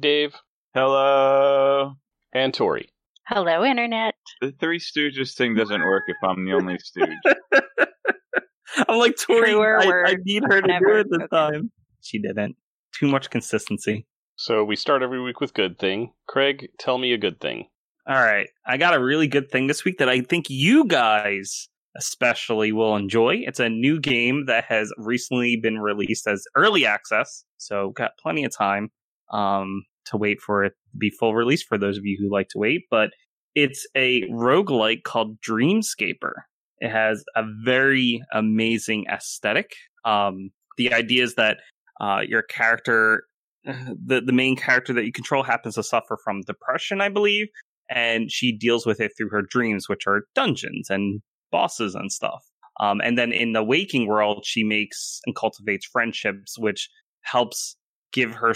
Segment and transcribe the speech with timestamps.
[0.00, 0.34] Dave,
[0.74, 1.94] Hello.
[2.32, 2.88] and Tori.
[3.26, 4.14] Hello, Internet.
[4.40, 7.08] The Three Stooges thing doesn't work if I'm the only stooge.
[8.88, 9.52] I'm like Tori.
[9.54, 11.28] I, I need her to do it this Okay.
[11.30, 11.70] time.
[12.02, 12.56] She didn't.
[12.94, 14.06] Too much consistency.
[14.36, 16.12] So we start every week with good thing.
[16.28, 17.68] Craig, tell me a good thing.
[18.08, 21.68] All right, I got a really good thing this week that I think you guys
[21.96, 23.36] especially will enjoy.
[23.46, 28.44] It's a new game that has recently been released as early access, so got plenty
[28.44, 28.90] of time
[29.32, 32.48] um, to wait for it to be full release for those of you who like
[32.50, 32.82] to wait.
[32.90, 33.10] But
[33.54, 36.32] it's a roguelike called Dreamscaper.
[36.78, 39.72] It has a very amazing aesthetic.
[40.04, 41.58] Um, the idea is that
[42.00, 43.24] uh, your character,
[43.64, 47.48] the the main character that you control, happens to suffer from depression, I believe,
[47.88, 52.44] and she deals with it through her dreams, which are dungeons and bosses and stuff.
[52.78, 56.90] Um, and then in the waking world, she makes and cultivates friendships, which
[57.22, 57.76] helps
[58.12, 58.54] give her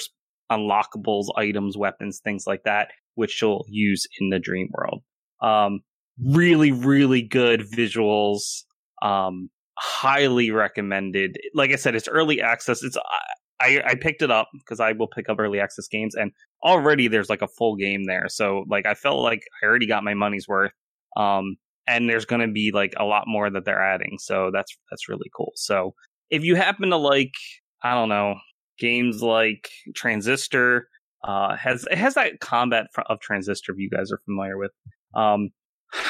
[0.51, 5.03] unlockables, items, weapons, things like that, which you'll use in the dream world.
[5.43, 5.81] Um,
[6.23, 8.65] really, really good visuals.
[9.03, 11.39] Um, highly recommended.
[11.55, 12.83] Like I said, it's early access.
[12.83, 12.99] It's
[13.61, 16.33] I, I picked it up because I will pick up early access games, and
[16.65, 18.27] already there's like a full game there.
[18.29, 20.73] So like I felt like I already got my money's worth.
[21.17, 21.57] Um,
[21.87, 24.17] and there's going to be like a lot more that they're adding.
[24.21, 25.53] So that's that's really cool.
[25.57, 25.95] So
[26.31, 27.33] if you happen to like,
[27.83, 28.37] I don't know,
[28.81, 30.89] games like Transistor,
[31.23, 33.73] uh, has it has that combat of Transistor.
[33.73, 34.73] If you guys are familiar with,
[35.15, 35.51] um,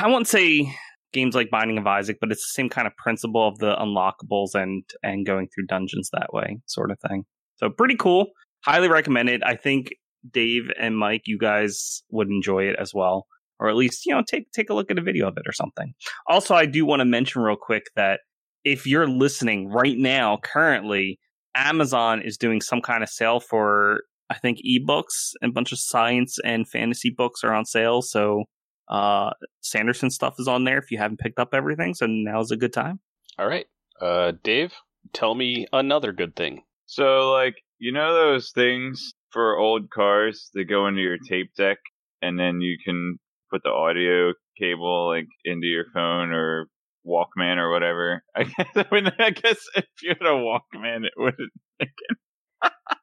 [0.00, 0.74] I won't say
[1.12, 4.54] games like Binding of Isaac, but it's the same kind of principle of the unlockables
[4.54, 7.24] and and going through dungeons that way, sort of thing.
[7.56, 8.28] So pretty cool.
[8.64, 9.42] Highly recommended.
[9.42, 9.90] I think
[10.30, 13.26] Dave and Mike, you guys would enjoy it as well,
[13.58, 15.52] or at least you know take take a look at a video of it or
[15.52, 15.92] something.
[16.26, 18.20] Also, I do want to mention real quick that
[18.64, 21.18] if you're listening right now, currently
[21.54, 25.78] Amazon is doing some kind of sale for I think ebooks and a bunch of
[25.78, 28.02] science and fantasy books are on sale.
[28.02, 28.44] So
[28.88, 31.94] uh Sanderson stuff is on there if you haven't picked up everything.
[31.94, 33.00] So now's a good time.
[33.38, 33.66] All right.
[34.00, 34.72] Uh, Dave,
[35.12, 36.62] tell me another good thing.
[36.86, 41.78] So, like, you know those things for old cars that go into your tape deck,
[42.20, 43.18] and then you can
[43.50, 46.66] put the audio cable like into your phone or
[47.10, 48.22] Walkman or whatever.
[48.36, 48.68] I guess.
[48.76, 51.52] I mean, I guess if you had a Walkman, it wouldn't.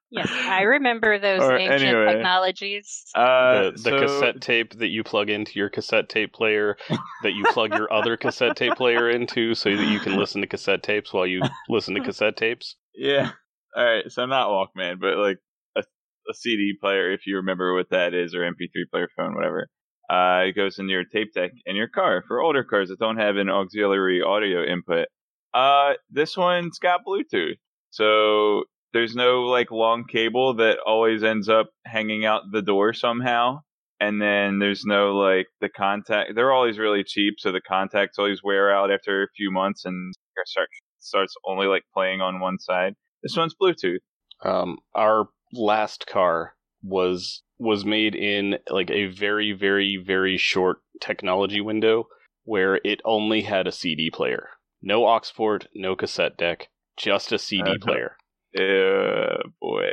[0.10, 2.14] Yes, I remember those Or ancient anyway.
[2.14, 3.04] technologies.
[3.14, 6.78] Uh, the the so- cassette tape that you plug into your cassette tape player,
[7.24, 10.48] that you plug your other cassette tape player into, so that you can listen to
[10.48, 12.78] cassette tapes while you listen to cassette tapes.
[12.96, 13.32] Yeah.
[13.76, 14.10] All right.
[14.10, 15.40] So not Walkman, but like
[15.76, 19.68] a, a CD player, if you remember what that is, or MP3 player, phone, whatever.
[20.10, 23.18] Uh, it goes into your tape deck in your car for older cars that don't
[23.18, 25.08] have an auxiliary audio input.
[25.54, 27.58] Uh, this one's got Bluetooth,
[27.90, 28.64] so
[28.94, 33.60] there's no like long cable that always ends up hanging out the door somehow.
[34.00, 36.34] And then there's no like the contact.
[36.36, 40.14] They're always really cheap, so the contacts always wear out after a few months, and
[40.46, 40.70] start,
[41.00, 42.94] starts only like playing on one side.
[43.24, 43.98] This one's Bluetooth.
[44.46, 46.54] Um, our last car
[46.84, 52.08] was was made in like a very very very short technology window
[52.44, 54.50] where it only had a CD player,
[54.82, 57.78] no aux port, no cassette deck, just a CD Uh-huh.
[57.82, 58.18] player.
[58.58, 59.90] Uh, boy.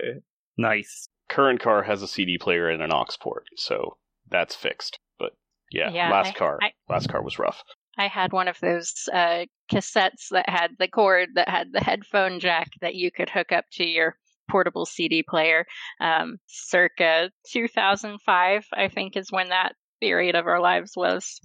[0.56, 1.08] Nice.
[1.28, 3.96] Current car has a CD player and an aux port, so
[4.31, 4.98] that's fixed.
[5.19, 5.32] But
[5.72, 7.62] yeah, Yeah, last I- car, I- last car was rough.
[7.96, 12.41] I had one of those uh, cassettes that had the cord that had the headphone
[12.41, 14.16] jack that you could hook up to your
[14.50, 15.65] portable CD player.
[16.00, 21.41] Um, circa 2005, I think, is when that period of our lives was.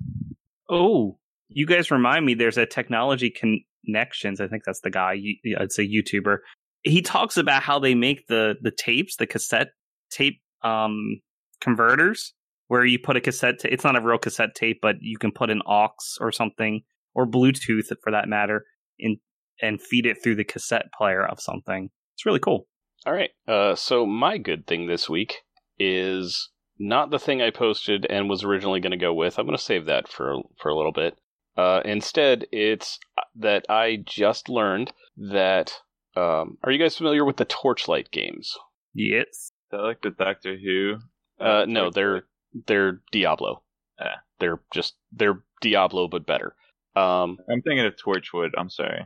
[0.70, 1.18] Oh,
[1.48, 2.34] you guys remind me.
[2.34, 4.40] There's a technology connections.
[4.40, 5.16] I think that's the guy.
[5.44, 6.38] It's a YouTuber.
[6.84, 9.70] He talks about how they make the the tapes, the cassette
[10.12, 11.22] tape um
[11.60, 12.34] converters,
[12.68, 13.66] where you put a cassette.
[13.66, 15.90] It's not a real cassette tape, but you can put an aux
[16.22, 16.82] or something
[17.16, 18.66] or Bluetooth for that matter
[18.98, 19.18] in
[19.62, 21.90] and feed it through the cassette player of something.
[22.16, 22.68] It's really cool.
[23.06, 23.32] All right.
[23.48, 25.38] Uh, so my good thing this week
[25.78, 29.38] is not the thing I posted and was originally going to go with.
[29.38, 31.18] I'm going to save that for for a little bit.
[31.58, 33.00] Uh, instead, it's
[33.36, 35.74] that I just learned that.
[36.16, 38.58] Um, are you guys familiar with the Torchlight games?
[38.94, 39.52] Yes.
[39.72, 40.96] that like the Doctor Who?
[41.40, 42.24] Uh, no, they're
[42.68, 43.64] they're Diablo.
[44.00, 44.22] Ah.
[44.40, 46.56] They're just they're Diablo but better.
[46.96, 48.52] Um, I'm thinking of Torchwood.
[48.58, 49.06] I'm sorry.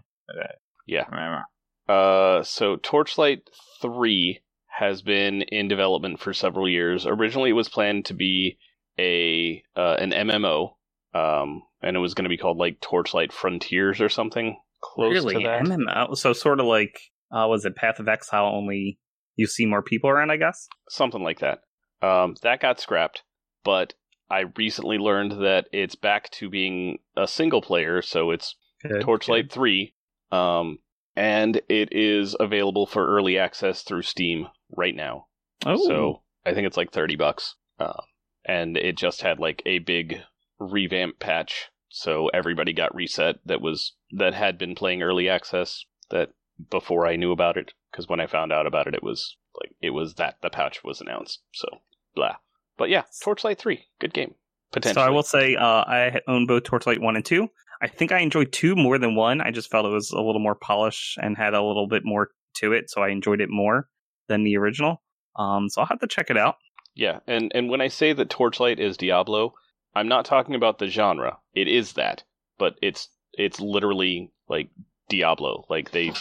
[0.88, 1.06] Yeah.
[1.10, 1.44] Remember.
[1.88, 3.50] Uh, so Torchlight
[3.82, 4.40] 3
[4.80, 7.06] has been in development for several years.
[7.06, 8.58] Originally, it was planned to be
[9.00, 10.74] a uh, an MMO,
[11.14, 15.36] um, and it was going to be called like Torchlight Frontiers or something close really?
[15.36, 15.62] to that.
[15.62, 15.86] Really?
[15.86, 16.18] MMO?
[16.18, 17.00] So sort of like,
[17.32, 18.46] uh, was it Path of Exile?
[18.46, 19.00] Only
[19.36, 20.68] you see more people around, I guess.
[20.90, 21.60] something like that.
[22.02, 23.24] Um, that got scrapped,
[23.64, 23.94] but
[24.30, 28.56] I recently learned that it's back to being a single player, so it's
[29.02, 29.94] Torchlight 3,
[30.32, 30.80] um,
[31.16, 35.28] and it is available for early access through Steam right now.
[35.66, 37.56] Oh, So I think it's like 30 bucks.
[37.80, 38.02] Um,
[38.46, 40.20] and it just had like a big
[40.60, 41.70] revamp patch.
[41.90, 46.30] So everybody got reset that was that had been playing early access that
[46.70, 49.76] before I knew about it because when I found out about it it was like
[49.82, 51.42] it was that the patch was announced.
[51.54, 51.68] So
[52.16, 52.38] blah.
[52.78, 54.34] But yeah, Torchlight 3, good game.
[54.72, 55.04] Potential.
[55.04, 57.48] So I will say uh, I own both Torchlight 1 and 2.
[57.84, 59.42] I think I enjoyed 2 more than 1.
[59.42, 62.30] I just felt it was a little more polished and had a little bit more
[62.58, 63.90] to it, so I enjoyed it more
[64.30, 65.04] than the original.
[65.36, 66.56] Um, so I'll have to check it out.
[66.96, 69.54] Yeah, and and when I say that Torchlight is Diablo,
[69.96, 71.40] I'm not talking about the genre.
[71.54, 72.24] It is that,
[72.58, 74.70] but it's it's literally like
[75.10, 75.66] Diablo.
[75.70, 76.14] Like they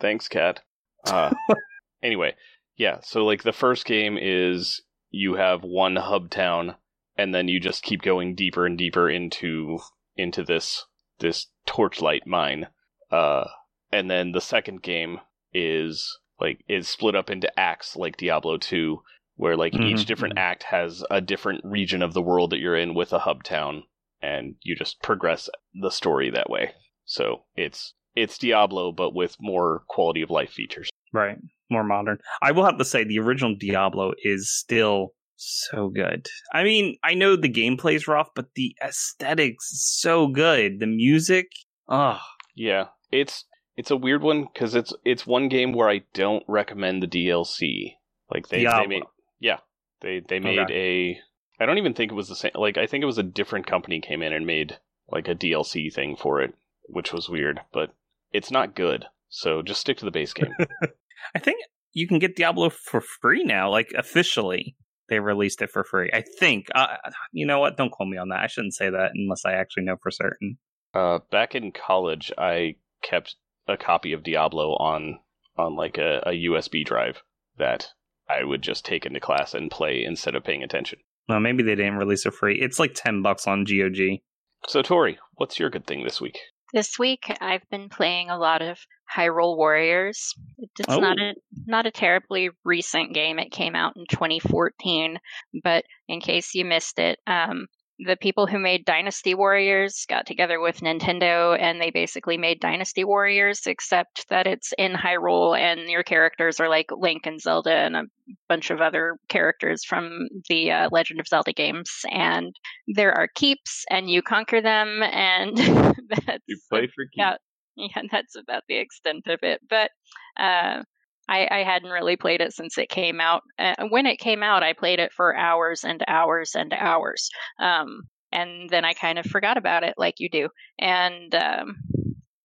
[0.00, 0.60] thanks cat.
[1.04, 1.34] Uh
[2.02, 2.34] anyway,
[2.76, 4.80] yeah, so like the first game is
[5.10, 6.76] you have one hub town
[7.16, 9.78] and then you just keep going deeper and deeper into
[10.16, 10.86] into this
[11.20, 12.66] this torchlight mine.
[13.10, 13.44] Uh
[13.92, 15.18] and then the second game
[15.52, 19.02] is like is split up into acts like Diablo 2
[19.36, 22.76] where like each Mhm, different act has a different region of the world that you're
[22.76, 23.82] in with a hub town
[24.22, 26.72] and you just progress the story that way.
[27.04, 30.90] So it's it's Diablo but with more quality of life features.
[31.12, 31.38] Right.
[31.70, 32.18] More modern.
[32.42, 36.26] I will have to say the original Diablo is still so good.
[36.52, 40.80] I mean, I know the gameplay's rough, but the aesthetics is so good.
[40.80, 41.48] The music,
[41.88, 42.20] oh,
[42.54, 43.44] Yeah, it's
[43.76, 47.94] it's a weird one because it's it's one game where I don't recommend the DLC.
[48.30, 49.04] Like they they made
[49.40, 49.58] yeah
[50.00, 51.18] they they made a
[51.58, 52.52] I don't even think it was the same.
[52.54, 54.78] Like I think it was a different company came in and made
[55.10, 56.54] like a DLC thing for it,
[56.84, 57.60] which was weird.
[57.72, 57.94] But
[58.32, 59.06] it's not good.
[59.28, 60.54] So just stick to the base game.
[61.34, 63.70] I think you can get Diablo for free now.
[63.70, 64.76] Like officially,
[65.10, 66.08] they released it for free.
[66.12, 66.68] I think.
[66.74, 66.96] Uh,
[67.32, 67.76] you know what?
[67.76, 68.40] Don't quote me on that.
[68.40, 70.56] I shouldn't say that unless I actually know for certain.
[70.94, 73.36] uh, back in college, I kept
[73.68, 75.18] a copy of Diablo on
[75.58, 77.22] on like a, a USB drive
[77.58, 77.88] that
[78.28, 81.00] I would just take into class and play instead of paying attention.
[81.28, 82.58] Well, maybe they didn't release it free.
[82.60, 84.20] It's like ten bucks on GOG.
[84.68, 86.38] So Tori, what's your good thing this week?
[86.72, 88.78] This week, I've been playing a lot of
[89.14, 90.34] Hyrule Warriors.
[90.58, 91.00] It's Oh.
[91.00, 91.34] not a
[91.66, 93.38] not a terribly recent game.
[93.38, 95.18] It came out in 2014,
[95.62, 97.66] but in case you missed it, um,
[98.06, 103.04] the people who made Dynasty Warriors got together with Nintendo, and they basically made Dynasty
[103.04, 107.96] Warriors, except that it's in Hyrule, and your characters are like Link and Zelda and
[107.96, 108.04] a
[108.48, 111.90] bunch of other characters from the uh, Legend of Zelda games.
[112.10, 112.54] And
[112.88, 115.56] there are keeps, and you conquer them, and
[116.26, 117.16] that's You play for keeps.
[117.16, 117.36] yeah,
[117.76, 119.60] yeah, that's about the extent of it.
[119.68, 119.90] But
[120.38, 120.82] uh,
[121.30, 123.42] I, I hadn't really played it since it came out.
[123.56, 127.30] Uh, when it came out, I played it for hours and hours and hours.
[127.60, 130.48] Um, and then I kind of forgot about it, like you do.
[130.78, 131.76] And um,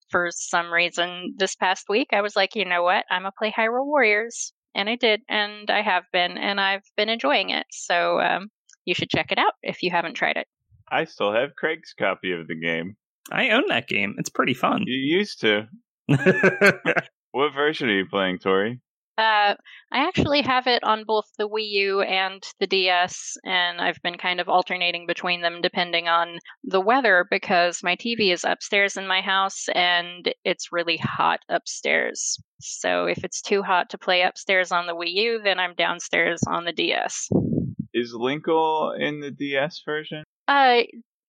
[0.09, 3.05] for some reason, this past week, I was like, you know what?
[3.09, 7.09] I'm gonna play Hyrule Warriors, and I did, and I have been, and I've been
[7.09, 7.65] enjoying it.
[7.71, 8.49] So um,
[8.85, 10.47] you should check it out if you haven't tried it.
[10.91, 12.95] I still have Craig's copy of the game.
[13.31, 14.15] I own that game.
[14.19, 14.83] It's pretty fun.
[14.85, 15.67] You used to.
[17.35, 18.79] What version are you playing, Tori?
[19.17, 19.55] Uh,
[19.91, 24.17] I actually have it on both the Wii U and the DS, and I've been
[24.17, 29.05] kind of alternating between them depending on the weather because my TV is upstairs in
[29.05, 32.41] my house and it's really hot upstairs.
[32.61, 36.41] So if it's too hot to play upstairs on the Wii U, then I'm downstairs
[36.47, 37.27] on the DS.
[37.93, 40.23] Is Linkle in the DS version?
[40.47, 40.83] Uh,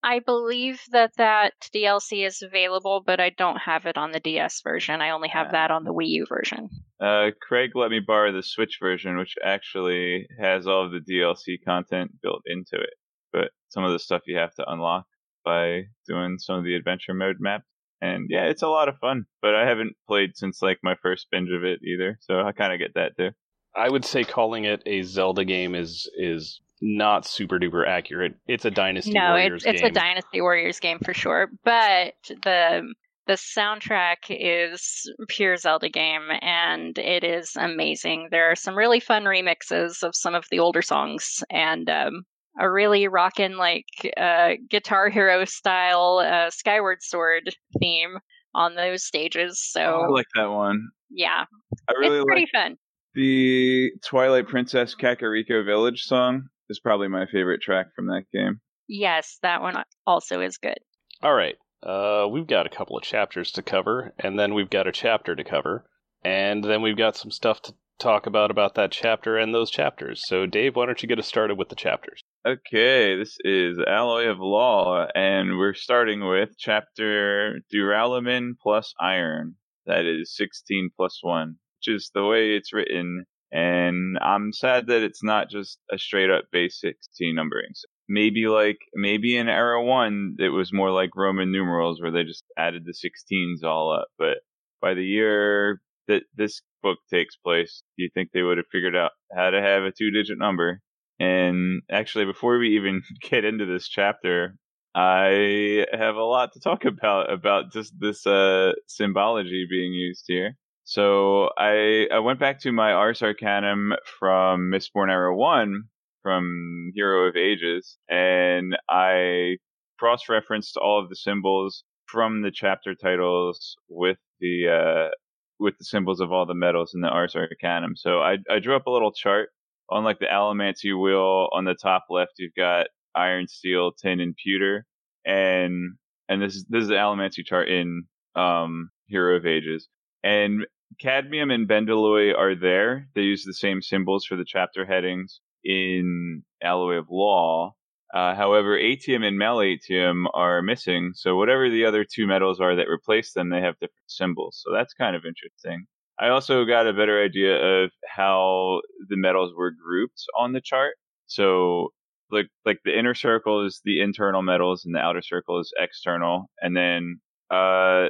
[0.07, 4.61] I believe that that DLC is available, but I don't have it on the DS
[4.63, 5.01] version.
[5.01, 6.69] I only have that on the Wii U version.
[7.01, 11.57] Uh, Craig let me borrow the Switch version, which actually has all of the DLC
[11.65, 12.95] content built into it.
[13.33, 15.07] But some of the stuff you have to unlock
[15.45, 17.67] by doing some of the adventure mode maps.
[18.01, 19.25] And yeah, it's a lot of fun.
[19.43, 22.73] But I haven't played since like my first binge of it either, so I kind
[22.73, 23.31] of get that too.
[23.75, 28.35] I would say calling it a Zelda game is is not super duper accurate.
[28.49, 29.91] It's a Dynasty no, Warriors it's it's game.
[29.91, 31.49] a Dynasty Warriors game for sure.
[31.65, 32.15] But
[32.45, 32.93] the
[33.27, 38.29] The soundtrack is pure Zelda game and it is amazing.
[38.31, 42.23] There are some really fun remixes of some of the older songs and um,
[42.61, 48.19] a really rockin' like uh, Guitar Hero style uh, Skyward Sword theme
[48.55, 49.61] on those stages.
[49.61, 50.89] So Oh, I like that one.
[51.11, 51.45] yeah,
[51.89, 52.77] I really it's pretty like fun.
[53.15, 56.49] the Twilight Princess Kakariko Village song.
[56.69, 58.61] Is probably my favorite track from that game.
[58.89, 60.79] Yes, that one also is good.
[61.23, 61.57] All right.
[61.83, 65.37] Uh, we've got a couple of chapters to cover, and then we've got a chapter
[65.37, 65.89] to cover,
[66.25, 70.23] and then we've got some stuff to talk about about that chapter and those chapters.
[70.27, 72.23] So, Dave, why don't you get us started with the chapters?
[72.47, 79.55] Okay, this is Alloy of Law, and we're starting with chapter Duralumin plus Iron.
[79.87, 83.25] That is 16 plus 1, which is the way it's written.
[83.57, 87.71] And I'm sad that it's not just a straight up base 16 numbering.
[87.73, 92.23] So maybe like, maybe in Era 1, it was more like Roman numerals where they
[92.23, 94.09] just added the 16s all up.
[94.19, 94.39] But
[94.83, 98.95] by the year that this book takes place, do you think they would have figured
[98.95, 100.83] out how to have a two digit number?
[101.19, 104.59] And actually, before we even get into this chapter,
[104.95, 110.59] I have a lot to talk about about just this uh, symbology being used here.
[110.87, 115.83] So I I went back to my Ars Arcanum from Mistborn Era One
[116.23, 119.57] from Hero of Ages, and I
[119.99, 125.15] cross-referenced all of the symbols from the chapter titles with the uh,
[125.59, 127.97] with the symbols of all the metals in the Ars Arcanum.
[127.97, 129.49] So I I drew up a little chart
[129.91, 132.35] on like the Allomancy wheel on the top left.
[132.39, 134.87] You've got iron, steel, tin, and pewter,
[135.25, 135.97] and
[136.29, 138.05] and this is this is the Allomancy chart in
[138.37, 139.89] um, Hero of Ages.
[140.23, 140.67] And
[141.01, 143.09] cadmium and bendalloy are there.
[143.15, 147.75] They use the same symbols for the chapter headings in Alloy of Law.
[148.15, 152.89] Uh, however, atium and malatium are missing, so whatever the other two metals are that
[152.89, 154.63] replace them, they have different symbols.
[154.65, 155.87] So that's kind of interesting.
[156.19, 160.95] I also got a better idea of how the metals were grouped on the chart.
[161.27, 161.93] So,
[162.31, 166.49] like, like the inner circle is the internal metals, and the outer circle is external,
[166.63, 168.09] and then uh,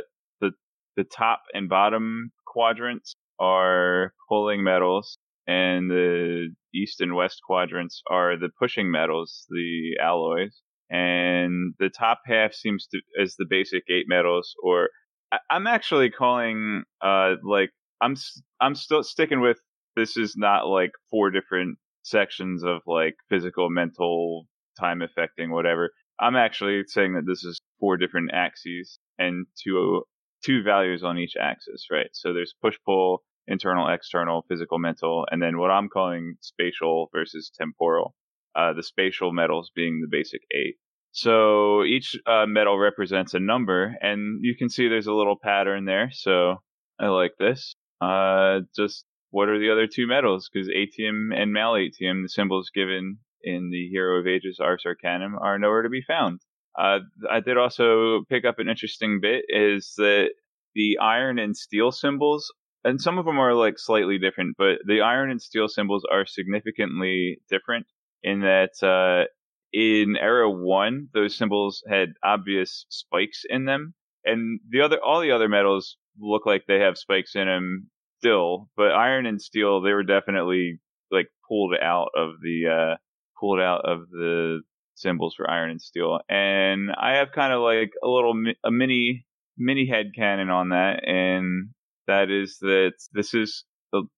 [0.96, 8.36] the top and bottom quadrants are pulling metals, and the east and west quadrants are
[8.36, 10.62] the pushing metals, the alloys.
[10.88, 14.90] And the top half seems to as the basic eight metals, or
[15.32, 18.14] I, I'm actually calling uh like I'm
[18.60, 19.58] I'm still sticking with
[19.96, 24.46] this is not like four different sections of like physical, mental,
[24.78, 25.90] time affecting, whatever.
[26.20, 30.02] I'm actually saying that this is four different axes and two
[30.46, 32.08] two values on each axis, right?
[32.12, 37.50] So there's push pull, internal, external, physical, mental, and then what I'm calling spatial versus
[37.58, 38.14] temporal.
[38.54, 40.76] Uh, the spatial metals being the basic eight.
[41.12, 45.84] So each uh, metal represents a number, and you can see there's a little pattern
[45.84, 46.10] there.
[46.12, 46.62] So
[46.98, 47.74] I like this.
[48.00, 50.48] Uh, just what are the other two metals?
[50.50, 55.58] Because atium and malatium, the symbols given in the Hero of Ages Ars Arcanum, are
[55.58, 56.40] nowhere to be found.
[56.78, 60.30] Uh, I did also pick up an interesting bit is that
[60.74, 62.52] the iron and steel symbols,
[62.84, 66.26] and some of them are like slightly different, but the iron and steel symbols are
[66.26, 67.86] significantly different
[68.22, 69.26] in that uh,
[69.72, 75.32] in Era One, those symbols had obvious spikes in them, and the other all the
[75.32, 79.92] other metals look like they have spikes in them still, but iron and steel they
[79.92, 80.78] were definitely
[81.10, 82.96] like pulled out of the uh,
[83.38, 84.60] pulled out of the
[84.96, 86.18] symbols for iron and steel.
[86.28, 88.34] And I have kind of like a little
[88.64, 89.24] a mini
[89.56, 91.70] mini head canon on that, and
[92.06, 93.64] that is that this is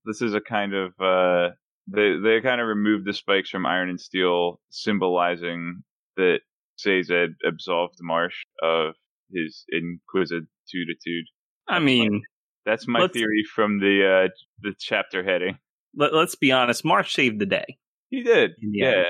[0.05, 1.55] this is a kind of uh,
[1.87, 5.83] they they kind of removed the spikes from iron and steel, symbolizing
[6.17, 6.39] that
[6.77, 7.13] Sazed
[7.45, 8.95] absolved Marsh of
[9.33, 10.47] his inquisitude.
[11.69, 12.23] I mean,
[12.65, 14.29] That's my theory from the uh,
[14.61, 15.59] the chapter heading.
[15.95, 16.85] let, let's be honest.
[16.85, 17.79] Marsh saved the day.
[18.11, 18.87] He did, yeah.
[18.87, 19.07] end.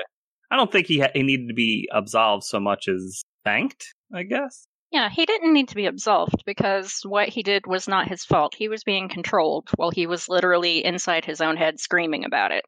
[0.51, 3.93] I don't think he ha- he needed to be absolved so much as thanked.
[4.13, 4.67] I guess.
[4.91, 8.55] Yeah, he didn't need to be absolved because what he did was not his fault.
[8.57, 12.65] He was being controlled while he was literally inside his own head screaming about it.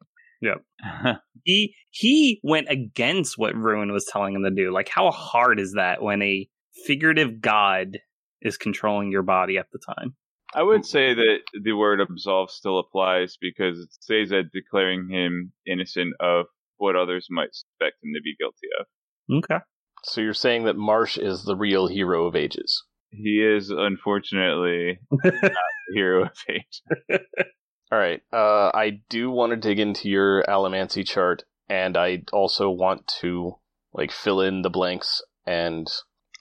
[1.44, 4.72] He he went against what Ruin was telling him to do.
[4.72, 6.48] Like, how hard is that when a
[6.86, 7.98] figurative god
[8.40, 10.14] is controlling your body at the time?
[10.54, 15.52] I would say that the word absolve still applies because it says that declaring him
[15.66, 16.46] innocent of
[16.76, 18.86] what others might suspect him to be guilty of.
[19.44, 19.64] Okay.
[20.04, 22.84] So you're saying that Marsh is the real hero of ages.
[23.10, 25.54] He is unfortunately not the
[25.94, 26.82] hero of ages.
[27.92, 28.22] All right.
[28.32, 33.58] Uh, I do want to dig into your Allomancy chart, and I also want to
[33.92, 35.86] like fill in the blanks and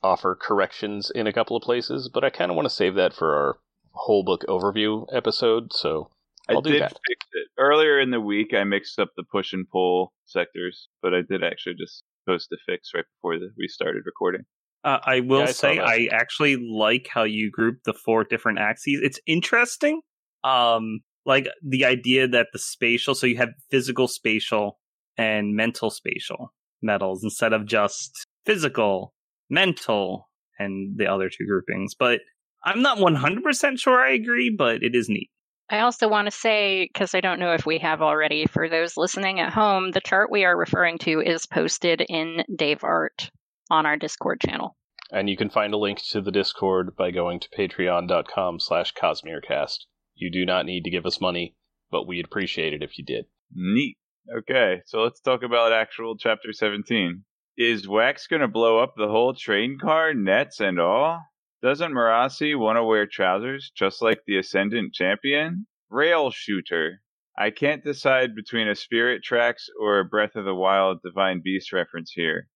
[0.03, 3.13] offer corrections in a couple of places, but I kind of want to save that
[3.13, 3.57] for our
[3.91, 5.73] whole book overview episode.
[5.73, 6.11] So I'll
[6.57, 6.91] I do did that.
[7.07, 8.53] fix it earlier in the week.
[8.53, 12.57] I mixed up the push and pull sectors, but I did actually just post a
[12.65, 14.43] fix right before the, we started recording.
[14.83, 15.79] Uh, I will Yeah, I say.
[15.79, 18.99] I actually like how you group the four different axes.
[19.03, 20.01] It's interesting.
[20.43, 24.79] Um, like the idea that the spatial, so you have physical spatial
[25.17, 29.13] and mental spatial metals instead of just physical,
[29.49, 31.93] mental, and the other two groupings.
[31.93, 32.21] But
[32.63, 35.29] I'm not 100% sure I agree, but it is neat.
[35.71, 38.97] I also want to say, because I don't know if we have already, for those
[38.97, 43.31] listening at home, the chart we are referring to is posted in Dave Art
[43.69, 44.75] on our Discord channel.
[45.11, 49.85] And you can find a link to the Discord by going to patreon.com slash cosmerecast.
[50.13, 51.55] You do not need to give us money,
[51.89, 53.27] but we'd appreciate it if you did.
[53.53, 53.97] Neat.
[54.39, 57.23] Okay, so let's talk about actual chapter 17.
[57.57, 61.21] Is Wax going to blow up the whole train car, nets and all?
[61.61, 65.67] Doesn't Marasi want to wear trousers just like the Ascendant champion?
[65.89, 67.01] Rail shooter.
[67.37, 71.71] I can't decide between a Spirit Tracks or a Breath of the Wild Divine Beast
[71.71, 72.47] reference here.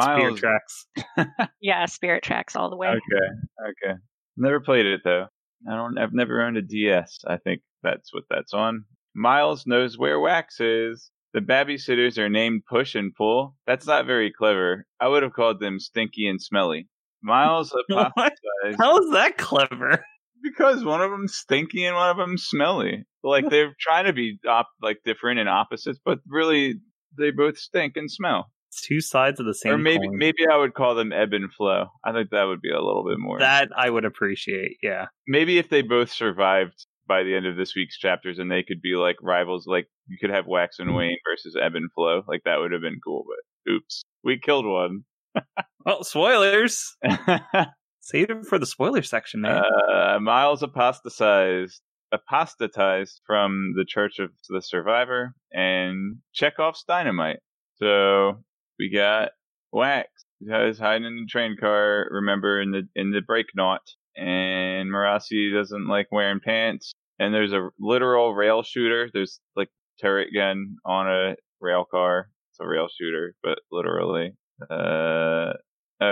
[0.00, 0.86] Spirit tracks.
[1.60, 2.88] Yeah, Spirit Tracks all the way.
[2.88, 3.98] Okay, okay.
[4.36, 5.26] Never played it though.
[5.70, 5.98] I don't.
[5.98, 7.20] I've never owned a DS.
[7.26, 8.84] I think that's what that's on.
[9.14, 11.10] Miles knows where Wax is.
[11.34, 13.56] The babysitters are named Push and Pull.
[13.66, 14.86] That's not very clever.
[15.00, 16.88] I would have called them Stinky and Smelly.
[17.24, 20.04] Miles apostatized How is that clever?
[20.44, 23.04] because one of them's stinky and one of them's smelly.
[23.24, 26.74] Like they're trying to be op- like different and opposites, but really
[27.18, 28.52] they both stink and smell.
[28.68, 30.18] It's two sides of the same or maybe coin.
[30.18, 31.86] maybe I would call them ebb and flow.
[32.04, 33.38] I think that would be a little bit more.
[33.38, 34.76] that I would appreciate.
[34.82, 35.06] Yeah.
[35.26, 38.82] maybe if they both survived by the end of this week's chapters and they could
[38.82, 40.98] be like rivals, like you could have Wax and mm-hmm.
[40.98, 43.24] Wayne versus Ebb and Flow, like that would have been cool.
[43.26, 45.04] But oops, we killed one.
[45.84, 46.96] Well, spoilers.
[48.00, 49.62] Save it for the spoiler section, man.
[49.92, 51.80] uh, Miles apostatized,
[52.12, 57.38] apostatized from the Church of the Survivor and Chekhov's dynamite.
[57.76, 58.44] So
[58.78, 59.30] we got
[59.72, 60.10] Wax,
[60.40, 62.06] He's hiding in the train car.
[62.10, 63.82] Remember in the in the brake knot,
[64.16, 66.92] and Marasi doesn't like wearing pants.
[67.18, 69.08] And there's a literal rail shooter.
[69.12, 69.68] There's like
[70.00, 72.28] turret gun on a rail car.
[72.50, 74.32] It's a rail shooter, but literally.
[74.70, 75.54] Uh,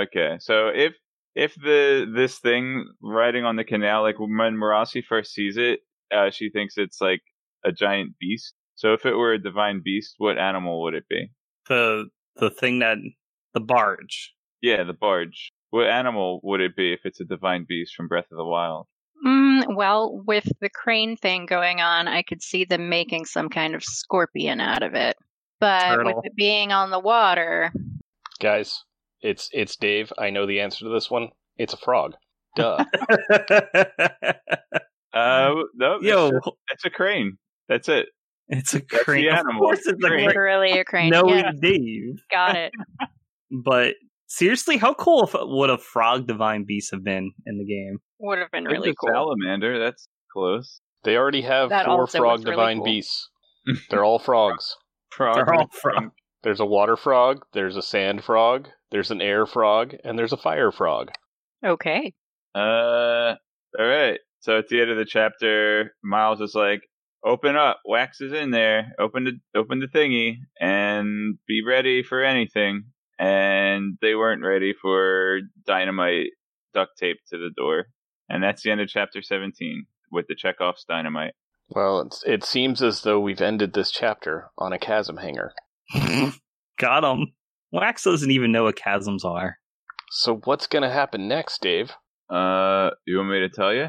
[0.02, 0.36] okay.
[0.40, 0.94] So if
[1.34, 5.80] if the this thing riding on the canal, like when Marasi first sees it,
[6.14, 7.22] uh, she thinks it's like
[7.64, 8.54] a giant beast.
[8.74, 11.30] So if it were a divine beast, what animal would it be?
[11.68, 12.98] the the thing that
[13.54, 14.34] the barge.
[14.60, 15.52] Yeah, the barge.
[15.70, 18.86] What animal would it be if it's a divine beast from Breath of the Wild?
[19.26, 23.74] Mm, well, with the crane thing going on, I could see them making some kind
[23.74, 25.16] of scorpion out of it.
[25.60, 26.16] But Turtle.
[26.16, 27.72] with it being on the water,
[28.40, 28.82] Guys,
[29.22, 30.12] it's it's Dave.
[30.18, 31.28] I know the answer to this one.
[31.56, 32.14] It's a frog.
[32.56, 32.84] Duh.
[35.14, 37.36] Uh, no, Yo, it's, it's a crane.
[37.68, 38.06] That's it.
[38.48, 39.28] it's a the crane.
[39.28, 40.10] Of course, it's a Crane.
[40.10, 40.26] crane.
[40.26, 41.10] literally a crane.
[41.10, 42.16] No, yeah, Dave.
[42.30, 42.72] got it.
[43.62, 43.96] But
[44.28, 47.98] seriously, how cool if, would a frog divine beast have been in the game?
[48.20, 49.10] Would have been really a cool.
[49.12, 49.78] salamander.
[49.78, 50.80] That's close.
[51.04, 52.84] They already have That four frog was really divine cool.
[52.86, 53.28] beasts.
[53.90, 54.74] They're all frogs.
[55.10, 55.34] Frog.
[55.34, 56.12] They're all frog.
[56.42, 60.36] There's a water frog, there's a sand frog, there's an air frog, and there's a
[60.36, 61.10] fire frog.
[61.64, 62.14] Okay.
[62.54, 63.34] Uh,
[63.78, 64.18] all right.
[64.40, 66.82] So at the end of the chapter, Miles is like,
[67.24, 68.92] "Open up, Wax is in there.
[68.98, 72.84] Open the open the thingy and be ready for anything."
[73.18, 76.30] And they weren't ready for dynamite
[76.74, 77.86] duct tape to the door,
[78.28, 81.34] and that's the end of chapter seventeen with the Chekhov's dynamite.
[81.68, 85.54] Well, it's, it seems as though we've ended this chapter on a chasm hanger.
[86.78, 87.32] Got him.
[87.70, 89.58] Wax doesn't even know what chasms are.
[90.10, 91.92] So what's going to happen next, Dave?
[92.28, 93.88] Uh, you want me to tell you?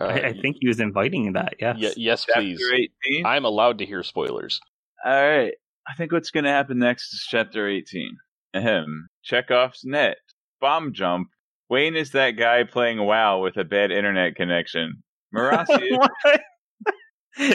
[0.00, 1.54] Uh, I, I think he was inviting that.
[1.60, 1.76] Yes.
[1.80, 2.60] y- yes, Chapter please.
[2.72, 3.26] eighteen.
[3.26, 4.60] I'm allowed to hear spoilers.
[5.04, 5.52] All right.
[5.88, 8.16] I think what's going to happen next is chapter 18.
[8.54, 9.08] Ahem.
[9.22, 10.16] Chekhov's net.
[10.60, 11.28] Bomb jump.
[11.68, 15.02] Wayne is that guy playing WoW with a bad internet connection.
[15.34, 15.98] Marasi is.
[15.98, 16.40] what?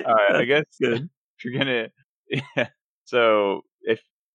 [0.06, 1.10] All right, I guess Good.
[1.38, 1.88] if you're gonna,
[2.30, 2.68] yeah.
[3.04, 3.62] So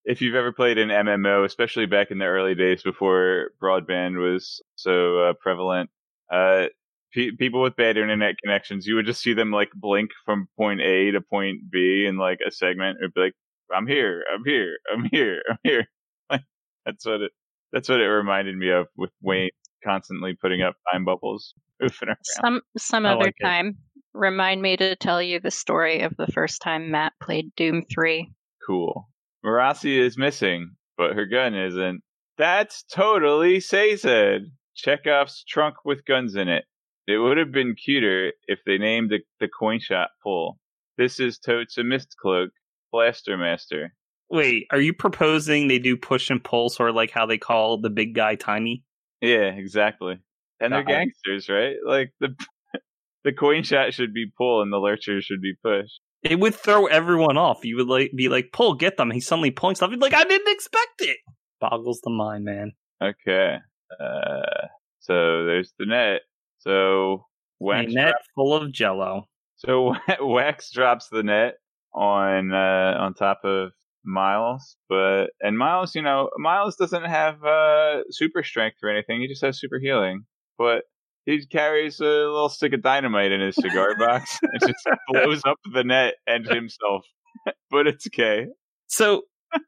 [0.05, 4.17] if if you've ever played an MMO, especially back in the early days before broadband
[4.17, 5.91] was so uh, prevalent,
[6.33, 6.67] uh,
[7.13, 10.81] pe- people with bad internet connections, you would just see them like blink from point
[10.81, 12.99] A to point B in like a segment.
[13.01, 13.35] It'd be like,
[13.75, 15.87] "I'm here, I'm here, I'm here, I'm here."
[16.31, 16.43] Like
[16.85, 17.33] that's what it.
[17.73, 19.51] That's what it reminded me of with Wayne
[19.85, 22.17] constantly putting up time bubbles, moving around.
[22.23, 23.45] Some some I other like it.
[23.45, 23.79] time.
[24.13, 28.29] Remind me to tell you the story of the first time Matt played Doom 3.
[28.67, 29.09] Cool.
[29.45, 32.03] Marasi is missing, but her gun isn't.
[32.39, 34.51] That's totally Sazed.
[34.75, 36.65] Chekhov's trunk with guns in it.
[37.07, 40.59] It would have been cuter if they named the, the coin shot pull.
[40.97, 42.51] This is totes a mist cloak,
[42.93, 43.95] blaster master.
[44.31, 47.81] Wait, are you proposing they do push and pull, sort of like how they call
[47.81, 48.85] the big guy tiny?
[49.21, 50.19] Yeah, exactly.
[50.61, 51.77] And they're gangsters, right?
[51.85, 52.37] Like the
[53.25, 55.89] the coin shot should be pull and the lurcher should be push.
[56.23, 57.65] It would throw everyone off.
[57.65, 59.91] You would like be like, "Pull, get them." He suddenly pulling stuff.
[59.91, 61.17] He'd be like, "I didn't expect it."
[61.61, 62.73] Boggles the mind, man.
[63.03, 63.57] Okay.
[63.99, 64.67] Uh,
[65.01, 66.23] so there's the net.
[66.59, 67.27] So
[67.61, 69.29] A Wax net full of Jello.
[69.57, 71.55] So Wax drops the net
[71.95, 73.73] on uh, on top of
[74.05, 79.21] Miles, but and Miles, you know, Miles doesn't have uh, super strength or anything.
[79.21, 80.25] He just has super healing,
[80.59, 80.85] but
[81.31, 85.59] he carries a little stick of dynamite in his cigar box and just blows up
[85.73, 87.05] the net and himself.
[87.71, 88.47] but it's okay.
[88.89, 89.23] So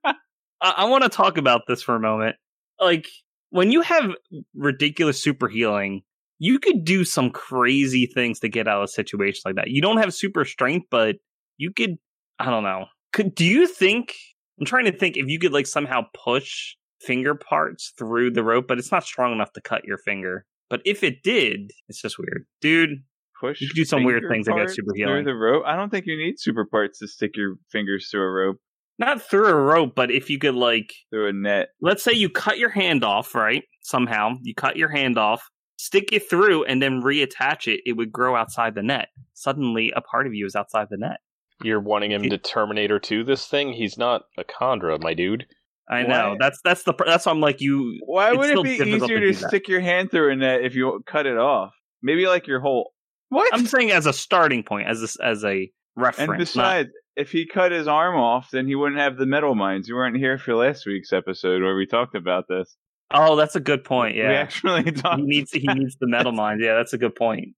[0.05, 0.14] I,
[0.61, 2.37] I want to talk about this for a moment.
[2.81, 3.07] Like
[3.51, 4.11] when you have
[4.55, 6.03] ridiculous super healing,
[6.38, 9.70] you could do some crazy things to get out of situations like that.
[9.70, 11.16] You don't have super strength, but
[11.57, 11.96] you could.
[12.38, 12.87] I don't know.
[13.12, 14.14] Could do you think?
[14.59, 18.66] I'm trying to think if you could like somehow push finger parts through the rope,
[18.66, 20.44] but it's not strong enough to cut your finger.
[20.73, 23.03] But if it did, it's just weird, dude.
[23.39, 23.61] Push.
[23.61, 25.25] You could do some weird things to get parts super through healing.
[25.27, 25.65] the rope.
[25.67, 28.57] I don't think you need super parts to stick your fingers through a rope
[28.99, 31.69] Not through a rope, but if you could like through a net.
[31.83, 33.65] let's say you cut your hand off, right?
[33.83, 37.83] Somehow you cut your hand off, stick it through, and then reattach it.
[37.85, 39.09] It would grow outside the net.
[39.35, 41.19] Suddenly, a part of you is outside the net.
[41.63, 43.75] You're wanting him to Terminator 2 this thing?
[43.75, 45.45] He's not a Kandra, my dude.
[45.93, 46.37] I know Why?
[46.39, 47.99] that's that's the that's why I'm like you.
[48.05, 51.03] Why would it be easier to to, stick your hand through a net if you
[51.07, 51.73] cut it off?
[52.03, 52.93] Maybe like your whole.
[53.29, 53.53] What?
[53.55, 56.19] I'm saying as a starting point, as a, as a reference.
[56.19, 59.87] and not- besides, if he cut his arm off, then he wouldn't have the metalminds.
[59.89, 62.77] You weren't here for last week's episode where we talked about this.
[63.11, 64.17] oh, that's a good point.
[64.17, 65.21] Yeah, We actually talked.
[65.21, 66.63] he needs he needs the metalminds.
[66.63, 67.49] Yeah, that's a good point.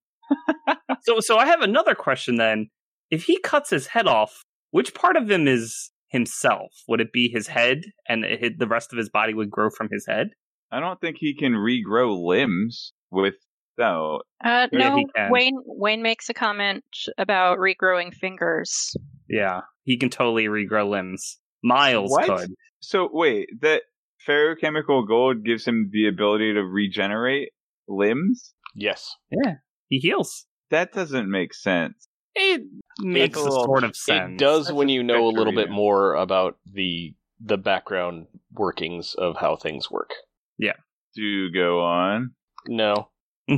[1.03, 2.71] so so I have another question then.
[3.11, 6.71] If he cuts his head off, which part of him is himself?
[6.89, 9.89] Would it be his head, and it, the rest of his body would grow from
[9.91, 10.29] his head?
[10.71, 13.35] I don't think he can regrow limbs with
[13.77, 14.23] no.
[14.43, 15.31] Uh, no, he can.
[15.31, 16.85] Wayne Wayne makes a comment
[17.19, 18.97] about regrowing fingers.
[19.29, 21.39] Yeah, he can totally regrow limbs.
[21.63, 22.27] Miles What?
[22.27, 22.55] could.
[22.81, 23.83] So wait, that
[24.27, 27.51] ferrochemical gold gives him the ability to regenerate
[27.89, 28.55] limbs.
[28.75, 29.15] Yes.
[29.31, 29.55] Yeah,
[29.89, 30.47] he heals.
[30.71, 32.09] That doesn't make sense.
[32.35, 32.63] It
[33.01, 34.33] makes a a little- sort of sense.
[34.33, 35.75] It does That's when you know a little bit yeah.
[35.75, 40.11] more about the the background workings of how things work.
[40.59, 40.75] Yeah.
[41.15, 42.33] Do go on.
[42.67, 43.09] No.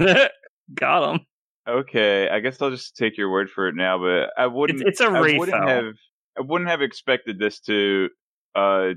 [0.74, 1.20] Got him.
[1.68, 3.98] Okay, I guess I'll just take your word for it now.
[3.98, 4.80] But I wouldn't.
[4.82, 5.68] It's, it's a I wouldn't Rayfel.
[5.68, 5.94] have.
[6.38, 8.08] I wouldn't have expected this to
[8.54, 8.88] uh,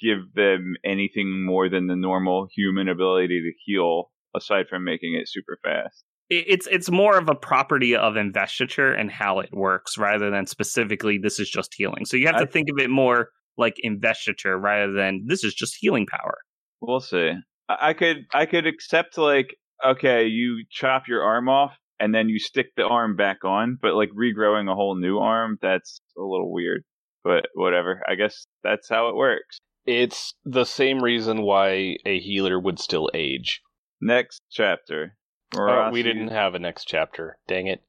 [0.00, 5.28] give them anything more than the normal human ability to heal, aside from making it
[5.28, 6.04] super fast.
[6.30, 10.46] It- It's it's more of a property of investiture and how it works rather than
[10.46, 12.04] specifically this is just healing.
[12.04, 15.54] So you have to I- think of it more like investiture rather than this is
[15.54, 16.38] just healing power.
[16.80, 17.32] We'll see.
[17.68, 18.18] I, I could.
[18.32, 22.84] I could accept like okay, you chop your arm off and then you stick the
[22.86, 26.82] arm back on, but like regrowing a whole new arm, that's a little weird.
[27.24, 28.02] But whatever.
[28.08, 29.58] I guess that's how it works.
[29.86, 33.60] It's the same reason why a healer would still age.
[34.00, 35.16] Next chapter.
[35.56, 37.38] Oh, we didn't have a next chapter.
[37.46, 37.82] Dang it.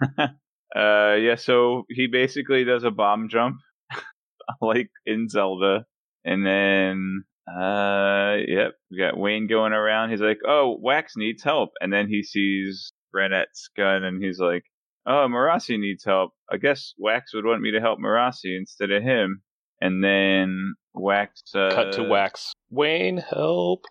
[0.74, 1.34] Uh, yeah.
[1.34, 3.56] So he basically does a bomb jump,
[4.62, 5.84] like in Zelda,
[6.24, 10.10] and then uh, yep, we got Wayne going around.
[10.10, 14.64] He's like, "Oh, Wax needs help," and then he sees Ranette's gun, and he's like,
[15.06, 16.30] "Oh, Marasi needs help.
[16.50, 19.42] I guess Wax would want me to help Marasi instead of him."
[19.80, 22.52] And then Wax uh, Cut to wax.
[22.70, 23.84] Wayne, help.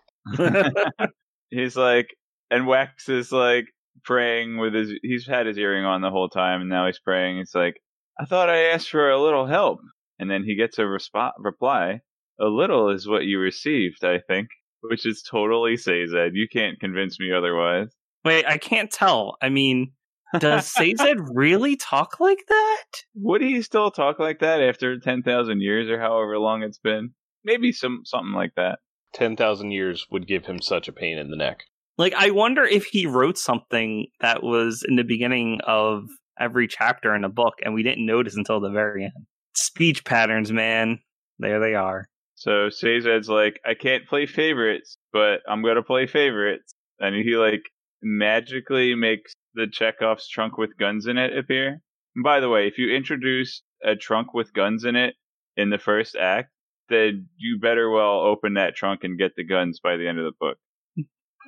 [1.50, 2.08] he's like,
[2.52, 3.66] and Wax is like
[4.04, 4.92] praying with his.
[5.02, 7.38] He's had his earring on the whole time, and now he's praying.
[7.38, 7.80] It's like,
[8.20, 9.80] I thought I asked for a little help,
[10.18, 12.00] and then he gets a resp- reply.
[12.40, 14.48] A little is what you received, I think,
[14.80, 16.14] which is totally Sazed.
[16.34, 17.88] You can't convince me otherwise.
[18.24, 19.36] Wait, I can't tell.
[19.40, 19.92] I mean,
[20.38, 22.84] does Sazed really talk like that?
[23.16, 27.14] Would he still talk like that after ten thousand years or however long it's been?
[27.44, 28.78] Maybe some something like that.
[29.14, 31.64] 10,000 years would give him such a pain in the neck.
[32.02, 36.02] Like, I wonder if he wrote something that was in the beginning of
[36.36, 39.26] every chapter in a book and we didn't notice until the very end.
[39.54, 40.98] Speech patterns, man.
[41.38, 42.08] There they are.
[42.34, 47.62] So Sazed's like, I can't play favorites, but I'm gonna play favorites, and he like
[48.02, 51.82] magically makes the Chekhov's trunk with guns in it appear.
[52.16, 55.14] And by the way, if you introduce a trunk with guns in it
[55.56, 56.50] in the first act,
[56.88, 60.24] then you better well open that trunk and get the guns by the end of
[60.24, 60.58] the book.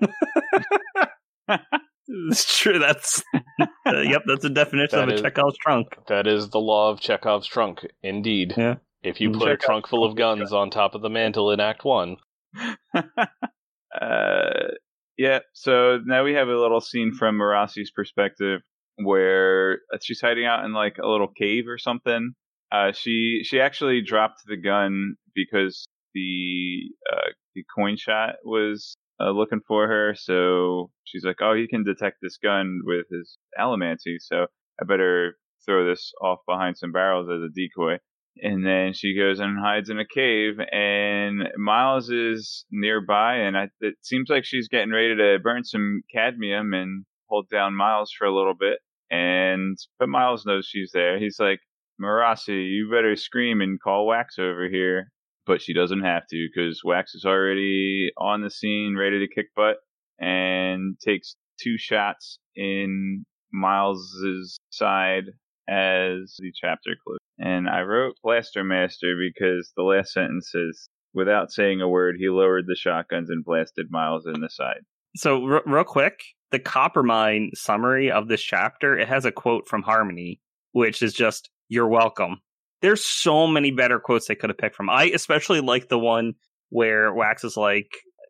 [2.09, 2.78] it's true.
[2.78, 3.22] That's
[3.87, 4.22] uh, yep.
[4.26, 5.96] That's a definition That of a is- Chekhov's trunk.
[6.09, 8.54] That is the law of Chekhov's trunk, indeed.
[8.57, 8.76] Yeah.
[9.02, 9.38] If you Mm.
[9.38, 12.16] put a trunk full of guns on top of the mantle in Act One,
[12.94, 13.00] uh,
[15.18, 15.40] yeah.
[15.52, 18.62] So now we have a little scene from Marasi's perspective
[18.96, 22.33] where she's hiding out in like a little cave or something.
[22.72, 29.31] Uh, she she actually dropped the gun because the uh, the coin shot was uh,
[29.31, 30.14] looking for her.
[30.16, 34.46] So she's like, "Oh, he can detect this gun with his allomancy, so
[34.81, 37.98] I better throw this off behind some barrels as a decoy."
[38.42, 43.68] And then she goes and hides in a cave, and Miles is nearby, and I,
[43.81, 48.27] it seems like she's getting ready to burn some cadmium and hold down Miles for
[48.27, 48.81] a little bit.
[49.11, 51.18] And but Miles knows she's there.
[51.18, 51.61] He's like,
[52.00, 55.12] Marasi, you better scream and call Wax over here.
[55.46, 59.54] But she doesn't have to because Wax is already on the scene, ready to kick
[59.54, 59.76] butt,
[60.18, 65.24] and takes two shots in Miles's side
[65.68, 67.18] as the chapter closes.
[67.38, 72.28] And I wrote Blaster Master because the last sentence says, without saying a word, he
[72.28, 74.83] lowered the shotguns and blasted Miles in the side.
[75.16, 79.83] So r- real quick, the Coppermind summary of this chapter it has a quote from
[79.83, 80.40] Harmony,
[80.72, 82.40] which is just "You're welcome."
[82.84, 84.90] There's so many better quotes they could have picked from.
[84.90, 86.34] I especially like the one
[86.68, 87.88] where Wax is like,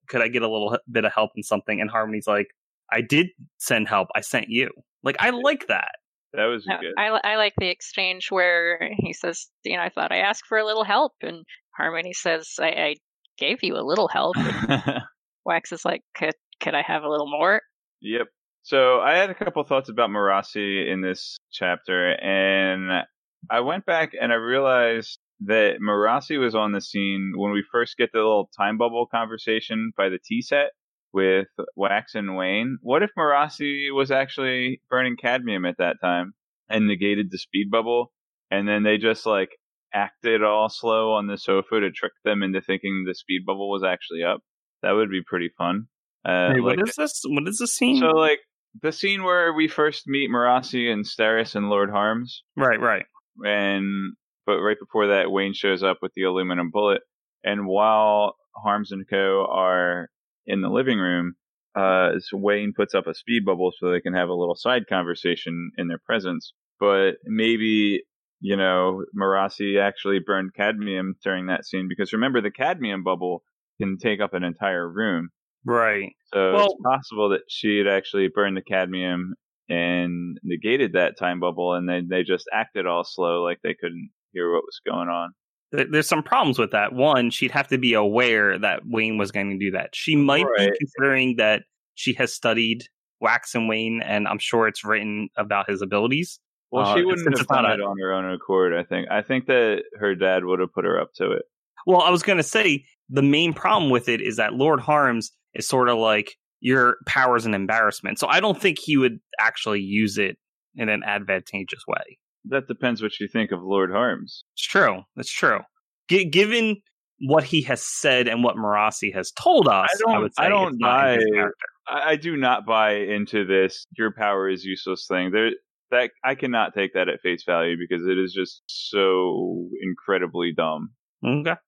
[0.09, 2.49] "Could I get a little bit of help in something?" And Harmony's like,
[2.93, 4.09] "I did send help.
[4.15, 4.71] I sent you."
[5.03, 5.93] Like I like that.
[6.35, 6.95] That was No, good.
[6.99, 10.59] I, I like the exchange where he says, you know, I thought I asked for
[10.59, 11.13] a little help.
[11.23, 11.45] And
[11.77, 12.95] Harmony says, I, I
[13.39, 14.37] gave you a little help.
[14.37, 15.03] And
[15.45, 17.61] Wax is like, could, could I have a little more?
[18.01, 18.27] Yep.
[18.63, 23.05] So I had a couple thoughts about Marasi in this chapter, and
[23.51, 27.97] I went back and I realized that Marasi was on the scene when we first
[27.97, 30.71] get the little time bubble conversation by the tea set
[31.13, 32.79] with Wax and Wayne.
[32.83, 36.35] What if Marasi was actually burning cadmium at that time
[36.69, 38.13] and negated the speed bubble,
[38.51, 39.51] and then they just like
[39.93, 43.85] acted all slow on the sofa to trick them into thinking the speed bubble was
[43.85, 44.41] actually up?
[44.83, 45.87] That would be pretty fun.
[46.25, 47.23] Uh, Wait, like- what is this?
[47.27, 47.99] What is the scene?
[47.99, 48.41] so like
[48.83, 53.07] the scene where we first meet Marasi and Steris and Lord Harms, right, right.
[53.45, 54.15] And
[54.47, 57.03] but right before that, Wayne shows up with the aluminum bullet,
[57.43, 60.09] and while Harms and Co are
[60.47, 61.35] in the living room,
[61.75, 64.87] uh, so Wayne puts up a speed bubble so they can have a little side
[64.89, 66.53] conversation in their presence.
[66.79, 68.03] But maybe
[68.41, 73.43] you know Marasi actually burned cadmium during that scene because remember the cadmium bubble
[73.81, 75.31] can take up an entire room.
[75.65, 76.13] Right.
[76.33, 79.35] So Well- it's possible that she had actually burned the cadmium
[79.69, 84.11] and negated that time bubble, and then they just acted all slow, like they couldn't
[84.33, 85.33] hear what was going on.
[85.73, 86.93] There's some problems with that.
[86.93, 89.91] One, she'd have to be aware that Wayne was going to do that.
[89.95, 90.71] She might Right.
[90.71, 91.63] be considering that
[91.95, 92.85] she has studied
[93.21, 96.39] Wax and Wayne, and I'm sure it's written about his abilities.
[96.71, 98.75] Well, Uh, she wouldn't have done it on her own accord.
[98.75, 99.09] I think.
[99.11, 101.43] I think that her dad would have put her up to it.
[101.87, 105.33] Well, I was going to say the main problem with it is that Lord Harms
[105.55, 108.19] is sort of like your power's an embarrassment.
[108.19, 110.39] So I don't think he would actually use it
[110.75, 112.19] in an advantageous way.
[112.47, 114.45] That depends what you think of Lord Harms.
[114.55, 115.03] It's true.
[115.17, 115.61] It's true.
[116.09, 116.77] G- given
[117.21, 120.49] what he has said and what Marasi has told us, I don't- would say I
[120.49, 121.67] don't it's not in his buy- character.
[121.87, 123.85] I, I do not buy into this.
[123.99, 125.33] Your power is useless thing.
[125.33, 125.51] There,
[125.91, 130.93] that I cannot take that at face value because it is just so incredibly dumb.
[131.25, 131.51] Okay.
[131.51, 131.59] Um,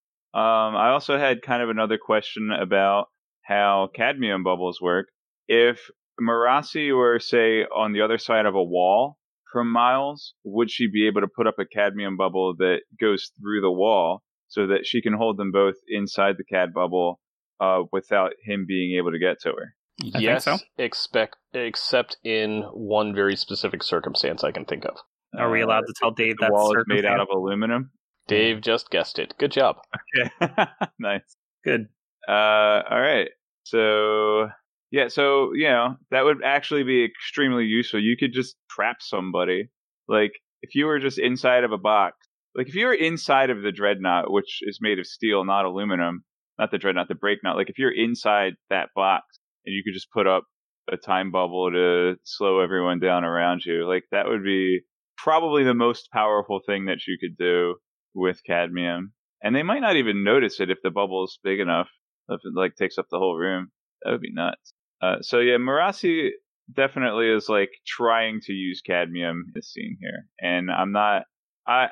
[0.74, 3.08] I also had kind of another question about
[3.46, 5.06] how cadmium bubbles work.
[5.48, 9.18] If Marasi were, say, on the other side of a wall
[9.52, 13.60] from Miles, would she be able to put up a cadmium bubble that goes through
[13.60, 17.20] the wall so that she can hold them both inside the cad bubble
[17.60, 19.74] uh, without him being able to get to her?
[20.14, 20.58] I yes, so.
[20.76, 24.96] expect except in one very specific circumstance I can think of.
[25.38, 27.90] Are we Uh, allowed to tell Dave the that wall is made out of aluminum?
[28.28, 29.34] Dave just guessed it.
[29.38, 29.76] Good job.
[30.18, 30.66] Okay,
[30.98, 31.36] nice.
[31.64, 31.88] Good.
[32.28, 33.28] Uh, all right.
[33.64, 34.48] So
[34.90, 38.00] yeah, so you know that would actually be extremely useful.
[38.00, 39.68] You could just trap somebody,
[40.08, 42.16] like if you were just inside of a box.
[42.54, 46.24] Like if you were inside of the dreadnought, which is made of steel, not aluminum,
[46.58, 47.56] not the dreadnought, the breaknought.
[47.56, 49.24] Like if you're inside that box
[49.66, 50.44] and you could just put up
[50.90, 54.80] a time bubble to slow everyone down around you, like that would be
[55.18, 57.74] probably the most powerful thing that you could do
[58.14, 59.12] with cadmium.
[59.42, 61.88] And they might not even notice it if the bubble is big enough
[62.28, 63.70] if it like takes up the whole room.
[64.02, 64.72] That would be nuts.
[65.00, 66.30] Uh, so yeah, Marasi
[66.74, 71.24] definitely is like trying to use cadmium in this scene here, and I'm not.
[71.66, 71.88] I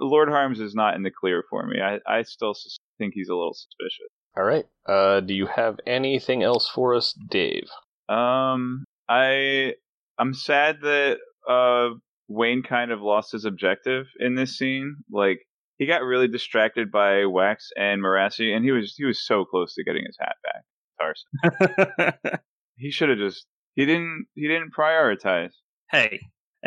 [0.00, 1.80] Lord Harms is not in the clear for me.
[1.80, 4.08] I, I still sus- think he's a little suspicious.
[4.36, 4.64] All right.
[4.86, 7.68] Uh, do you have anything else for us, Dave?
[8.08, 9.74] Um, I
[10.18, 11.90] I'm sad that uh
[12.28, 14.96] Wayne kind of lost his objective in this scene.
[15.10, 15.40] Like
[15.80, 19.74] he got really distracted by Wax and Marasi, and he was he was so close
[19.74, 20.62] to getting his hat back.
[21.00, 22.38] Tarson.
[22.76, 25.52] He should have just he didn't he didn't prioritize.
[25.90, 26.20] hey,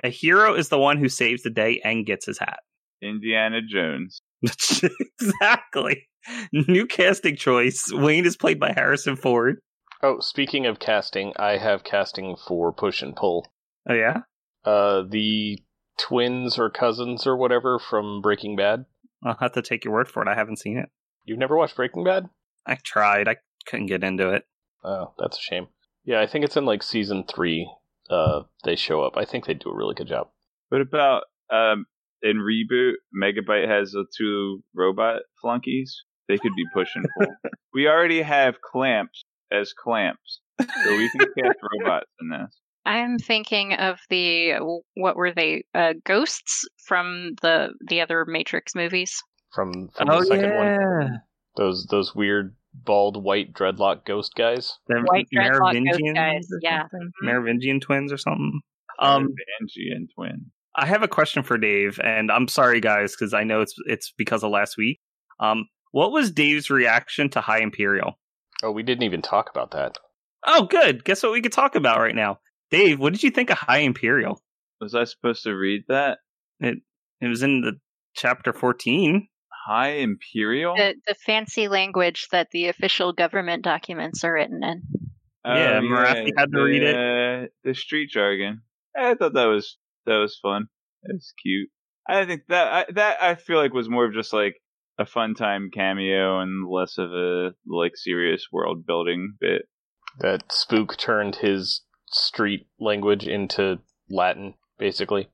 [0.03, 2.59] a hero is the one who saves the day and gets his hat.
[3.01, 4.21] Indiana Jones.
[5.19, 6.07] exactly.
[6.51, 7.91] New casting choice.
[7.91, 9.57] Wayne is played by Harrison Ford.
[10.03, 13.47] Oh, speaking of casting, I have casting for Push and Pull.
[13.89, 14.19] Oh yeah.
[14.63, 15.59] Uh, the
[15.97, 18.85] twins or cousins or whatever from Breaking Bad.
[19.23, 20.27] I'll have to take your word for it.
[20.27, 20.89] I haven't seen it.
[21.25, 22.29] You've never watched Breaking Bad?
[22.65, 23.27] I tried.
[23.27, 24.45] I couldn't get into it.
[24.83, 25.67] Oh, that's a shame.
[26.05, 27.69] Yeah, I think it's in like season three.
[28.09, 29.15] Uh, they show up.
[29.15, 30.27] I think they do a really good job.
[30.69, 31.85] What about um
[32.21, 32.93] in reboot?
[33.15, 36.03] Megabyte has the two robot flunkies.
[36.27, 37.03] They could be pushing.
[37.73, 42.59] we already have clamps as clamps, so we can cast robots in this.
[42.85, 44.55] I'm thinking of the
[44.95, 49.21] what were they uh, ghosts from the the other Matrix movies.
[49.53, 50.77] From, from oh the second yeah.
[50.77, 51.21] one.
[51.55, 54.77] Those those weird bald white dreadlock ghost guys.
[54.87, 56.81] The White dreadlock ghost guys, yeah.
[56.81, 57.11] something?
[57.21, 57.25] Mhm.
[57.25, 58.61] Merovingian twins or something.
[58.99, 60.51] Um, Banshee Twin.
[60.75, 64.11] I have a question for Dave, and I'm sorry, guys, because I know it's it's
[64.17, 64.99] because of last week.
[65.39, 68.19] Um, what was Dave's reaction to High Imperial?
[68.63, 69.97] Oh, we didn't even talk about that.
[70.45, 71.05] Oh, good.
[71.05, 72.39] Guess what we could talk about right now,
[72.73, 72.99] Dave.
[72.99, 74.41] What did you think of High Imperial?
[74.81, 76.17] Was I supposed to read that?
[76.59, 76.79] It
[77.21, 77.79] it was in the
[78.15, 79.27] chapter 14.
[79.67, 80.75] High Imperial?
[80.75, 84.81] The the fancy language that the official government documents are written in.
[85.45, 86.95] Oh, yeah, Marasi had to read it.
[86.95, 87.53] it.
[87.63, 88.61] The street jargon.
[88.97, 90.67] I thought that was that was fun.
[91.03, 91.69] It was cute.
[92.09, 94.55] I think that I, that I feel like was more of just like
[94.97, 99.63] a fun time cameo and less of a like serious world building bit.
[100.19, 101.81] That Spook turned his
[102.13, 105.29] street language into Latin, basically.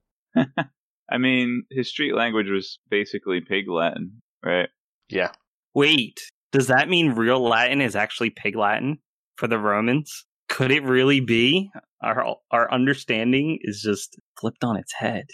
[1.11, 4.69] I mean, his street language was basically pig Latin, right?
[5.09, 5.31] Yeah.
[5.73, 6.19] Wait,
[6.51, 8.99] does that mean real Latin is actually Pig Latin
[9.37, 10.25] for the Romans?
[10.49, 11.71] Could it really be?
[12.01, 15.25] Our our understanding is just flipped on its head.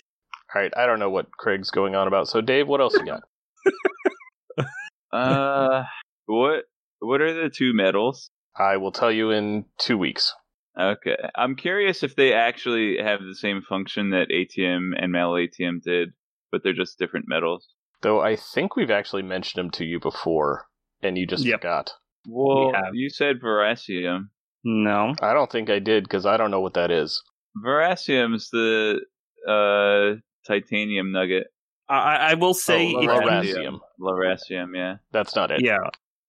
[0.53, 2.27] All right, I don't know what Craig's going on about.
[2.27, 3.23] So, Dave, what else you got?
[5.13, 5.83] Uh,
[6.25, 6.65] what
[6.99, 8.29] what are the two metals?
[8.57, 10.33] I will tell you in two weeks.
[10.79, 11.15] Okay.
[11.35, 16.09] I'm curious if they actually have the same function that atium and Malatium did,
[16.51, 17.67] but they're just different metals.
[18.01, 20.65] Though I think we've actually mentioned them to you before,
[21.01, 21.61] and you just Yep.
[21.61, 21.91] forgot.
[22.27, 22.93] Well, have.
[22.93, 24.29] you said Verasium.
[24.63, 25.13] No.
[25.21, 27.21] I don't think I did because I don't know what that is.
[27.63, 28.99] Verasium's the
[29.47, 31.47] uh titanium nugget.
[31.87, 33.79] I, I will say, oh, if you- Lerasium.
[34.01, 34.95] Lerasium, yeah.
[35.11, 35.63] That's not it.
[35.63, 35.77] yeah,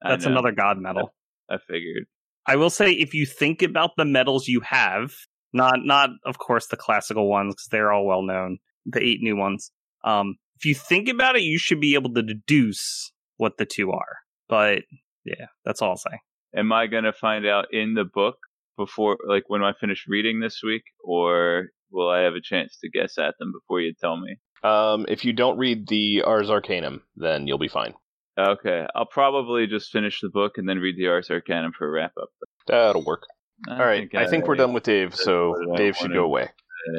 [0.02, 1.14] that's another god metal.
[1.50, 2.06] I figured.
[2.46, 5.12] I will say, if you think about the metals you have,
[5.52, 9.36] not not of course the classical ones because they're all well known, the eight new
[9.36, 9.70] ones.
[10.04, 13.90] Um, if you think about it, you should be able to deduce what the two
[13.92, 14.16] are.
[14.48, 14.82] But
[15.24, 16.20] yeah, that's all I'll say.
[16.54, 18.36] Am I gonna find out in the book
[18.76, 22.90] before like when I finish reading this week, or will I have a chance to
[22.90, 24.36] guess at them before you tell me?
[24.62, 27.94] Um, if you don't read the Ars Arcanum, then you'll be fine.
[28.38, 31.90] Okay, I'll probably just finish the book and then read the Ars Arcanum for a
[31.90, 32.28] wrap up.
[32.66, 33.22] That'll work.
[33.68, 36.50] All right, I think we're done with Dave, so Dave should go away.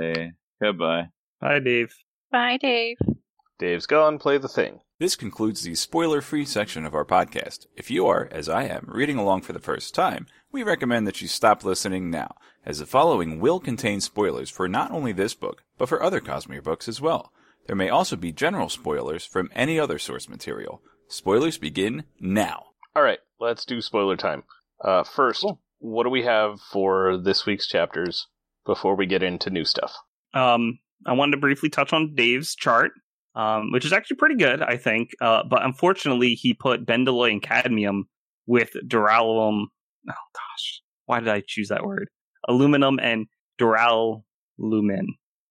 [0.01, 1.09] Hey, goodbye.
[1.41, 1.93] Hi, Dave.
[2.31, 2.97] Bye, Dave.
[3.59, 4.17] Dave's gone.
[4.17, 4.79] Play the thing.
[4.99, 7.67] This concludes the spoiler free section of our podcast.
[7.75, 11.21] If you are, as I am, reading along for the first time, we recommend that
[11.21, 15.63] you stop listening now, as the following will contain spoilers for not only this book,
[15.77, 17.31] but for other Cosmere books as well.
[17.67, 20.81] There may also be general spoilers from any other source material.
[21.09, 22.65] Spoilers begin now.
[22.95, 24.43] All right, let's do spoiler time.
[24.83, 25.45] Uh, first,
[25.79, 28.27] what do we have for this week's chapters
[28.65, 29.95] before we get into new stuff?
[30.33, 32.91] Um, I wanted to briefly touch on Dave's chart,
[33.35, 35.11] um, which is actually pretty good, I think.
[35.21, 38.07] Uh, but unfortunately, he put Bendalloy and cadmium
[38.45, 39.65] with duralum.
[40.09, 42.09] Oh gosh, why did I choose that word?
[42.47, 43.27] Aluminum and
[43.59, 44.23] duralumin,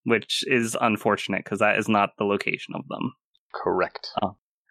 [0.04, 3.12] which is unfortunate because that is not the location of them.
[3.54, 4.08] Correct.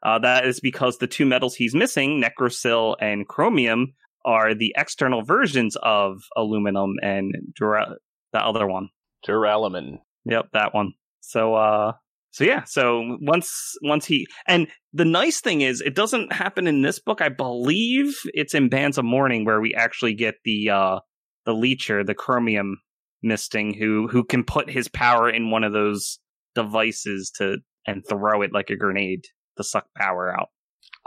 [0.05, 3.93] Uh, that is because the two metals he's missing, nicrosil and chromium,
[4.23, 7.95] are the external versions of aluminum and dura-
[8.31, 8.89] the other one.
[9.27, 9.97] Duralumin.
[10.25, 10.93] Yep, that one.
[11.21, 11.93] So uh
[12.31, 16.81] so yeah, so once once he and the nice thing is it doesn't happen in
[16.81, 17.21] this book.
[17.21, 20.99] I believe it's in Bands of Mourning where we actually get the uh
[21.45, 22.77] the leecher, the chromium
[23.23, 26.19] misting who who can put his power in one of those
[26.53, 29.25] devices to and throw it like a grenade
[29.57, 30.49] to suck power out.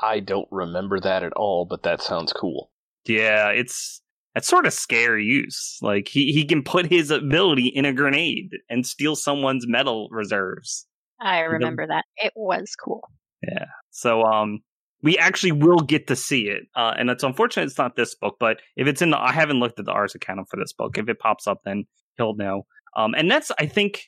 [0.00, 2.70] I don't remember that at all, but that sounds cool.
[3.06, 4.00] Yeah, it's
[4.34, 5.78] it's sort of scary use.
[5.82, 10.86] Like he, he can put his ability in a grenade and steal someone's metal reserves.
[11.20, 12.04] I remember that.
[12.16, 13.00] It was cool.
[13.42, 13.66] Yeah.
[13.90, 14.60] So um
[15.02, 16.64] we actually will get to see it.
[16.74, 19.60] Uh, and it's unfortunate it's not this book, but if it's in the I haven't
[19.60, 20.98] looked at the Ars account for this book.
[20.98, 21.84] If it pops up then
[22.16, 22.66] he'll know.
[22.96, 24.04] Um and that's I think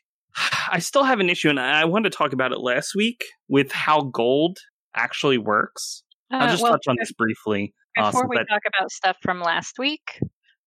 [0.71, 3.73] I still have an issue and I wanted to talk about it last week with
[3.73, 4.59] how gold
[4.95, 6.03] actually works.
[6.31, 7.75] I'll Uh, just well, touch on this briefly.
[7.99, 10.21] uh, Before since we that- talk about stuff from last week,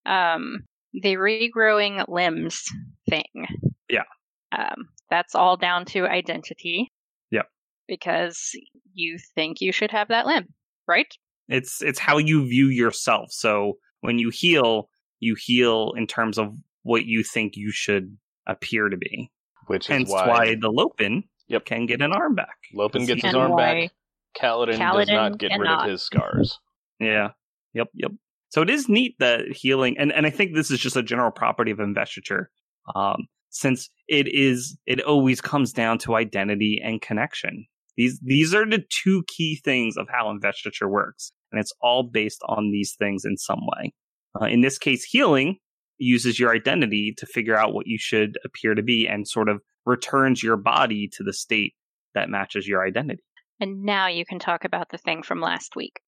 [0.06, 0.60] um,
[0.94, 2.64] the regrowing limbs
[3.10, 3.48] thing.
[3.90, 4.04] Yeah.
[4.52, 6.92] Um, that's all down to identity.
[7.32, 7.48] Yep.
[7.88, 8.52] Because
[8.94, 10.54] you think you should have that limb,
[10.88, 11.12] right?
[11.50, 13.32] It's it's how you view yourself.
[13.32, 14.90] So when you heal,
[15.20, 19.32] you heal in terms of what you think you should appear to be.
[19.68, 21.66] Which Hence is why, why, the Lopen Yep.
[21.66, 22.58] can get an arm back.
[22.74, 23.92] Lopen gets his arm back.
[24.38, 26.60] Kaladin, does not get rid of his scars.
[27.00, 27.30] Yeah.
[27.74, 27.88] Yep.
[27.96, 28.12] Yep.
[28.50, 31.32] So it is neat that healing, and, and I think this is just a general
[31.32, 32.50] property of investiture,
[32.96, 37.66] um, since it is, it always comes down to identity and connection.
[37.98, 42.42] These these are the two key things of how investiture works, and it's all based
[42.48, 43.94] on these things in some way.
[44.40, 45.58] Uh, in this case, healing
[46.04, 49.62] uses your identity to figure out what you should appear to be, and sort of
[49.86, 51.74] returns your body to the state
[52.14, 53.24] that matches your identity.
[53.60, 56.00] And now you can talk about the thing from last week.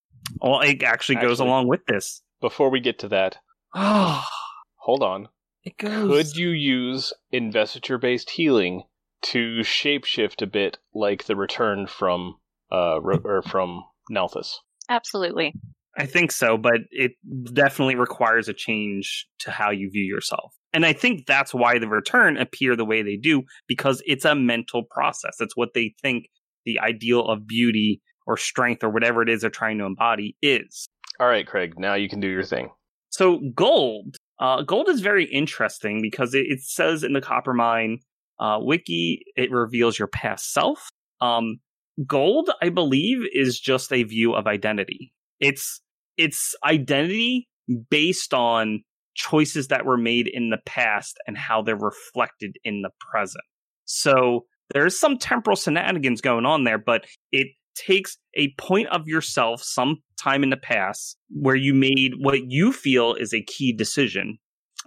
[0.42, 2.22] Well, it actually goes Actually- along with this.
[2.42, 3.38] Before we get to that,
[3.74, 5.30] hold on.
[5.64, 6.08] it goes.
[6.10, 8.84] Could you use investiture based healing
[9.24, 12.36] to shapeshift a bit like the return from
[12.72, 14.56] uh ro- or from Nalthis?
[14.90, 15.54] Absolutely.
[15.98, 17.14] I think so, but it
[17.54, 20.54] definitely requires a change to how you view yourself.
[20.74, 24.36] And I think that's why the return appear the way they do, because it's a
[24.36, 25.38] mental process.
[25.40, 26.28] It's what they think
[26.66, 30.88] the ideal of beauty or strength or whatever it is they're trying to embody is.
[31.20, 32.72] All right, Craig, now you can do your thing.
[33.10, 38.00] So gold, uh, gold is very interesting because it, it says in the Coppermind
[38.40, 40.90] uh, wiki it reveals your past self.
[41.22, 41.60] Um,
[42.06, 45.14] gold, I believe, is just a view of identity.
[45.40, 45.82] It's
[46.18, 47.48] it's identity
[47.90, 48.84] based on
[49.16, 53.44] choices that were made in the past and how they're reflected in the present.
[53.86, 59.62] So there's some temporal shenanigans going on there, but it takes a point of yourself
[59.62, 64.38] sometime in the past where you made what you feel is a key decision,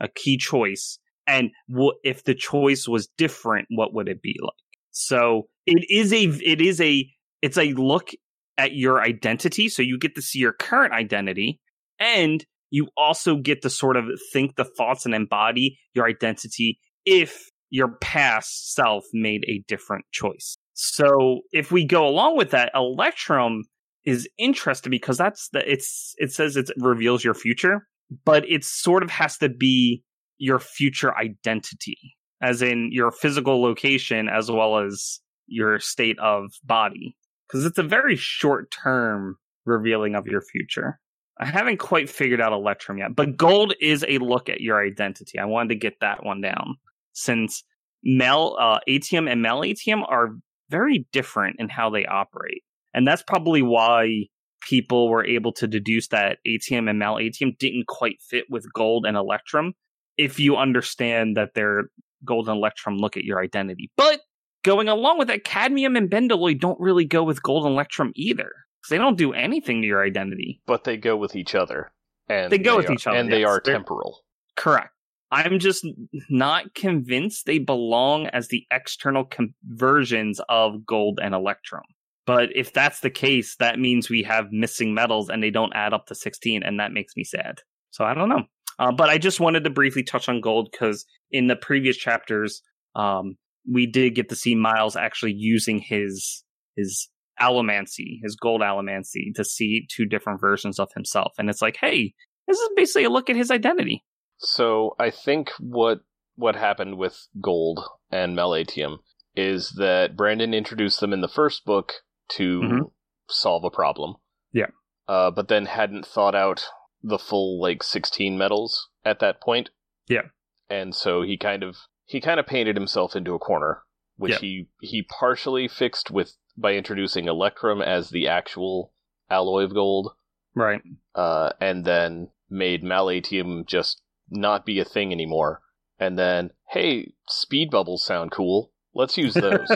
[0.01, 4.53] a key choice, and what if the choice was different, what would it be like?
[4.91, 7.09] So it is a it is a
[7.43, 8.11] it's a look
[8.59, 11.61] at your identity, so you get to see your current identity,
[11.99, 17.49] and you also get to sort of think the thoughts and embody your identity if
[17.71, 20.57] your past self made a different choice.
[20.75, 23.65] So if we go along with that, Electrum
[24.05, 27.87] is interesting because that's the it's it says it reveals your future,
[28.25, 30.03] but it sort of has to be
[30.39, 31.99] your future identity,
[32.41, 37.17] as in your physical location as well as your state of body.
[37.49, 41.01] Because it's a very short term revealing of your future.
[41.41, 45.39] I haven't quite figured out Electrum yet, but gold is a look at your identity.
[45.39, 46.77] I wanted to get that one down
[47.13, 47.63] since
[48.03, 50.31] Mel uh, atium and Malatium are
[50.69, 52.63] very different in how they operate.
[52.93, 54.27] And that's probably why
[54.61, 59.17] people were able to deduce that atium and Malatium didn't quite fit with Gold and
[59.17, 59.75] Electrum
[60.17, 61.85] if you understand that their
[62.25, 63.91] Gold and Electrum look at your identity.
[63.97, 64.21] But
[64.65, 68.51] going along with that, Cadmium and Bendaloid don't really go with Gold and Electrum either.
[68.91, 70.61] They don't do anything to your identity.
[70.67, 71.93] But they go with each other.
[72.29, 73.49] And They go with are- each other, And they yes.
[73.49, 74.25] are They're- temporal.
[74.57, 74.91] Correct.
[75.31, 75.87] I'm just
[76.31, 81.83] not convinced they belong as the external conversions of gold and electrum.
[82.27, 85.93] But if that's the case, that means we have missing metals and they don't add
[85.93, 87.61] up to 16, and that makes me sad.
[87.91, 88.45] So I don't know.
[88.79, 92.63] Uh, but I just wanted to briefly touch on gold because in the previous chapters,
[92.95, 93.37] um,
[93.71, 96.45] we did get to see Miles actually using his
[96.77, 97.09] his
[97.41, 101.33] allomancy, his gold allomancy, to see two different versions of himself.
[101.39, 102.15] And it's like, hey,
[102.47, 104.05] this is basically a look at his identity.
[104.39, 106.01] So I think what
[106.37, 108.99] what happened with Gold and Malatium
[109.35, 111.95] is that Brandon introduced them in the first book
[112.37, 112.93] to Mhm.
[113.29, 114.15] solve a problem.
[114.53, 114.69] Yeah.
[115.09, 116.65] Uh, but then hadn't thought out
[117.03, 119.71] the full like 16 metals at that point.
[120.09, 120.29] Yeah.
[120.69, 121.77] And so he kind of
[122.09, 123.83] he kind of painted himself into a corner,
[124.17, 124.39] which Yeah.
[124.39, 128.93] he he partially fixed with by introducing Electrum as the actual
[129.31, 130.15] alloy of gold
[130.55, 130.81] Right.
[131.15, 134.01] uh, and then made Malatium just
[134.31, 135.61] not be a thing anymore.
[136.01, 138.73] And then, hey, speed bubbles sound cool.
[138.95, 139.69] Let's use those.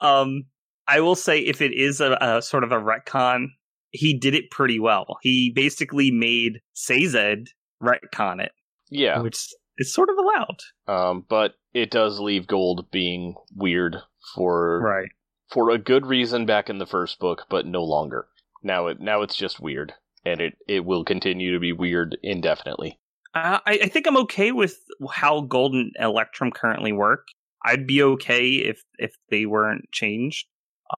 [0.00, 0.44] um
[0.88, 3.46] I will say if it is a, a sort of a retcon,
[3.90, 5.18] he did it pretty well.
[5.20, 7.52] He basically made Sazed
[7.82, 8.52] retcon it,
[8.88, 9.48] Yeah, which
[9.78, 10.58] is sort of allowed.
[10.88, 13.96] um, but it does leave gold being weird
[14.34, 15.08] for Right.
[15.50, 18.26] for a good reason back in the first book, but no longer.
[18.62, 19.92] Now it now it's just weird,
[20.24, 22.98] and it it will continue to be weird indefinitely.
[23.34, 24.78] Uh, I, I think I'm okay with
[25.10, 27.26] how Gold and Electrum currently work.
[27.64, 30.46] I'd be okay if if they weren't changed.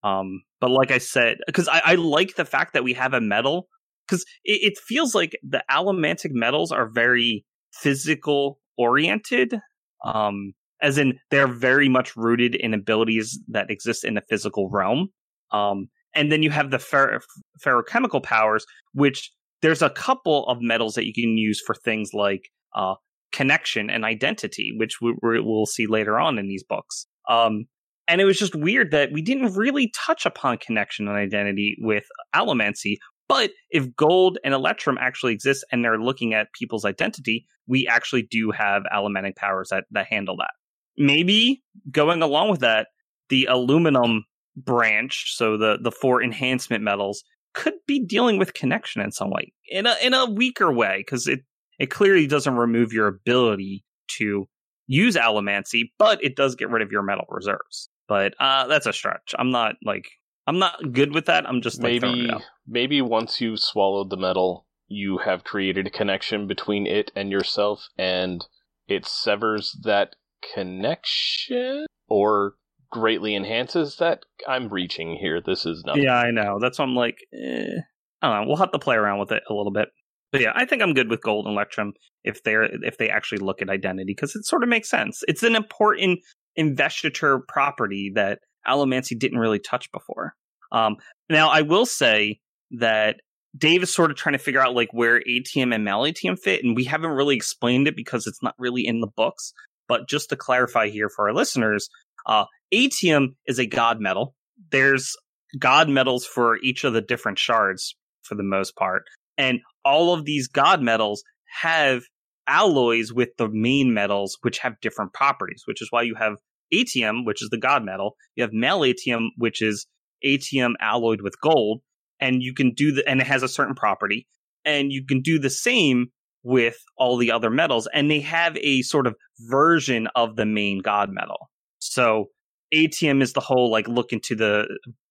[0.04, 3.20] Um, but like I said, because I, I like the fact that we have a
[3.20, 3.68] metal,
[4.06, 9.60] because it, it feels like the allomantic metals are very physical oriented.
[10.04, 15.08] Um, as in they're very much rooted in abilities that exist in the physical realm.
[15.50, 17.20] Um, and then you have the fer-
[17.64, 19.30] feruchemical powers, which
[19.62, 22.94] there's a couple of metals that you can use for things like uh,
[23.32, 27.06] connection and identity, which we, we'll see later on in these books.
[27.28, 27.66] Um,
[28.06, 32.04] and it was just weird that we didn't really touch upon connection and identity with
[32.34, 32.96] allomancy.
[33.28, 38.22] But if gold and electrum actually exist and they're looking at people's identity, we actually
[38.22, 40.50] do have allomantic powers that, that handle that.
[40.96, 42.88] Maybe going along with that,
[43.28, 44.24] the aluminum
[44.56, 47.22] branch, so the, the four enhancement metals,
[47.54, 51.26] could be dealing with connection in some way in a in a weaker way because
[51.26, 51.40] it
[51.78, 53.84] it clearly doesn't remove your ability
[54.18, 54.48] to
[54.86, 57.88] use allomancy, but it does get rid of your metal reserves.
[58.06, 59.34] But uh, that's a stretch.
[59.38, 60.08] I'm not like
[60.46, 61.48] I'm not good with that.
[61.48, 62.30] I'm just like maybe
[62.66, 67.88] maybe once you've swallowed the metal, you have created a connection between it and yourself,
[67.98, 68.44] and
[68.86, 70.16] it severs that
[70.54, 72.54] connection, or
[72.90, 74.24] greatly enhances that.
[74.46, 75.40] I'm reaching here.
[75.44, 76.04] This is nothing.
[76.04, 76.58] Yeah, I know.
[76.60, 77.80] That's why I'm like, eh,
[78.22, 78.48] I don't know.
[78.48, 79.88] We'll have to play around with it a little bit.
[80.32, 81.92] But yeah, I think I'm good with Gold and Electrum
[82.24, 85.22] if they're if they actually look at identity because it sort of makes sense.
[85.26, 86.20] It's an important
[86.56, 90.34] investiture property that Allomancy didn't really touch before.
[90.70, 90.96] Um,
[91.30, 92.40] now, I will say
[92.72, 93.20] that
[93.58, 96.76] Dave is sort of trying to figure out like where atium and Malatium fit, and
[96.76, 99.52] we haven't really explained it because it's not really in the books.
[99.88, 101.88] But just to clarify here for our listeners,
[102.26, 104.34] uh, atium is a god metal.
[104.70, 105.16] There's
[105.58, 109.04] god metals for each of the different shards for the most part.
[109.38, 111.22] And all of these god metals
[111.62, 112.02] have
[112.46, 116.36] alloys with the main metals, which have different properties, which is why you have
[116.72, 118.16] atium, which is the god metal.
[118.36, 119.86] You have Malatium, which is
[120.24, 121.80] atium alloyed with gold.
[122.20, 124.26] And you can do the, and it has a certain property.
[124.64, 126.08] And you can do the same
[126.42, 127.88] with all the other metals.
[127.92, 131.50] And they have a sort of version of the main god metal.
[131.78, 132.26] So
[132.72, 134.66] atium is the whole like look into the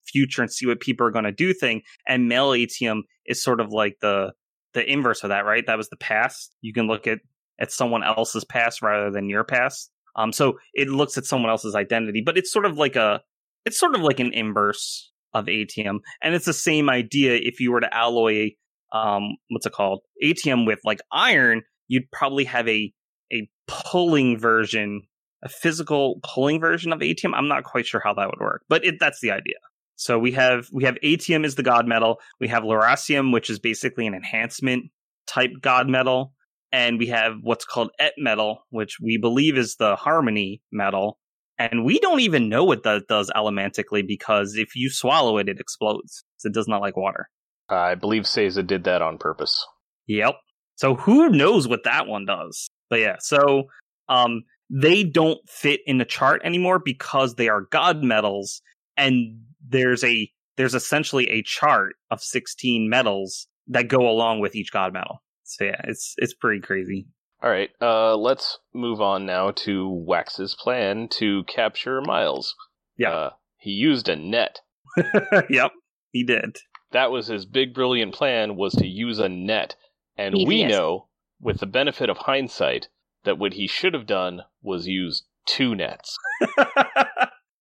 [0.05, 3.71] future and see what people are going to do thing, and malatium is sort of
[3.71, 4.31] like the
[4.73, 5.65] the inverse of that, right?
[5.65, 6.55] That was the past.
[6.61, 7.19] You can look at
[7.59, 9.91] at someone else's past rather than your past.
[10.15, 13.21] Um, so it looks at someone else's identity, but it's sort of like a
[13.65, 17.35] it's sort of like an inverse of atium, and it's the same idea.
[17.35, 18.51] If you were to alloy,
[18.91, 22.93] um, what's it called, atium with like iron, you'd probably have a
[23.31, 25.01] a pulling version
[25.43, 27.33] a physical pulling version of atium.
[27.33, 29.55] I'm not quite sure how that would work, but it, that's the idea.
[29.95, 32.19] So we have we have atium is the god metal.
[32.39, 34.85] We have Lerasium, which is basically an enhancement
[35.27, 36.33] type god metal,
[36.71, 41.19] and we have what's called ettmetal, which we believe is the harmony metal.
[41.59, 45.59] And we don't even know what that does allomantically because if you swallow it, it
[45.59, 46.23] explodes.
[46.43, 47.29] It does not like water.
[47.69, 49.65] I believe Sazed did that on purpose.
[50.07, 50.35] Yep.
[50.75, 52.69] So who knows what that one does?
[52.89, 53.65] But yeah, so
[54.07, 58.61] um they don't fit in the chart anymore because they are god metals
[58.95, 64.71] and there's a there's essentially a chart of 16 metals that go along with each
[64.71, 65.23] god metal.
[65.43, 67.07] So yeah, it's it's pretty crazy.
[67.41, 72.55] All right, uh, let's move on now to Wax's plan to capture Miles.
[72.97, 73.11] Yeah.
[73.11, 74.61] Uh, he used a net.
[75.49, 75.71] yep,
[76.11, 76.57] he did.
[76.91, 79.75] That was his big, brilliant plan was to use a net.
[80.17, 80.71] And we Devious.
[80.71, 81.07] know,
[81.39, 82.87] with the benefit of hindsight,
[83.23, 86.17] that what he should have done was use two nets.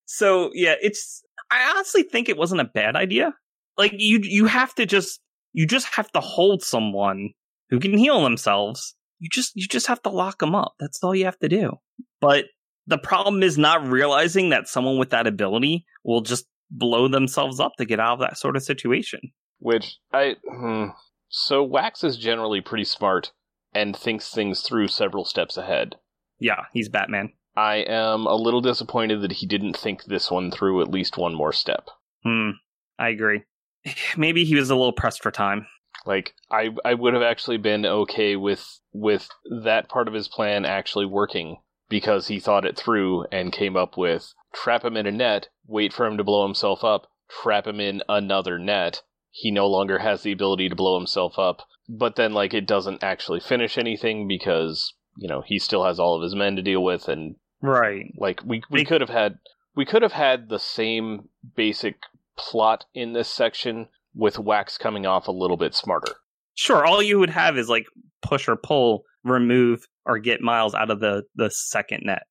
[0.07, 3.35] so yeah, it's I honestly think it wasn't a bad idea.
[3.77, 5.21] Like you you have to just
[5.53, 7.31] you just have to hold someone
[7.71, 8.95] who can heal themselves.
[9.19, 10.75] You just you just have to lock them up.
[10.79, 11.79] That's all you have to do.
[12.21, 12.47] But
[12.87, 17.73] the problem is not realizing that someone with that ability will just blow themselves up
[17.79, 19.21] to get out of that sort of situation.
[19.59, 20.37] Which I.
[20.49, 20.87] Hmm.
[21.29, 23.33] So Wax is generally pretty smart
[23.75, 25.97] and thinks things through several steps ahead.
[26.39, 27.33] Yeah, he's Batman.
[27.57, 31.35] I am a little disappointed that he didn't think this one through at least one
[31.35, 31.89] more step.
[32.23, 32.51] Hmm.
[32.99, 33.43] I agree.
[34.17, 35.67] Maybe he was a little pressed for time.
[36.07, 39.29] Like I I would have actually been okay with with
[39.65, 43.97] that part of his plan actually working because he thought it through and came up
[43.97, 47.81] with trap him in a net, wait for him to blow himself up, trap him
[47.81, 49.03] in another net.
[49.31, 53.03] He no longer has the ability to blow himself up, but then like it doesn't
[53.03, 56.83] actually finish anything because you know he still has all of his men to deal
[56.83, 58.13] with, and Right.
[58.17, 59.39] like we we could have had
[59.75, 61.97] we could have had the same basic
[62.37, 66.15] plot in this section with Wax coming off a little bit smarter.
[66.55, 66.87] Sure.
[66.87, 67.87] All you would have is like
[68.23, 72.23] push or pull, remove or get Miles out of the the second net.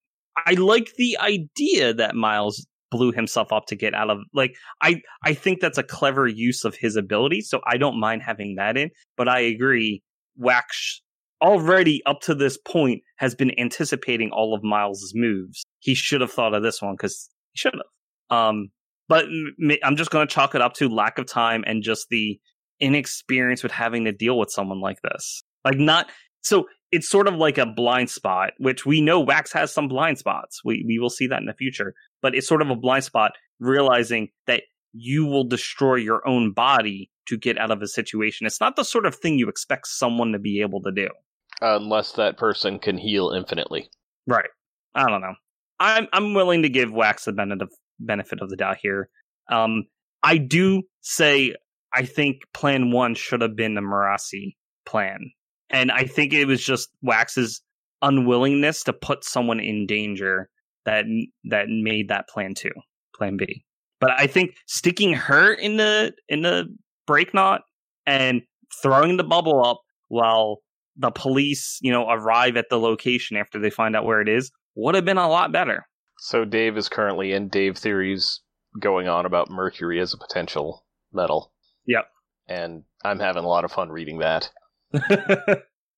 [0.46, 5.02] I like the idea that Miles blew himself up to get out of like I
[5.24, 8.78] I think that's a clever use of his ability, so I don't mind having that
[8.78, 8.90] in.
[9.16, 10.02] But I agree,
[10.36, 11.02] Wax
[11.42, 15.64] already up to this point has been anticipating all of Miles's moves.
[15.80, 18.38] He should have thought of this one because he should have.
[18.38, 18.70] Um,
[19.08, 19.26] but
[19.84, 22.40] I'm just going to chalk it up to lack of time and just the
[22.80, 25.44] inexperience with having to deal with someone like this.
[25.64, 26.10] Like not
[26.42, 30.18] so it's sort of like a blind spot, which we know Wax has some blind
[30.18, 30.62] spots.
[30.64, 33.32] We we will see that in the future, but it's sort of a blind spot
[33.60, 38.46] realizing that you will destroy your own body to get out of a situation.
[38.46, 41.10] It's not the sort of thing you expect someone to be able to do.
[41.62, 43.90] Unless that person can heal infinitely.
[44.28, 44.50] Right.
[44.94, 45.36] I don't know.
[45.80, 49.10] I'm I'm willing to give Wax the benefit of, benefit of the doubt here.
[49.52, 49.84] Um,
[50.24, 51.56] I do say
[51.94, 55.32] I think Plan One should have been the Marasi plan,
[55.70, 57.62] and I think it was just Wax's
[58.02, 60.50] unwillingness to put someone in danger
[60.86, 61.06] that
[61.46, 62.72] that made that Plan Two,
[63.16, 63.64] Plan B.
[64.00, 66.66] But I think sticking her in the in the
[67.08, 67.62] break knot
[68.06, 68.42] and
[68.82, 70.60] throwing the bubble up while
[70.98, 74.52] the police, you know, arrive at the location after they find out where it is
[74.76, 75.86] would have been a lot better.
[76.26, 78.42] So Dave is currently in Dave theories
[78.80, 81.54] going on about mercury as a potential metal.
[81.86, 82.08] Yep.
[82.48, 84.50] And I'm having a lot of fun reading that.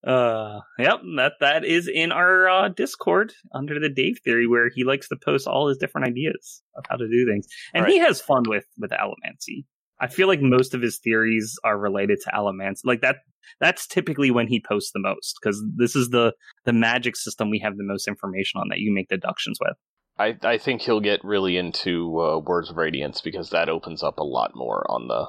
[0.05, 4.83] uh, yep, that that is in our uh, Discord under the Dave theory, where he
[4.83, 8.19] likes to post all his different ideas of how to do things, and he has
[8.19, 9.63] fun with with Allomancy.
[10.01, 12.81] I feel like most of his theories are related to Elements.
[12.83, 13.19] Like that,
[13.61, 16.33] that's typically when he posts the most because this is the
[16.65, 19.77] the magic system we have the most information on that you make deductions with.
[20.19, 24.17] I, I think he'll get really into uh, Words of Radiance because that opens up
[24.17, 25.27] a lot more on the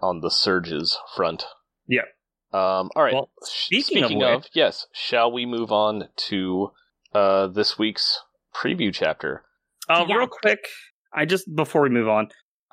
[0.00, 1.44] on the surges front.
[1.88, 2.02] Yeah.
[2.52, 3.14] Um, all right.
[3.14, 6.70] Well, Sh- speaking of which- yes, shall we move on to
[7.14, 8.20] uh, this week's
[8.54, 9.42] preview chapter?
[9.88, 10.16] Uh, Yeah.
[10.16, 10.60] Real quick,
[11.12, 12.28] I just before we move on,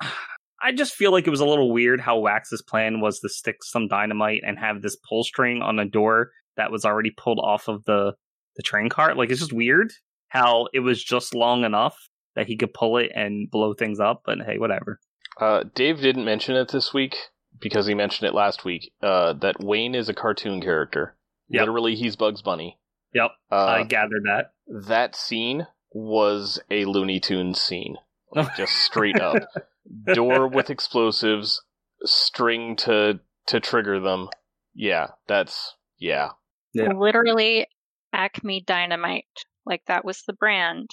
[0.62, 3.62] I just feel like it was a little weird how Wax's plan was to stick
[3.62, 7.68] some dynamite and have this pull string on a door that was already pulled off
[7.68, 8.14] of the
[8.56, 9.16] the train cart.
[9.18, 9.92] Like it's just weird
[10.36, 14.22] how it was just long enough that he could pull it and blow things up.
[14.24, 15.00] But hey, whatever.
[15.40, 17.16] Uh, Dave didn't mention it this week
[17.60, 18.92] because he mentioned it last week.
[19.02, 21.14] Uh, that Wayne is a cartoon character.
[21.48, 21.60] Yep.
[21.60, 22.78] Literally, he's Bugs Bunny.
[23.14, 24.52] Yep, Uh, I gathered that.
[24.88, 27.96] that scene was a Looney Tunes scene,
[28.34, 29.42] Like, just straight up.
[30.14, 31.62] Door with explosives,
[32.04, 34.28] string to to trigger them.
[34.74, 36.30] Yeah, that's yeah.
[36.74, 36.92] Yeah.
[36.92, 37.68] Literally,
[38.12, 39.24] Acme Dynamite.
[39.66, 40.88] Like that was the brand.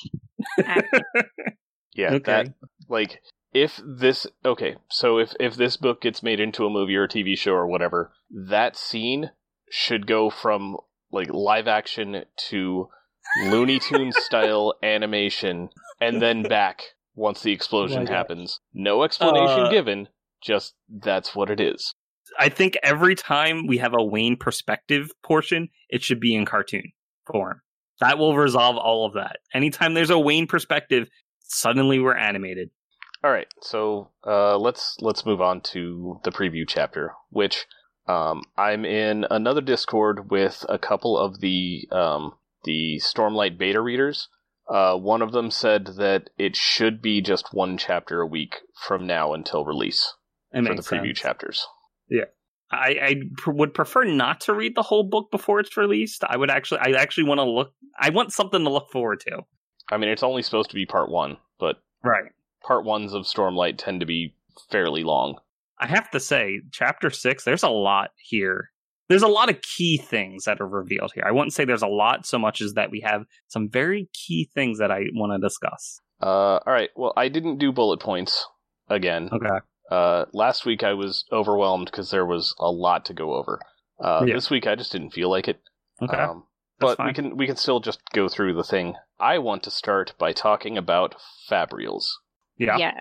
[1.96, 2.24] Yeah, Okay.
[2.26, 2.54] that
[2.90, 3.22] like
[3.54, 7.08] if this okay, so if if this book gets made into a movie or a
[7.08, 9.32] TV show or whatever, that scene
[9.70, 10.78] should go from
[11.12, 12.90] like live action to
[13.36, 15.70] Looney Tunes style animation
[16.02, 16.82] and then back
[17.16, 18.60] once the explosion Oh happens.
[18.74, 20.08] No explanation Uh, given,
[20.42, 21.94] just that's what it is.
[22.40, 26.92] I think every time we have a Wayne perspective portion, it should be in cartoon
[27.32, 27.62] form.
[28.00, 29.38] That will resolve all of that.
[29.54, 31.08] Anytime there's a Wayne perspective,
[31.40, 32.70] suddenly we're animated.
[33.24, 37.66] All right, so uh, let's let's move on to the preview chapter, which
[38.08, 42.34] um, I'm in another Discord with a couple of the um,
[42.66, 44.28] the Stormlight beta readers.
[44.68, 49.06] Uh, one of them said that it should be just one chapter a week from
[49.08, 50.16] now until release
[50.52, 51.20] It for the preview sense.
[51.20, 51.68] chapters.
[52.74, 56.24] I, I pr- would prefer not to read the whole book before it's released.
[56.28, 57.74] I would actually, I actually want to look.
[58.00, 59.42] I want something to look forward to.
[59.92, 62.32] I mean, it's only supposed to be part one, but Right.
[62.64, 64.36] part ones of Stormlight tend to be
[64.72, 65.40] fairly long.
[65.80, 68.72] I have to say, chapter six, there's a lot here.
[69.10, 71.24] There's a lot of key things that are revealed here.
[71.28, 74.50] I wouldn't say there's a lot so much as that we have some very key
[74.54, 76.00] things that I want to discuss.
[76.22, 78.48] Uh, all right, well, I didn't do bullet points
[78.90, 79.30] again.
[79.32, 79.60] Okay.
[79.90, 83.60] Uh, last week I was overwhelmed because there was a lot to go over.
[84.00, 84.36] Uh, Yeah.
[84.36, 85.62] This week I just didn't feel like it.
[86.02, 86.18] Okay.
[86.18, 86.46] Um,
[86.80, 88.96] That's but we can we can still just go through the thing.
[89.20, 91.16] I want to start by talking about
[91.50, 92.06] fabrials.
[92.58, 92.78] yeah.
[92.78, 93.00] yeah.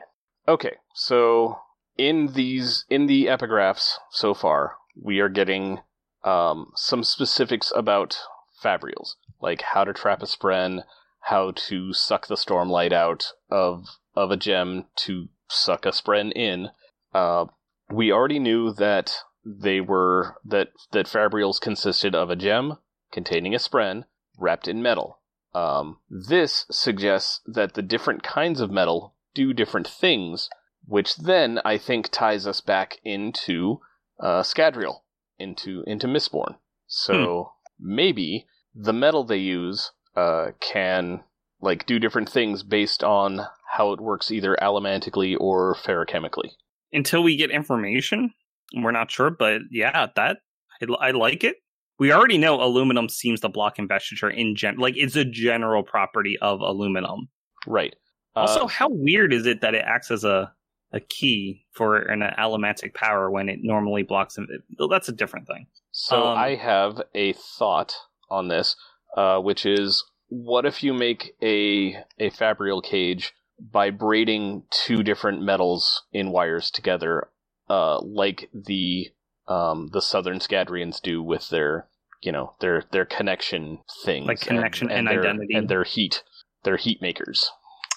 [0.48, 1.60] Okay, so
[1.96, 5.80] in these in the epigraphs so far, we are getting
[6.24, 8.18] um, some specifics about
[8.62, 10.82] fabrials, like how to trap a spren,
[11.20, 16.70] how to suck the stormlight out of of a gem to suck a spren in.
[17.14, 17.46] Uh,
[17.90, 22.78] we already knew that they were that that fabrials consisted of a gem
[23.10, 24.04] containing a spren
[24.38, 25.18] wrapped in metal.
[25.54, 30.48] Um, this suggests that the different kinds of metal do different things,
[30.86, 33.80] which then I think ties us back into
[34.18, 35.00] uh, Scadrial,
[35.38, 36.56] into into Mistborn.
[36.86, 41.24] So maybe the metal they use uh, can
[41.60, 46.50] like do different things based on how it works either allomantically or feruchemically.
[46.92, 48.34] Until we get information,
[48.76, 50.38] we're not sure, but yeah, that
[50.82, 51.56] I, I like it.
[51.98, 56.36] We already know aluminum seems to block investiture in gen, like it's a general property
[56.40, 57.28] of aluminum.
[57.66, 57.96] Right.
[58.36, 60.52] Also, Uh, how weird is it that it acts as a
[60.94, 64.36] a key for an allomantic power when it normally blocks?
[64.78, 65.66] Well, that's a different thing.
[65.92, 67.94] So Um, I have a thought
[68.28, 68.76] on this,
[69.16, 73.32] uh, which is, what if you make a a fabrial cage
[73.70, 77.28] by braiding two different metals in wires together,
[77.70, 79.08] uh, like the
[79.48, 81.88] um, the Southern Scadrians do with their
[82.22, 85.54] you know their their connection things, Like connection and their, identity.
[85.54, 86.22] and their heat,
[86.64, 87.50] their heat makers.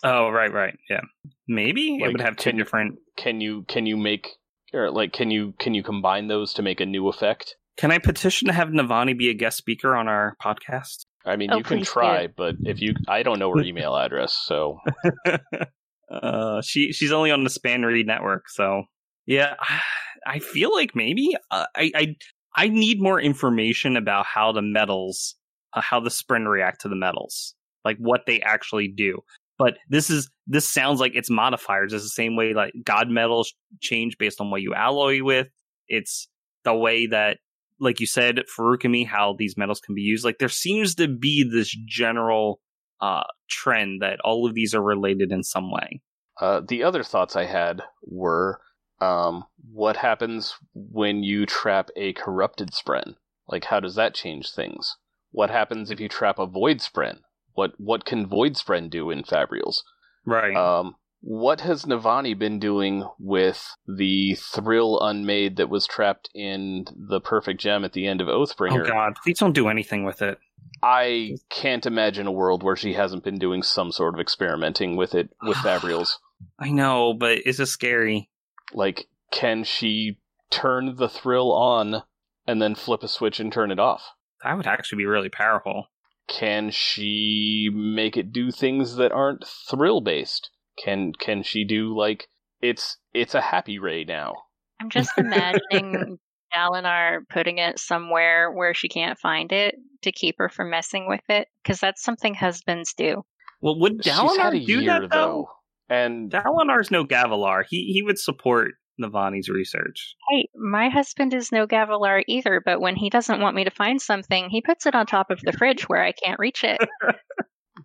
[0.04, 1.02] Oh, right, right, yeah.
[1.48, 3.00] Maybe it would have two can- different.
[3.18, 4.34] Can you can you make
[4.74, 7.56] or like can you can you combine those to make a new effect?
[7.78, 11.06] Can I petition to have Navani be a guest speaker on our podcast?
[11.26, 14.34] I mean, Oh, you can try, but if you, I don't know her email address,
[14.34, 14.80] so
[16.12, 18.84] uh, she she's only on the spanreed network, so
[19.26, 19.56] yeah,
[20.28, 22.16] I feel like maybe uh, I I
[22.56, 25.36] I need more information about how the metals,
[25.74, 27.54] uh, how the Spren react to the metals,
[27.84, 29.20] like what they actually do.
[29.58, 33.54] But this is this sounds like its modifiers It's the same way like God metals
[33.82, 35.48] change based on what you alloy with.
[35.88, 36.28] It's
[36.64, 37.38] the way that,
[37.80, 40.26] like you said, Feruchemy, how these metals can be used.
[40.26, 42.60] Like there seems to be this general
[43.02, 46.02] uh, trend that all of these are related in some way.
[46.40, 48.60] Uh, the other thoughts I had were
[49.02, 53.16] um, what happens when you trap a corrupted spren?
[53.48, 54.98] Like, how does that change things?
[55.32, 57.20] What happens if you trap a void spren?
[57.54, 59.82] What what can void spren do in Fabrials?
[60.26, 60.56] Right.
[60.56, 67.20] Um, what has Navani been doing with the thrill unmade that was trapped in the
[67.20, 68.86] perfect gem at the end of Oathbringer?
[68.86, 69.16] oh God!
[69.24, 70.38] Please don't do anything with it.
[70.84, 75.16] I can't imagine a world where she hasn't been doing some sort of experimenting with
[75.16, 76.18] it with Fabrials.
[76.60, 78.30] I know, but it's just scary.
[78.74, 82.04] Like, can she turn the thrill on
[82.48, 84.12] and then flip a switch and turn it off?
[84.44, 85.88] That would actually be really powerful.
[86.28, 90.50] Can she make it do things that aren't thrill based?
[90.84, 92.28] Can can she do like
[92.62, 94.34] it's it's a happy ray now?
[94.82, 96.20] I'm just imagining
[96.56, 101.24] Dalinar putting it somewhere where she can't find it to keep her from messing with
[101.30, 103.24] it, because that's something husbands do.
[103.62, 105.50] Well, would She's had a Dalinar do year that though?
[105.90, 107.64] And Dalinar's no Gavilar.
[107.68, 110.16] He he would support Navani's research.
[110.30, 114.02] Hey, my husband is no Gavilar either, but when he doesn't want me to find
[114.02, 116.80] something, he puts it on top of the fridge where I can't reach it.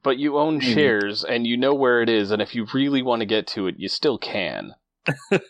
[0.02, 3.20] but you own shares and you know where it is, and if you really want
[3.20, 4.74] to get to it, you still can.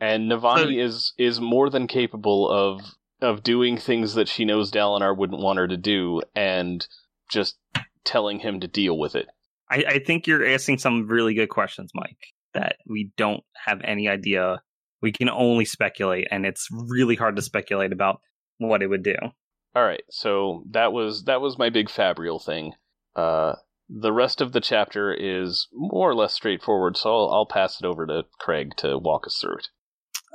[0.00, 2.82] And Navani is is more than capable of
[3.22, 6.86] of doing things that she knows Dalinar wouldn't want her to do, and
[7.30, 7.56] just
[8.04, 9.26] telling him to deal with it.
[9.70, 14.08] I, I think you're asking some really good questions, Mike, that we don't have any
[14.08, 14.62] idea.
[15.00, 18.20] We can only speculate, and it's really hard to speculate about
[18.58, 19.16] what it would do.
[19.74, 22.72] All right, so that was that was my big Fabrial thing.
[23.16, 23.54] Uh,
[23.88, 27.86] the rest of the chapter is more or less straightforward, so I'll, I'll pass it
[27.86, 29.68] over to Craig to walk us through it.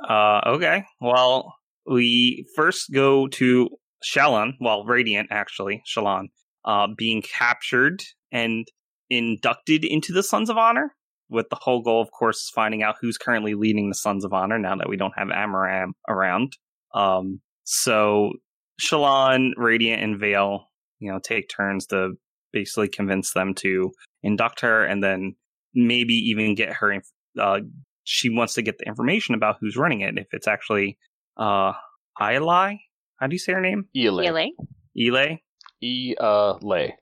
[0.08, 0.84] Uh, okay.
[1.00, 1.54] Well,
[1.86, 3.68] we first go to
[4.02, 6.26] Shallan, well, Radiant actually, Shallan,
[6.64, 8.02] uh, being captured
[8.32, 8.66] and
[9.10, 10.94] inducted into the Sons of Honor.
[11.28, 14.58] With the whole goal, of course, finding out who's currently leading the Sons of Honor
[14.58, 16.58] now that we don't have Amaram around.
[16.94, 18.32] Um, so
[18.78, 20.66] Shallan, Radiant, and Veil,
[20.98, 22.16] you know, take turns to
[22.52, 23.92] basically convince them to
[24.22, 25.34] induct her, and then
[25.74, 26.92] maybe even get her.
[26.92, 27.60] inf- Uh,
[28.04, 30.18] she wants to get the information about who's running it.
[30.18, 30.98] If it's actually
[31.36, 31.72] uh,
[32.20, 32.74] Eli,
[33.18, 33.86] how do you say her name?
[33.96, 34.18] Ele.
[34.20, 34.52] Really?
[34.96, 35.36] Eli,
[35.82, 36.96] E uh lay.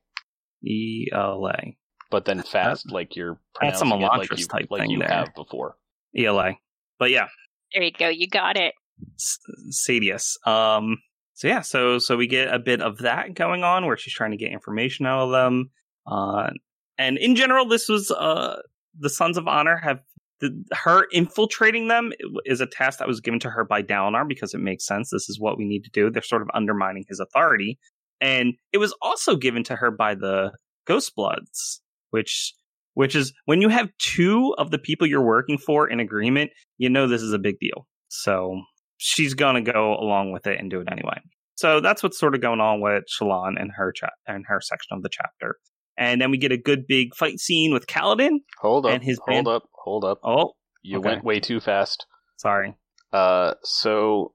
[0.64, 1.76] E L A.
[2.11, 4.98] But then fast, like you're that's some pronouncing it like you, type like thing you
[4.98, 5.09] there.
[5.09, 5.76] have before.
[6.16, 6.59] E L A.
[6.98, 7.28] But yeah,
[7.72, 8.09] There you go.
[8.09, 8.74] You got it.
[9.16, 9.38] S-
[9.88, 10.36] Sadeas.
[10.46, 10.98] Um.
[11.41, 14.32] So yeah, so so we get a bit of that going on where she's trying
[14.32, 15.70] to get information out of them.
[16.07, 16.51] Uh,
[16.99, 18.57] and in general, this was uh
[18.99, 20.01] the Sons of Honor have
[20.41, 22.12] the, her infiltrating them
[22.45, 25.09] is a task that was given to her by Dalinar because it makes sense.
[25.09, 26.11] This is what we need to do.
[26.11, 27.78] They're sort of undermining his authority,
[28.20, 30.53] and it was also given to her by the
[30.86, 31.80] Ghost Bloods,
[32.11, 32.53] which
[32.93, 36.91] which is when you have two of the people you're working for in agreement, you
[36.91, 37.86] know this is a big deal.
[38.09, 38.61] So
[39.03, 41.18] she's gonna go along with it and do it anyway.
[41.55, 44.96] So that's what's sort of going on with Shallan and her chat and her section
[44.96, 45.57] of the chapter.
[45.98, 48.38] And then we get a good big fight scene with Kaladin.
[48.61, 50.20] Hold up, And his hold band- up, hold up.
[50.24, 51.09] Oh, You okay.
[51.09, 52.07] went way too fast.
[52.36, 52.74] sorry.
[53.12, 54.32] Uh, so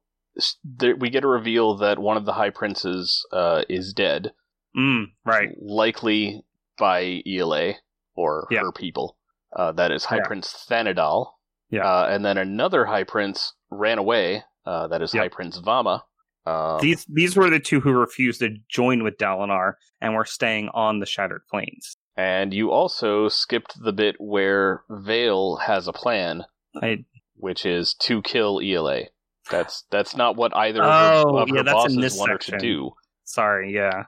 [0.63, 4.34] there, we get a reveal that one of the High Princes uh, is dead,
[4.78, 5.49] Mm, right.
[5.59, 6.43] likely
[6.78, 7.76] by ELA
[8.16, 8.59] or Yeah.
[8.61, 9.18] her people.
[9.55, 10.28] Uh, that is High Yeah.
[10.28, 11.32] Prince Thanadal.
[11.72, 11.88] Yeah.
[11.89, 14.43] Uh, and then another High Prince ran away.
[14.66, 15.22] Uh, that is Yeah.
[15.22, 16.01] High Prince Vama.
[16.45, 20.70] Um, These these were the two who refused to join with Dalinar and were staying
[20.74, 21.97] on the Shattered Plains.
[22.18, 26.45] and you also skipped the bit where Veil has a plan,
[26.82, 27.03] I,
[27.36, 29.05] which is to kill ELA.
[29.51, 30.88] That's that's not what either of
[31.28, 32.59] Oh, her, of her yeah, that's in bosses this want section.
[32.59, 32.91] to do.
[33.24, 34.03] sorry, yeah.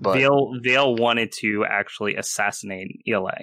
[0.00, 3.36] But Veil Veil wanted to actually assassinate ELA.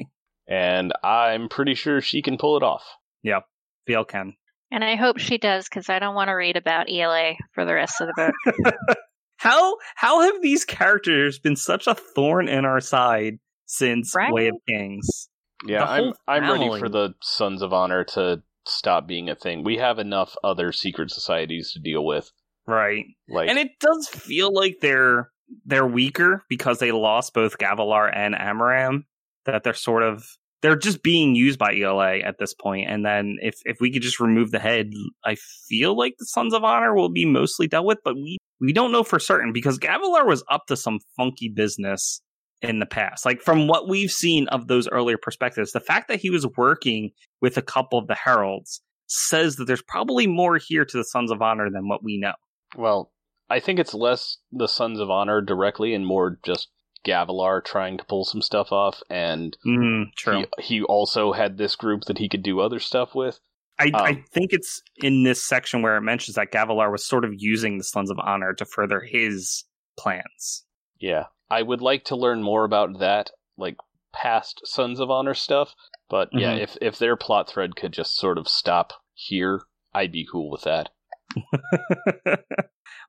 [0.48, 2.84] and I'm pretty sure she can pull it off.
[3.24, 3.44] Yep,
[3.88, 4.34] Veil can.
[4.72, 7.74] And I hope she does because I don't want to read about ELA for the
[7.74, 8.98] rest of the book.
[9.42, 14.32] How how have these characters been such a thorn in our side since Right?
[14.32, 15.30] Way of Kings?
[15.66, 19.64] Yeah, I'm whole I'm ready for the Sons of Honor to stop being a thing.
[19.64, 22.32] We have enough other secret societies to deal with.
[22.68, 23.06] Right.
[23.28, 25.32] Like and it does feel like they're
[25.66, 29.06] they're weaker because they lost both Gavilar and Amaram.
[29.46, 30.24] That they're sort of
[30.62, 32.90] they're just being used by ELA at this point.
[32.90, 34.92] And then if if we could just remove the head,
[35.26, 35.36] I
[35.68, 38.92] feel like the Sons of Honor will be mostly dealt with, but we we don't
[38.92, 42.22] know for certain because Gavilar was up to some funky business
[42.62, 43.26] in the past.
[43.26, 47.12] Like from what we've seen of those earlier perspectives, the fact that he was working
[47.42, 51.32] with a couple of the heralds says that there's probably more here to the Sons
[51.32, 52.34] of Honor than what we know.
[52.78, 53.12] well,
[53.50, 56.70] I think it's less the Sons of Honor directly and more just
[57.06, 60.46] Gavilar trying to pull some stuff off and Mm, true.
[60.60, 63.40] he, he also had this group that he could do other stuff with.
[63.80, 67.26] I, I um, think it's in this section where it mentions that Gavilar was sort
[67.26, 69.64] of using the Sons of Honor to further his
[69.98, 70.66] plans.
[71.00, 71.26] Yeah.
[71.50, 73.78] I would like to learn more about that, like
[74.14, 75.74] past Sons of Honor stuff.
[76.10, 76.62] But yeah, Mhm.
[76.62, 79.62] if if their plot thread could just sort of stop here,
[79.94, 80.90] I'd be cool with that.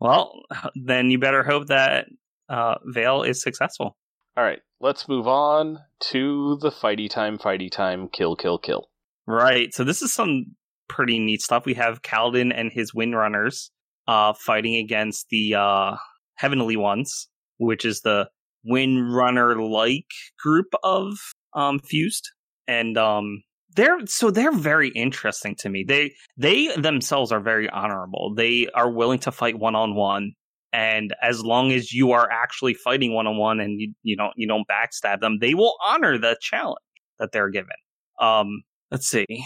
[0.01, 0.43] well,
[0.75, 2.07] then you better hope that
[2.53, 3.97] uh, Veil is successful.
[4.37, 5.79] All right, let's move on
[6.11, 8.89] to the fighty time, fighty time, kill, kill, kill.
[9.27, 9.73] Right.
[9.73, 10.55] So this is some
[10.89, 11.65] pretty neat stuff.
[11.65, 13.71] We have Kaladin and his Windrunners
[14.07, 15.97] uh, fighting against the uh,
[16.37, 17.29] Heavenly Ones,
[17.59, 18.29] which is the
[18.71, 20.07] Windrunner-like
[20.43, 21.15] group of
[21.55, 22.31] um, fused,
[22.67, 23.43] and um,
[23.75, 25.85] they're so they're very interesting to me.
[25.87, 28.35] They they themselves are very honorable.
[28.37, 30.33] They are willing to fight one on one.
[30.73, 34.33] And as long as you are actually fighting one on one and you, you don't
[34.37, 36.79] you don't backstab them, they will honor the challenge
[37.19, 37.77] that they're given.
[38.19, 39.45] Um, let's see.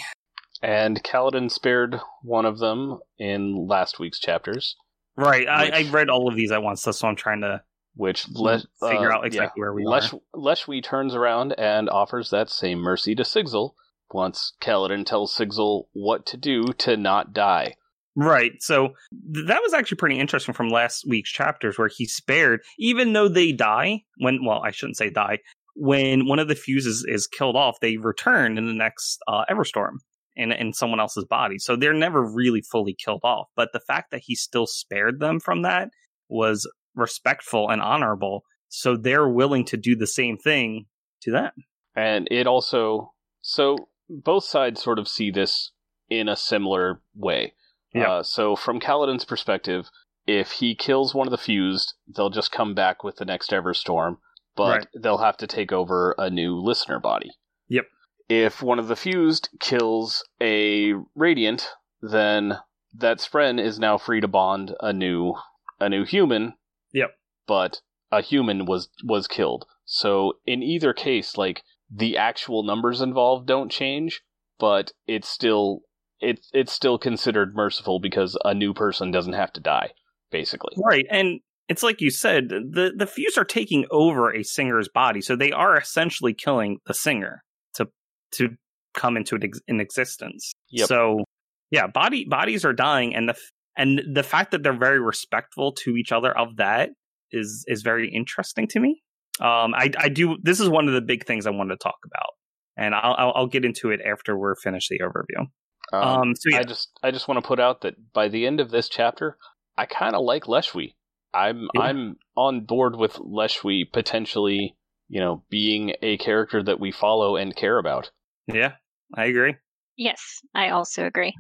[0.62, 4.77] And Kaladin spared one of them in last week's chapters,
[5.16, 6.83] Right, I, I read all of these at once.
[6.83, 7.62] That's why I'm trying to
[7.95, 10.20] which Le- figure uh, out exactly where we Lesh- are.
[10.35, 13.74] Leshwi turns around and offers that same mercy to Sigil
[14.12, 17.77] once Kaladin tells Sigil what to do to not die.
[18.17, 18.53] Right.
[18.61, 18.95] So
[19.35, 23.29] th- that was actually pretty interesting from last week's chapters where he spared, even though
[23.29, 25.41] they die when, well, I shouldn't say die,
[25.75, 29.99] when one of the fuses is killed off, they return in the next uh, Everstorm
[30.35, 31.59] in, in someone else's body.
[31.59, 33.49] So they're never really fully killed off.
[33.55, 35.91] But the fact that he still spared them from that
[36.29, 38.45] was respectful and honorable.
[38.69, 40.87] So they're willing to do the same thing
[41.23, 41.53] to them.
[41.95, 43.12] And it also
[43.43, 43.77] so
[44.09, 45.73] both sides sort of see this
[46.09, 47.53] in a similar way.
[47.97, 48.11] Yeah.
[48.11, 49.91] Uh, so from Kaladin's perspective,
[50.27, 54.19] if he kills one of the fused, they'll just come back with the next Everstorm,
[54.57, 54.87] but Right.
[55.01, 57.31] they'll have to take over a new listener body.
[57.69, 57.87] Yep.
[58.29, 61.69] If one of the fused kills a Radiant,
[62.03, 62.59] then
[62.93, 65.35] that Spren is now free to bond a new
[65.79, 66.55] a new human.
[66.93, 67.11] Yep.
[67.47, 67.81] But
[68.11, 69.67] a human was was killed.
[69.85, 74.23] So in either case, like the actual numbers involved don't change,
[74.59, 75.83] but it's still
[76.21, 79.91] it's it's still considered merciful because a new person doesn't have to die,
[80.31, 80.75] basically.
[80.83, 81.07] Right.
[81.11, 85.21] And it's like you said, the, the fuse are taking over a singer's body.
[85.21, 87.43] So they are essentially killing the singer
[87.75, 87.89] to
[88.33, 88.51] to
[88.95, 90.55] come into ex- an existence.
[90.71, 90.89] Yep.
[90.89, 91.25] So
[91.71, 93.37] yeah, body bodies are dying and the
[93.77, 96.91] and the fact that they're very respectful to each other of that
[97.31, 99.03] is is very interesting to me.
[99.41, 101.99] Um I I do this is one of the big things I wanted to talk
[102.07, 102.31] about.
[102.79, 105.47] And I'll I'll, I'll get into it after we're finished the overview.
[105.93, 106.59] Um, Um, so yeah.
[106.59, 109.37] I just I just want to put out that by the end of this chapter,
[109.76, 110.95] I kind of like Leshwi.
[111.34, 111.82] I'm Yeah.
[111.82, 114.76] I'm on board with Leshwi potentially
[115.09, 118.11] you know, being a character that we follow and care about.
[118.47, 118.72] Yeah,
[119.14, 119.57] I agree.
[119.97, 121.34] Yes, I also agree.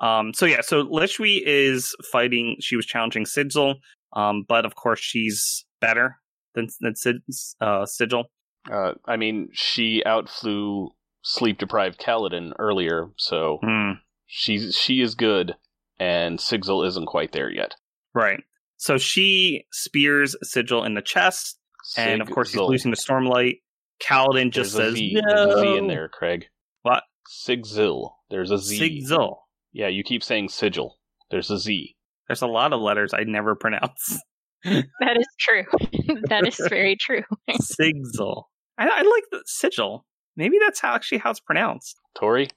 [0.00, 2.56] Um, so yeah, so Leshwi is fighting.
[2.60, 3.76] She was challenging Sigil,
[4.14, 6.18] um, but of course she's better
[6.54, 7.16] than than Sid,
[7.60, 8.24] uh, Sigil.
[8.70, 10.90] Uh, I mean, she outflew
[11.24, 13.92] sleep deprived Kaladin earlier, so Hmm.
[14.26, 15.56] she's she is good,
[15.98, 17.74] and Sigil isn't quite there yet.
[18.14, 18.40] Right.
[18.76, 21.58] So she spears Sigil in the chest,
[21.96, 23.62] and of course he's losing the Stormlight.
[24.02, 25.14] Kaladin just There's says Z.
[25.14, 25.34] no.
[25.34, 26.46] There's a Z in there, Craig.
[26.82, 27.02] What?
[27.26, 28.16] Sigil.
[28.30, 28.76] There's a Z.
[29.02, 29.40] Sigil.
[29.72, 30.98] Yeah, you keep saying sigil.
[31.30, 31.96] There's a Z.
[32.28, 34.20] There's a lot of letters I never pronounce.
[34.64, 35.64] That is true.
[36.30, 37.22] that is very true.
[37.60, 38.48] Sigil.
[38.78, 40.06] I, I like the sigil.
[40.36, 41.96] Maybe that's how actually how it's pronounced.
[42.16, 42.48] Tori?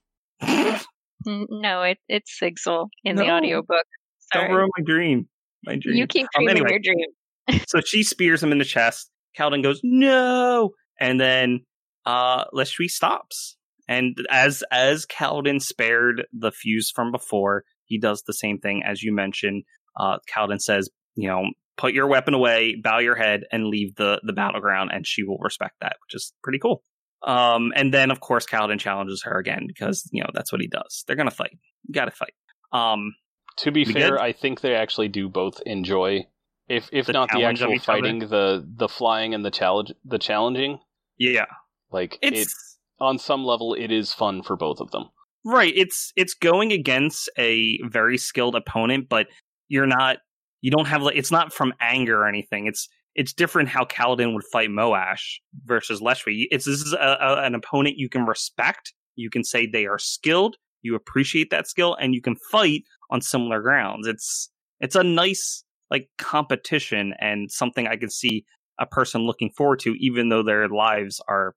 [1.25, 3.35] No, it, it's Sigil in the No.
[3.37, 3.85] audiobook.
[4.33, 5.27] Don't ruin my dream.
[5.65, 5.97] My dream.
[5.97, 6.69] You keep Um, anyway.
[6.69, 7.61] your dream.
[7.67, 9.09] so she spears him in the chest.
[9.37, 10.71] Kaladin goes, no!
[10.99, 11.65] And then
[12.05, 13.57] uh Leshwi stops.
[13.87, 19.03] And as as Kaladin spared the fuse from before, he does the same thing as
[19.03, 19.63] you mentioned.
[19.99, 21.43] Uh Kaladin says, you know,
[21.77, 25.37] put your weapon away, bow your head, and leave the, the battleground, and she will
[25.39, 26.83] respect that, which is pretty cool.
[27.25, 30.67] Um, and then of course Kaladin challenges her again because, you know, that's what he
[30.67, 31.03] does.
[31.07, 31.57] They're gonna fight.
[31.87, 32.33] You gotta fight.
[32.71, 33.15] Um
[33.57, 34.19] To be fair, good?
[34.19, 36.27] I think they actually do both enjoy,
[36.69, 38.01] if if The not the actual each other?
[38.01, 40.79] fighting, the the flying and the challenge, the challenging.
[41.17, 41.45] yeah.
[41.91, 45.05] Like It's it, on some level, it is fun for both of them.
[45.45, 45.73] Right.
[45.75, 49.27] It's it's going against a very skilled opponent, but
[49.69, 50.17] you're not
[50.61, 52.67] you don't have like it's not from anger or anything.
[52.67, 56.45] It's it's different how Kaladin would fight Moash versus Leshwi.
[56.51, 58.93] It's this is a, a, an opponent you can respect.
[59.15, 60.55] You can say they are skilled.
[60.83, 64.07] You appreciate that skill, and you can fight on similar grounds.
[64.07, 64.49] It's
[64.79, 68.45] it's a nice like competition and something I can see
[68.79, 71.55] a person looking forward to, even though their lives are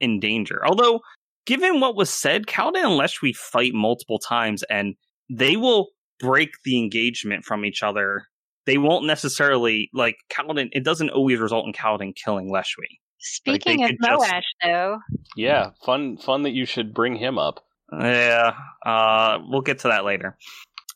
[0.00, 0.66] in danger.
[0.66, 1.00] Although
[1.46, 4.96] given what was said, Kaladin and Leshwi fight multiple times and
[5.30, 8.24] they will break the engagement from each other.
[8.66, 10.68] They won't necessarily like Kaladin.
[10.72, 12.98] It doesn't always result in Kaladin killing Leshwi.
[13.18, 14.98] Speaking of could just- Moash, though,
[15.36, 17.64] Yeah, fun fun that you should bring him up.
[17.92, 18.54] Yeah,
[18.84, 20.36] uh, we'll get to that later.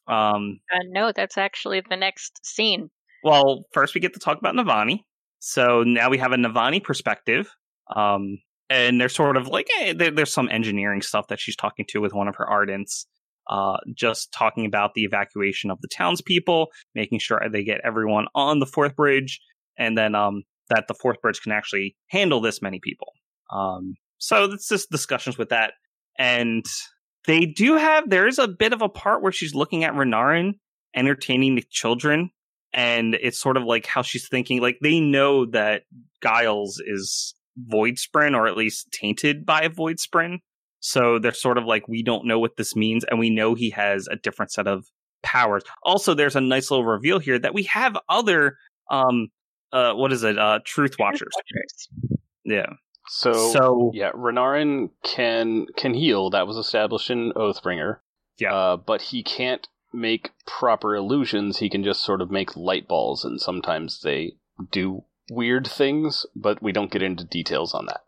[0.09, 2.91] Um, uh, no, that's actually the next scene.
[3.25, 5.01] well, first we get to talk about Navani.
[5.41, 7.49] So now we have a Navani perspective.
[7.95, 8.39] Um,
[8.69, 12.01] and they're sort of like eh, there, there's some engineering stuff that she's talking to
[12.01, 13.07] with one of her ardents.
[13.49, 18.59] Uh, just talking about the evacuation of the townspeople, making sure they get everyone on
[18.59, 19.41] the fourth bridge,
[19.79, 23.13] and then um, that the fourth bridge can actually handle this many people.
[23.53, 25.75] Um, so it's just discussions with that,
[26.19, 26.65] and
[27.27, 30.55] they do have there is a bit of a part where she's looking at Renarin
[30.95, 32.31] entertaining the children,
[32.73, 34.61] and it's sort of like how she's thinking.
[34.61, 35.83] Like they know that
[36.25, 40.39] Glys is void spren or at least tainted by a void spren.
[40.81, 43.71] So they're sort of like, we don't know what this means, and we know he
[43.71, 44.87] has a different set of
[45.23, 45.63] powers.
[45.83, 48.57] Also, there's a nice little reveal here that we have other
[48.91, 49.29] um
[49.73, 50.39] uh what is it?
[50.39, 51.33] Uh truth watchers.
[52.45, 52.67] Yeah.
[53.09, 56.31] So, so yeah, Renarin can can heal.
[56.31, 57.99] That was established in Oathbringer.
[58.39, 58.55] Yeah.
[58.55, 61.59] uh, but he can't make proper illusions.
[61.59, 64.37] He can just sort of make light balls, and sometimes they
[64.71, 66.27] do weird things.
[66.37, 68.03] But we don't get into details on that.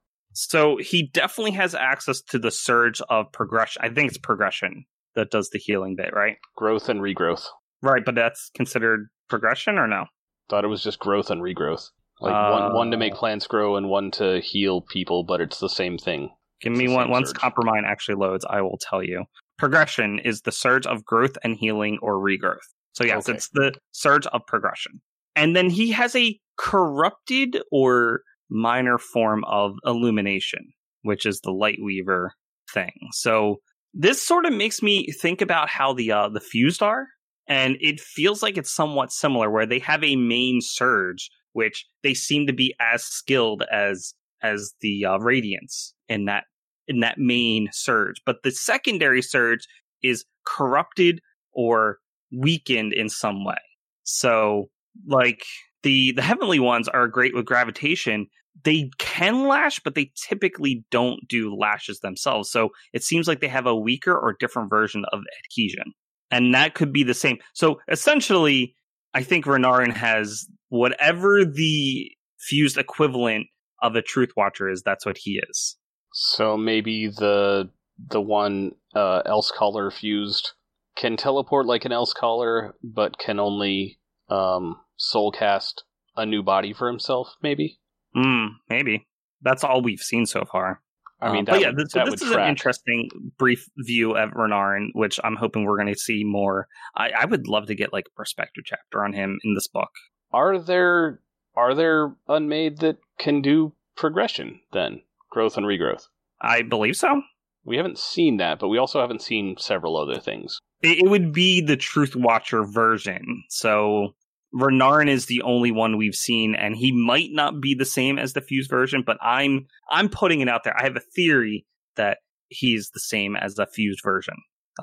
[0.47, 3.83] So he definitely has access to the surge of progression.
[3.85, 4.85] I think it's progression
[5.17, 6.37] that does the healing bit, right?
[6.57, 7.47] Growth and regrowth.
[7.83, 10.05] Right, but that's considered progression or no?
[10.49, 11.89] Thought it was just growth and regrowth.
[12.21, 15.59] Like Uh, one one to make plants grow and one to heal people, but it's
[15.59, 16.31] the same thing.
[16.61, 17.33] Give It's me one once.
[17.33, 19.25] Coppermind actually loads, I will tell you.
[19.59, 22.59] Progression is the surge of growth and healing or regrowth.
[22.93, 23.37] So yes, Okay.
[23.37, 25.01] it's the surge of progression.
[25.37, 30.73] And then he has a corrupted or minor form of illumination,
[31.03, 32.33] which is the light weaver
[32.73, 32.93] thing.
[33.13, 33.57] So
[33.95, 37.07] this sort of makes me think about how the uh, the fused are,
[37.47, 42.15] and it feels like it's somewhat similar, where they have a main surge, which they
[42.15, 46.45] seem to be as skilled as as the uh, radiance in that
[46.89, 49.67] in that main surge, but the secondary surge
[50.03, 51.21] is corrupted
[51.53, 51.99] or
[52.33, 53.59] weakened in some way.
[54.05, 54.71] So,
[55.07, 55.45] like
[55.83, 58.27] the the heavenly ones are great with gravitation.
[58.65, 62.51] They can lash, but they typically don't do lashes themselves.
[62.51, 65.93] So it seems like they have a weaker or different version of adhesion,
[66.31, 67.39] and that could be the same.
[67.55, 68.75] So essentially,
[69.15, 73.47] I think Renarin has whatever the fused equivalent
[73.83, 74.83] of a Truth Watcher is.
[74.83, 75.77] That's what he is.
[76.13, 77.71] So maybe the
[78.11, 80.53] the one uh, else caller fused
[80.97, 83.99] can teleport like an else caller, but can only
[84.29, 85.85] um, soul cast
[86.17, 87.29] a new body for himself.
[87.43, 87.79] Maybe
[88.15, 89.07] Hmm, maybe
[89.43, 90.81] that's all we've seen so far.
[91.21, 92.45] I mean, Um, that but yeah, would, this, this is track.
[92.45, 96.69] an interesting brief view of Renarin, which I'm hoping we're going to see more.
[96.97, 99.91] I, I would love to get like a perspective chapter on him in this book.
[100.33, 101.21] Are there
[101.57, 106.07] are there unmade that can do progression then growth and regrowth?
[106.41, 107.23] I believe so.
[107.65, 110.61] We haven't seen that, but we also haven't seen several other things.
[110.83, 113.43] It, it would be the Truth Watcher version.
[113.49, 114.15] So
[114.55, 118.33] Renarin is the only one we've seen, and he might not be the same as
[118.33, 120.79] the Fuse version, but I'm I'm putting it out there.
[120.79, 122.19] I have a theory that
[122.49, 124.35] he's the same as the Fused version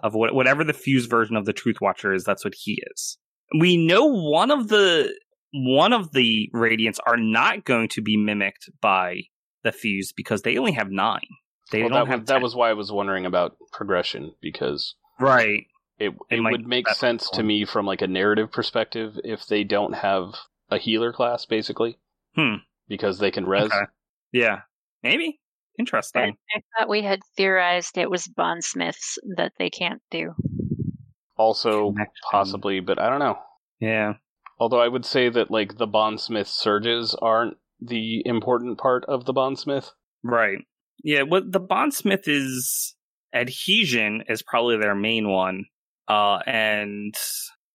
[0.04, 2.24] of what, whatever the Fused version of the Truth Watcher is.
[2.24, 3.18] That's what he is.
[3.60, 5.14] We know one of the
[5.52, 9.22] one of the Radiants are not going to be mimicked by
[9.64, 11.22] the Fuse because they only have nine.
[11.72, 12.42] They Well, don't that, have was, that 10.
[12.44, 15.66] was why I was wondering about progression because right.
[16.00, 19.46] It They it might- would make sense to me from like a narrative perspective if
[19.48, 20.34] they don't have
[20.70, 21.98] a healer class basically.
[22.36, 22.56] Hmm.
[22.88, 23.64] Because they can res.
[23.66, 23.86] Okay.
[24.32, 24.62] Yeah,
[25.04, 26.38] maybe I, interesting.
[26.56, 30.34] I thought we had theorized it was bondsmiths that they can't do.
[31.38, 32.14] Also Connection.
[32.32, 33.38] possibly, but I don't know.
[33.80, 34.14] Yeah,
[34.58, 39.34] Although I would say that like the bondsmith surges aren't the important part of the
[39.34, 39.92] bondsmith.
[40.24, 40.60] right.
[41.04, 42.96] Yeah, what the bondsmith is
[43.34, 45.66] adhesion is probably their main one,
[46.08, 47.16] uh, and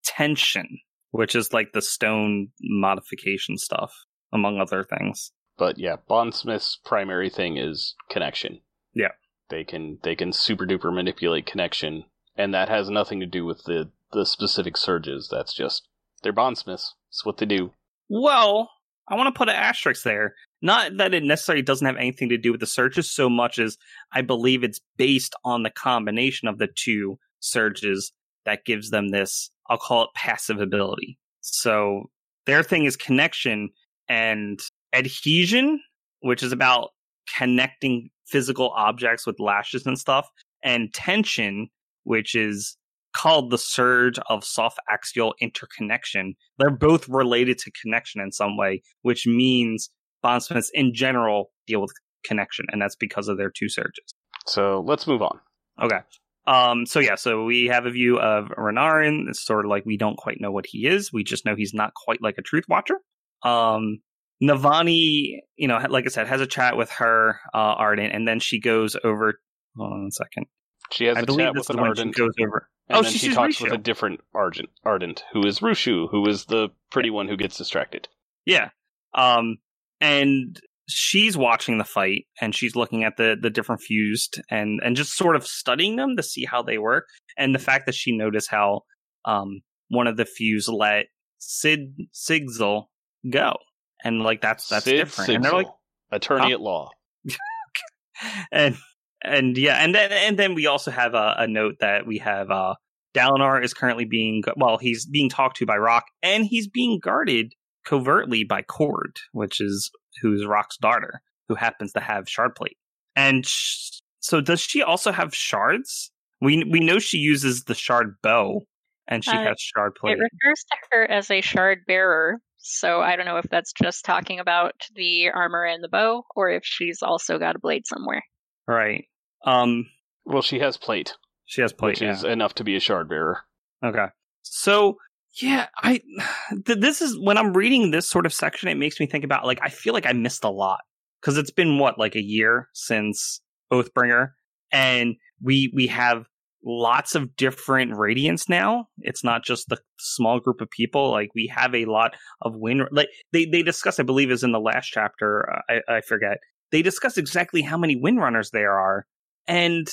[0.05, 0.79] tension,
[1.11, 3.93] which is like the stone modification stuff,
[4.33, 5.33] among other things.
[5.57, 8.61] But yeah, bondsmith's primary thing is connection.
[8.95, 9.13] Yeah.
[9.51, 12.05] They can they can super duper manipulate connection,
[12.37, 15.29] and that has nothing to do with the the specific surges.
[15.31, 15.89] That's just
[16.23, 16.95] they're bondsmiths.
[17.09, 17.73] It's what they do.
[18.09, 18.71] Well,
[19.09, 20.35] I want to put an asterisk there.
[20.63, 23.77] Not that it necessarily doesn't have anything to do with the surges so much as
[24.13, 28.13] I believe it's based on the combination of the two surges
[28.47, 31.19] that gives them this, I'll call it passive ability.
[31.41, 32.11] So
[32.47, 33.71] their thing is connection
[34.09, 34.61] and
[34.93, 35.81] adhesion,
[36.21, 36.91] which is about
[37.37, 40.29] connecting physical objects with lashes and stuff,
[40.63, 41.69] and tension,
[42.05, 42.77] which is
[43.13, 46.35] called the surge of soft axial interconnection.
[46.59, 49.91] They're both related to connection in some way, which means
[50.23, 51.93] bondsmiths in general deal with
[52.25, 54.15] connection, and that's because of their two surges.
[54.47, 55.41] So let's move on.
[55.83, 56.01] Okay.
[56.47, 59.29] Um, so yeah, so we have a view of Renarin.
[59.29, 61.13] It's sort of like we don't quite know what he is.
[61.13, 62.97] We just know he's not quite like a truth watcher.
[63.43, 63.99] Um,
[64.43, 68.41] Navani, you know, like I said, has a chat with her, uh, Arden, and then
[68.41, 69.41] she goes over.
[69.77, 70.47] Hold on a second.
[70.93, 72.69] She has I a chat with an ardent, she goes over.
[72.89, 76.27] and oh, then she she talks with a different ardent, ardent, who is Rushu, who
[76.27, 78.09] is the pretty one who gets distracted.
[78.45, 78.71] Yeah.
[79.15, 79.59] Um,
[80.01, 80.59] and
[80.91, 85.17] she's watching the fight and she's looking at the the different fused and and just
[85.17, 87.07] sort of studying them to see how they work.
[87.37, 88.83] And the fact that she noticed how
[89.25, 91.07] um one of the fuse let
[91.39, 92.85] Sid Sigzil
[93.31, 93.57] go.
[94.05, 95.31] And like that's that's Sid different.
[95.31, 95.69] And they're like
[96.11, 96.91] attorney at law.
[98.53, 98.77] and
[99.23, 102.51] and yeah, and then and then we also have a, a note that we have
[102.51, 102.75] uh
[103.15, 107.55] Dalinar is currently being well, he's being talked to by Rock, and he's being guarded
[107.85, 109.91] covertly by Cord, which is
[110.21, 112.77] who's Rock's daughter, who happens to have shard plate.
[113.17, 116.11] And sh- so, does she also have shards?
[116.41, 118.63] We we know she uses the shard bow,
[119.09, 120.19] and she Uh, has shard plate.
[120.19, 124.05] It refers to her as a shard bearer, so I don't know if that's just
[124.05, 128.23] talking about the armor and the bow, or if she's also got a blade somewhere.
[128.67, 129.05] right.
[129.45, 129.87] Um.
[130.27, 131.93] Well, she has plate, She has plate.
[131.93, 132.13] which yeah.
[132.13, 133.41] is enough to be a shard bearer.
[133.85, 134.07] Okay.
[134.43, 134.99] So
[135.43, 136.01] yeah, I
[136.67, 139.47] th- this is when I'm reading this sort of section, it makes me think about
[139.47, 140.81] like I feel like I missed a lot
[141.21, 143.41] because it's been what like a year since
[143.73, 144.31] Oathbringer,
[144.73, 146.27] and we we have
[146.65, 148.87] lots of different radiants now.
[148.99, 151.11] It's not just the small group of people.
[151.11, 152.87] Like we have a lot of win.
[152.91, 155.63] Like they they discuss, I believe, is in the last chapter.
[155.69, 156.39] I I forget.
[156.73, 159.07] They discuss exactly how many windrunners there are,
[159.47, 159.89] and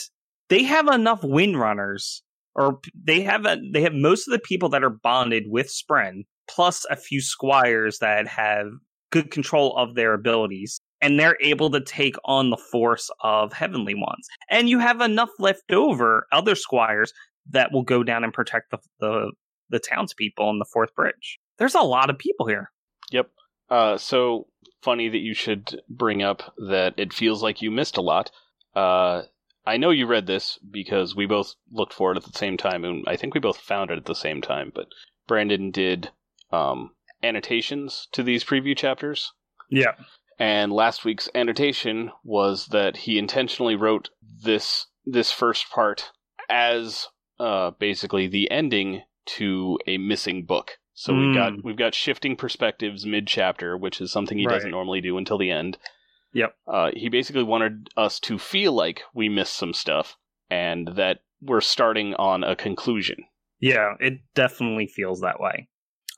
[0.50, 2.22] they have enough windrunners
[2.58, 6.24] or they have a, they have most of the people that are bonded with Spren,
[6.50, 8.68] plus a few squires that have
[9.12, 13.94] good control of their abilities, and they're able to take on the force of heavenly
[13.94, 14.28] ones.
[14.50, 17.14] And you have enough left over, other squires
[17.52, 19.32] that will go down and protect the the,
[19.70, 21.40] the townspeople on the fourth bridge.
[21.60, 22.72] There's a lot of people here.
[23.12, 23.30] Yep.
[23.70, 24.48] Uh, so
[24.82, 28.32] funny that you should bring up that it feels like you missed a lot.
[28.76, 29.24] Uh,
[29.68, 32.86] I know you read this because we both looked for it at the same time,
[32.86, 34.72] and I think we both found it at the same time.
[34.74, 34.88] But
[35.28, 36.10] Brandon did
[36.52, 36.92] um,
[37.22, 39.34] annotations to these preview chapters,
[39.70, 39.96] Yeah.
[40.40, 44.10] and last week's annotation was that he intentionally wrote
[44.44, 46.12] this this first part
[46.50, 47.08] as
[47.40, 50.80] uh, basically the ending to a missing book.
[50.94, 51.64] So we've got Mm.
[51.64, 54.54] we've got shifting perspectives mid chapter, which is something he Right.
[54.56, 55.78] doesn't normally do until the end.
[56.34, 56.54] Yep.
[56.68, 60.18] Uh, he basically wanted us to feel like we missed some stuff
[60.50, 63.18] and that we're starting on a conclusion.
[63.60, 65.68] Yeah, it definitely feels that way.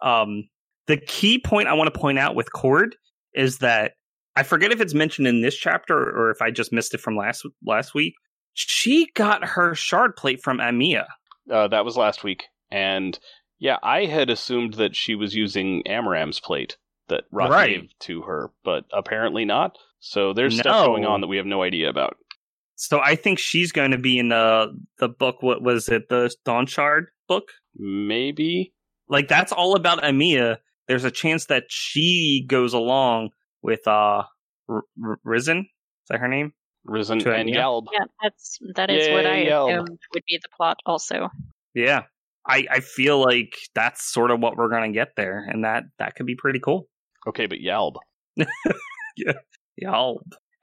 [0.02, 0.50] Um,
[0.88, 2.96] the key point I want to point out with Cord
[3.34, 3.94] is that
[4.36, 7.16] I forget if it's mentioned in this chapter or if I just missed it from
[7.16, 8.14] last last week.
[8.54, 11.06] She got her shard plate from Aimia.
[11.50, 13.18] Uh, that was last week, and
[13.60, 16.78] yeah, I had assumed that she was using Amaram's plate
[17.10, 17.82] that Rock Right.
[17.82, 19.78] gave to her, but apparently not.
[20.00, 20.62] So there's No.
[20.62, 22.18] stuff going on that we have no idea about.
[22.76, 24.68] So I think she's going to be in the
[25.00, 25.42] the book.
[25.44, 26.08] What was it?
[26.10, 27.50] The Dawn Shard book.
[27.76, 28.74] Maybe
[29.10, 30.58] Like that's all about Aimia.
[30.88, 33.32] There's a chance that she goes along
[33.62, 34.24] with uh
[34.70, 35.62] R- R- Rysn.
[35.62, 36.54] Is that her name?
[36.88, 37.56] Rysn To and Anya?
[37.60, 37.86] Galb.
[37.92, 40.78] Yeah, that's that is what I Yay, assumed would be the plot.
[40.86, 41.30] Also,
[41.74, 42.04] Yeah.
[42.48, 46.16] I, I feel like that's sort of what we're gonna get there, and that that
[46.16, 46.88] could be pretty cool.
[47.28, 47.96] Okay, but Yalb.
[49.78, 50.04] Yeah.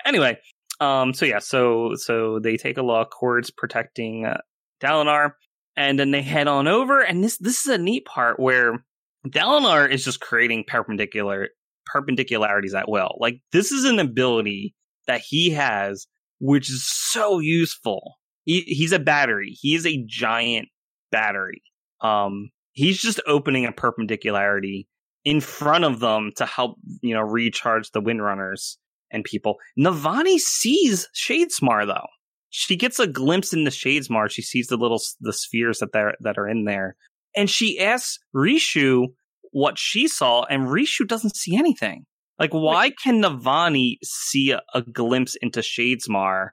[0.04, 0.38] Anyway,
[0.80, 3.10] um, so yeah, so so they take a look.
[3.10, 4.38] Cord's protecting uh,
[4.82, 5.32] Dalinar,
[5.76, 7.00] and then they head on over.
[7.00, 8.84] And this this is a neat part where
[9.26, 11.48] Dalinar is just creating perpendicular
[11.94, 13.16] perpendicularities at will.
[13.18, 14.74] Like this is an ability
[15.06, 16.06] that he has,
[16.40, 18.16] which is so useful.
[18.44, 19.56] He, he's a battery.
[19.60, 20.68] He is a giant
[21.10, 21.62] battery.
[22.00, 24.88] Um, he's just opening a perpendicularity
[25.26, 28.78] in front of them to help you know recharge the windrunners
[29.10, 29.56] and people.
[29.78, 32.06] Navani sees Shadesmar though.
[32.48, 34.30] She gets a glimpse into Shadesmar.
[34.30, 36.96] She sees the little the spheres that there that are in there,
[37.36, 39.08] and she asks Rishu
[39.50, 42.06] what she saw, and Rishu doesn't see anything.
[42.38, 46.50] Like, why can Navani see a, a glimpse into Shadesmar,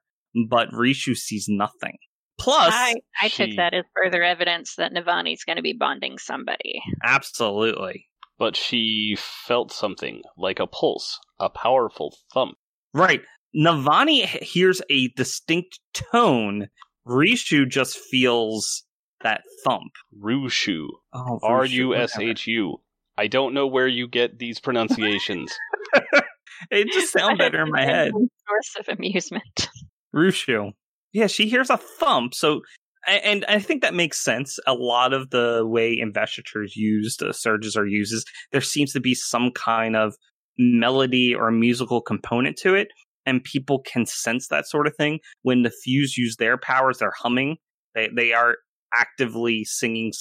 [0.50, 1.98] but Rishu sees nothing?
[2.40, 6.82] Plus, I I took that as further evidence that Navani's going to be bonding somebody.
[7.04, 8.08] absolutely
[8.40, 12.56] But she felt something like a pulse, a powerful thump.
[12.94, 13.22] right.
[13.56, 16.70] Navani hears a distinct tone.
[17.08, 18.84] Rishu just feels
[19.22, 19.92] that thump.
[20.20, 20.88] Rushu.
[21.14, 22.32] Oh, R Rishu, U S whatever.
[22.32, 22.78] H U.
[23.16, 25.54] I don't know where you get these pronunciations.
[26.72, 28.12] It just sounds better in my head.
[28.14, 29.70] Source of amusement.
[30.16, 30.72] Rushu.
[31.12, 32.34] Yeah, she hears a thump.
[32.34, 32.62] So, a-
[33.08, 34.60] and I think that makes sense.
[34.68, 39.00] A lot of the way investitures used, uh, surges are used, is there seems to
[39.00, 40.16] be some kind of
[40.58, 42.90] melody or musical component to it,
[43.26, 45.20] and people can sense that sort of thing.
[45.42, 47.58] When the fuse use their powers, they're humming.
[47.96, 48.58] They they are
[48.94, 50.14] actively singing,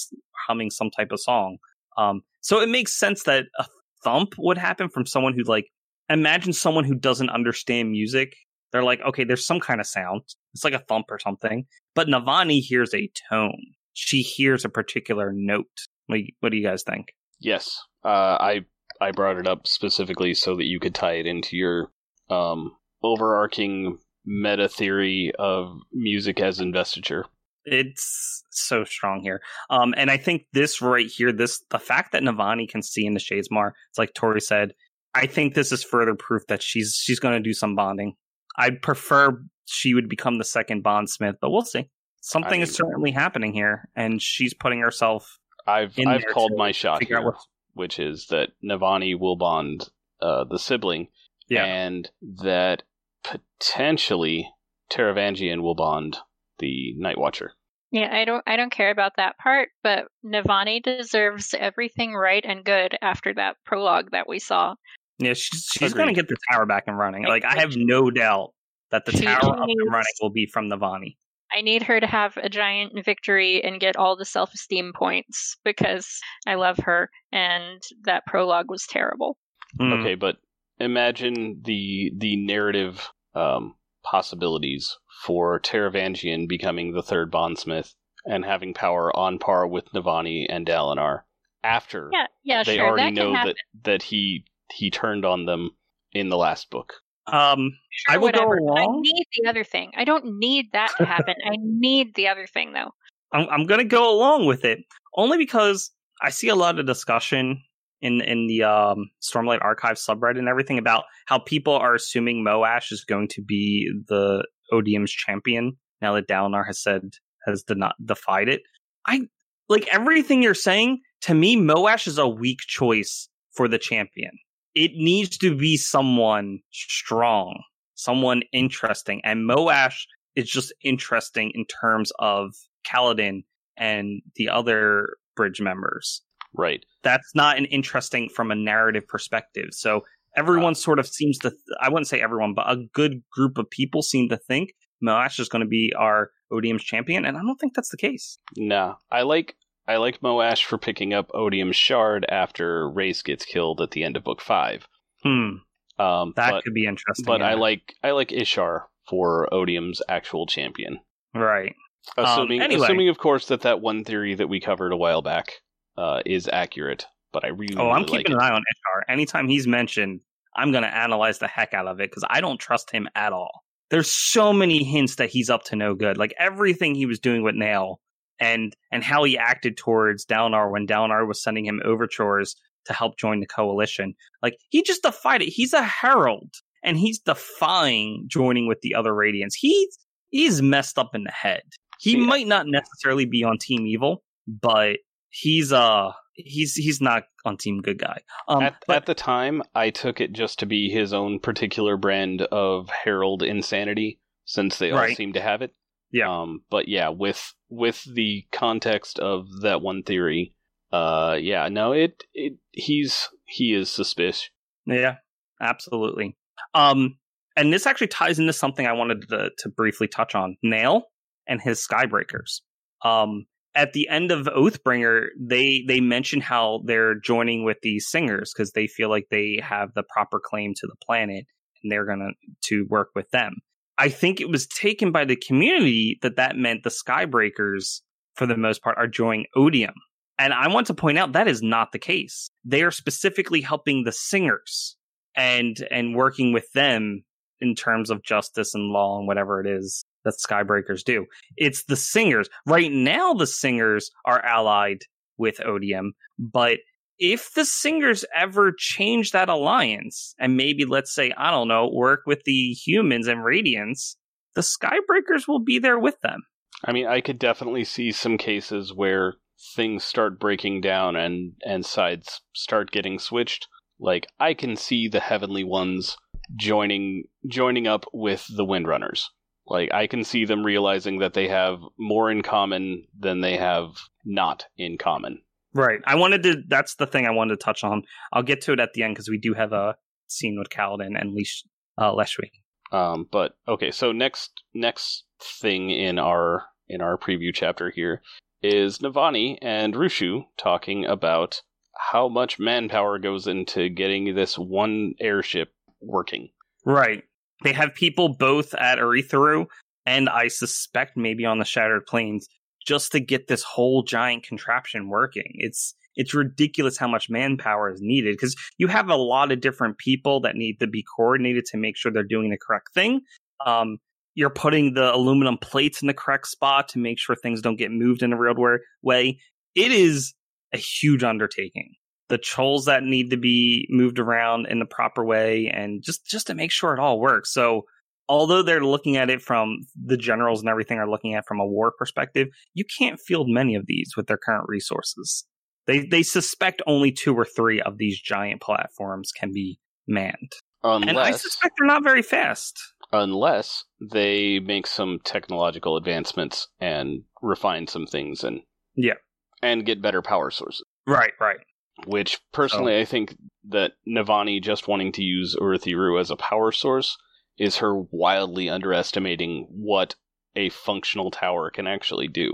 [0.47, 1.57] humming some type of song.
[1.97, 3.65] Um, so it makes sense that a
[4.03, 5.67] thump would happen from someone who like
[6.09, 8.35] imagine someone who doesn't understand music
[8.73, 10.23] they're like, okay, there's some kind of sound.
[10.53, 11.65] It's like a thump or something.
[11.95, 13.61] But Navani hears a tone.
[13.93, 15.67] She hears a particular note.
[16.07, 17.13] What do you, what do you guys think?
[17.43, 18.61] yes, uh, I
[18.99, 21.91] I brought it up specifically so that you could tie it into your
[22.29, 27.25] um, overarching meta theory of music as investiture.
[27.65, 29.41] It's so strong here.
[29.69, 33.19] Um, and I think this right here, this the fact that Navani can see into
[33.19, 34.73] Shadesmar, it's like Tori said,
[35.13, 38.15] I think this is further proof that she's she's gonna do some bonding.
[38.55, 41.89] I'd prefer she would become the second bondsmith, but we'll see.
[42.21, 46.51] Something I is certainly happening here, and she's putting herself I've in I've there called
[46.51, 47.39] to my shot figure out here, what
[47.73, 49.89] which is that Navani will bond
[50.21, 51.07] uh, the sibling,
[51.49, 51.65] Yeah.
[51.65, 52.09] and
[52.43, 52.83] that
[53.23, 54.49] potentially
[54.91, 56.17] Taravangian will bond
[56.59, 57.53] the Night Watcher.
[57.91, 62.63] Yeah, I don't I don't care about that part, but Navani deserves everything right and
[62.63, 64.75] good after that prologue that we saw.
[65.19, 67.23] Yeah, she's, she's going to get the tower back and running.
[67.23, 68.53] Like, I have no doubt
[68.91, 71.17] that the she tower up and running will be from Navani.
[71.55, 76.19] I need her to have a giant victory and get all the self-esteem points because
[76.47, 79.37] I love her and that prologue was terrible.
[79.79, 79.99] Mm.
[79.99, 80.37] Okay, but
[80.79, 87.93] imagine the the narrative um, possibilities for Taravangian becoming the third bondsmith
[88.25, 91.21] and having power on par with Navani and Dalinar
[91.63, 92.87] after Yeah, yeah, they sure.
[92.87, 93.53] already that can know happen.
[93.81, 95.71] that that he he turned on them
[96.13, 96.93] in the last book.
[97.27, 98.79] Um, Sure, I will go whatever.
[98.79, 99.91] I need the other thing.
[99.95, 101.35] I don't need that to happen.
[101.45, 102.91] I need the other thing though.
[103.31, 104.79] I'm, I'm going to go along with it
[105.15, 105.91] only because
[106.21, 107.61] I see a lot of discussion
[108.01, 112.91] in in the um, Stormlight Archive subreddit and everything about how people are assuming Moash
[112.91, 117.01] is going to be the Odium's champion now that Dalinar has said
[117.45, 118.61] has de- defied it.
[119.05, 119.21] I
[119.69, 121.01] like everything you're saying.
[121.21, 124.31] To me, Moash is a weak choice for the champion.
[124.75, 127.61] It needs to be someone strong,
[127.95, 130.05] someone interesting, and Moash
[130.35, 132.55] is just interesting in terms of
[132.87, 133.43] Kaladin
[133.77, 136.21] and the other bridge members.
[136.55, 136.85] Right.
[137.03, 139.69] That's not an interesting from a narrative perspective.
[139.71, 140.01] So
[140.35, 140.73] everyone ah.
[140.73, 144.01] sort of seems to, th- I wouldn't say everyone, but a good group of people
[144.01, 144.73] seem to think
[145.03, 148.37] Moash is going to be our Odium's champion, and I don't think that's the case.
[148.55, 149.55] No, I like
[149.87, 154.15] I like Moash for picking up Odium's shard after Rayse gets killed at the end
[154.15, 154.87] of book five.
[155.23, 155.57] Hmm,
[155.99, 157.25] Um, that but, could be interesting.
[157.25, 160.99] but I like I like Ishar for Odium's actual champion.
[161.33, 161.73] right.
[162.17, 162.83] Um, Assuming, anyway.
[162.83, 165.53] assuming of course that that one theory that we covered a while back
[165.97, 167.05] uh, is accurate.
[167.31, 169.03] But I really, Oh, I'm really keeping an eye on Ishar.
[169.07, 170.19] Anytime he's mentioned,
[170.55, 173.31] I'm going to analyze the heck out of it because I don't trust him at
[173.33, 173.63] all.
[173.89, 176.17] There's so many hints that he's up to no good.
[176.17, 178.01] Like everything he was doing with Nale
[178.39, 182.55] and and how he acted towards Dalinar when Dalinar was sending him overtures
[182.85, 184.13] to help join the coalition.
[184.41, 185.49] Like he just defied it.
[185.49, 186.53] He's a herald
[186.83, 189.53] and he's defying joining with the other Radiants.
[189.57, 189.97] He's
[190.29, 191.63] he's messed up in the head.
[191.99, 194.97] He See, might not necessarily be on Team Evil, but
[195.29, 198.19] he's uh he's he's not on Team Good Guy.
[198.47, 201.95] Um, at, but at the time, I took it just to be his own particular
[201.95, 205.15] brand of herald insanity, since they all Right.
[205.15, 205.71] seem to have it.
[206.11, 206.29] Yeah.
[206.41, 210.53] Um, but yeah, with with the context of that one theory,
[210.91, 214.49] uh, yeah, no, it it he's he is suspicious.
[214.85, 215.15] Yeah,
[215.61, 216.37] absolutely.
[216.73, 217.17] Um,
[217.55, 221.03] and this actually ties into something I wanted to, to briefly touch on: Nale
[221.47, 222.61] and his Skybreakers.
[223.03, 223.45] Um,
[223.75, 228.71] at the end of Oathbringer, they they mention how they're joining with these singers because
[228.71, 231.45] they feel like they have the proper claim to the planet,
[231.81, 232.31] and they're gonna
[232.65, 233.55] to work with them.
[233.97, 238.01] I think it was taken by the community that that meant the Skybreakers,
[238.35, 239.93] for the most part, are joining Odium.
[240.39, 242.49] And I want to point out that is not the case.
[242.65, 244.97] They are specifically helping the singers
[245.35, 247.23] and and working with them
[247.61, 251.25] in terms of justice and law and whatever it is that Skybreakers do.
[251.55, 252.49] It's the singers.
[252.65, 254.99] Right now the singers are allied
[255.37, 256.79] with Odium, but
[257.19, 262.21] if the singers ever change that alliance and maybe let's say I don't know, work
[262.25, 264.15] with the humans and Radiants,
[264.55, 266.43] the Skybreakers will be there with them.
[266.85, 269.35] I mean, I could definitely see some cases where
[269.75, 273.67] things start breaking down and and sides start getting switched.
[273.99, 276.17] Like I can see the heavenly ones
[276.55, 279.29] joining joining up with the windrunners.
[279.65, 283.91] Like I can see them realizing that they have more in common than they have
[284.25, 285.41] not in common.
[285.73, 285.99] Right.
[286.05, 286.63] I wanted to.
[286.67, 288.03] That's the thing I wanted to touch on.
[288.31, 289.95] I'll get to it at the end because we do have a
[290.27, 291.63] scene with Kaladin and Leash,
[291.97, 292.51] uh, Leshwi.
[292.91, 298.21] Um, but okay, so next next thing in our in our preview chapter here
[298.61, 301.61] is Navani and Rushu talking about
[301.97, 306.49] how much manpower goes into getting this one airship working.
[306.85, 307.23] Right.
[307.63, 309.67] They have people both at Urithiru
[310.05, 312.47] and I suspect maybe on the Shattered Plains
[312.85, 315.51] just to get this whole giant contraption working.
[315.55, 319.97] It's it's ridiculous how much manpower is needed because you have a lot of different
[319.97, 323.21] people that need to be coordinated to make sure they're doing the correct thing.
[323.65, 323.97] Um,
[324.35, 327.91] you're putting the aluminum plates in the correct spot to make sure things don't get
[327.91, 328.55] moved in a real
[329.01, 329.39] way.
[329.75, 330.33] It is
[330.73, 331.93] a huge undertaking.
[332.29, 336.47] The trolls that need to be moved around in the proper way and just just
[336.47, 337.53] to make sure it all works.
[337.53, 337.85] So
[338.29, 341.65] although they're looking at it from the generals and everything are looking at from a
[341.65, 345.45] war perspective, you can't field many of these with their current resources.
[345.87, 350.51] They they suspect only two or three of these giant platforms can be manned.
[350.85, 352.77] And I suspect they're not very fast.
[353.13, 358.61] unless they make some technological advancements and refine some things and
[358.95, 359.13] Yeah.
[359.61, 360.83] and get better power sources.
[361.05, 361.59] Right, right.
[362.07, 363.35] Which personally, I think
[363.69, 367.15] that Navani just wanting to use Urithiru as a power source
[367.57, 370.15] is her wildly underestimating what
[370.55, 372.53] a functional tower can actually do.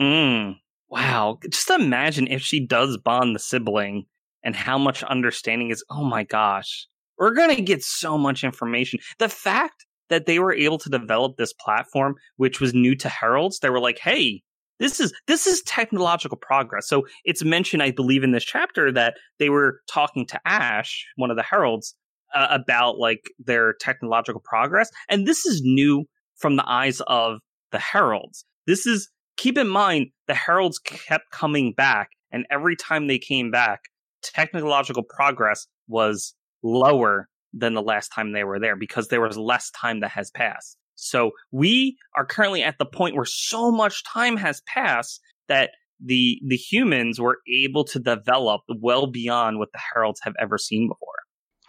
[0.00, 0.56] Mm.
[0.88, 1.38] Wow.
[1.48, 4.06] Just imagine if she does bond the sibling
[4.42, 5.84] and how much understanding is.
[5.90, 6.86] Oh my gosh.
[7.18, 8.98] We're going to get so much information.
[9.18, 13.60] The fact that they were able to develop this platform, which was new to Heralds,
[13.60, 14.42] they were like, hey,
[14.80, 16.88] this is this is technological progress.
[16.88, 21.30] So it's mentioned, I believe, in this chapter that they were talking to Ash, one
[21.30, 21.94] of the heralds,
[22.34, 26.04] uh, about like their technological progress, and this is new
[26.36, 27.38] from the eyes of
[27.72, 28.44] the heralds.
[28.66, 33.50] This is keep in mind the heralds kept coming back, and every time they came
[33.50, 33.80] back,
[34.22, 39.70] technological progress was lower than the last time they were there because there was less
[39.70, 40.76] time that has passed.
[40.94, 45.70] So we are currently at the point where so much time has passed that
[46.04, 50.88] the the humans were able to develop well beyond what the heralds have ever seen
[50.88, 51.14] before.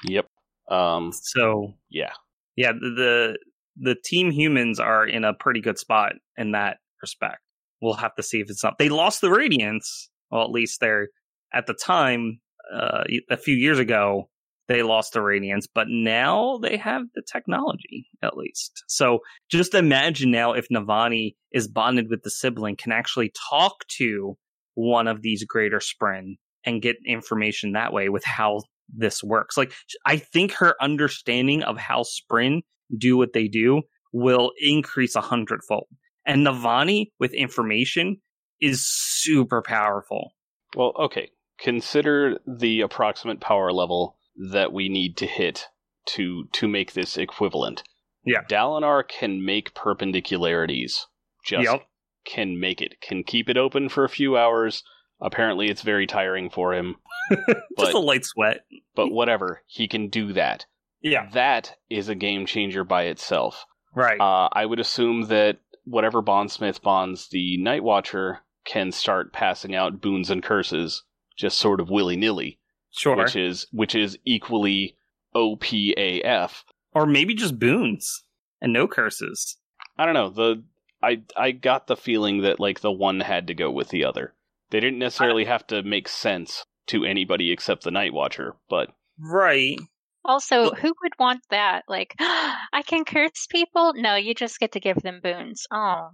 [0.06, 0.28] Yep.
[0.72, 1.12] Um.
[1.14, 2.14] So Yeah.
[2.56, 3.38] yeah, the the,
[3.78, 7.40] the team humans are in a pretty good spot in that respect.
[7.82, 8.78] We'll have to see if it's up.
[8.78, 10.10] They lost the radiance.
[10.30, 11.10] Well, at least they're
[11.54, 12.40] at the time,
[12.74, 14.30] uh, a few years ago,
[14.68, 18.84] they lost the Radiance, but now they have the technology, at least.
[18.88, 19.20] So
[19.50, 24.38] just imagine now if Navani is bonded with the sibling, can actually talk to
[24.76, 28.62] one of these greater Spren and get information that way with how
[28.96, 29.58] this works.
[29.58, 29.74] Like,
[30.06, 32.62] I think her understanding of how Spren
[32.98, 35.88] do what they do will increase a hundredfold.
[36.26, 38.18] And Navani with information
[38.60, 40.34] is super powerful.
[40.76, 41.32] Well, okay.
[41.60, 44.18] Consider the approximate power level
[44.52, 45.68] that we need to hit
[46.08, 47.84] to to make this equivalent.
[48.26, 48.44] Yeah.
[48.50, 51.06] Dalinar can make perpendicularities.
[51.46, 51.88] Just Yep.
[52.26, 53.00] can make it.
[53.02, 54.84] Can keep it open for a few hours.
[55.22, 56.96] Apparently it's very tiring for him.
[57.80, 58.66] Just a light sweat.
[58.96, 60.66] But whatever, he can do that.
[61.02, 61.30] Yeah.
[61.34, 63.66] That is a game changer by itself.
[63.96, 64.20] Right.
[64.20, 70.02] Uh, I would assume that whatever Bondsmith bonds the Night Watcher can start passing out
[70.02, 71.04] boons and curses
[71.38, 72.60] just sort of willy nilly,
[72.92, 73.16] sure.
[73.16, 74.96] which is which is equally
[75.36, 76.64] OPAF.
[76.94, 78.24] or maybe just boons
[78.62, 79.58] and no curses.
[79.98, 80.30] I don't know.
[80.30, 80.64] The
[81.02, 84.36] I I got the feeling that like the one had to go with the other.
[84.70, 88.90] They didn't necessarily have to make sense to anybody except the Night Watcher, but
[89.20, 89.80] Right.
[90.24, 91.84] Also, Well- who would want that?
[91.88, 93.94] Like, I can curse people?
[93.96, 95.66] No, you just get to give them boons.
[95.72, 96.10] Oh,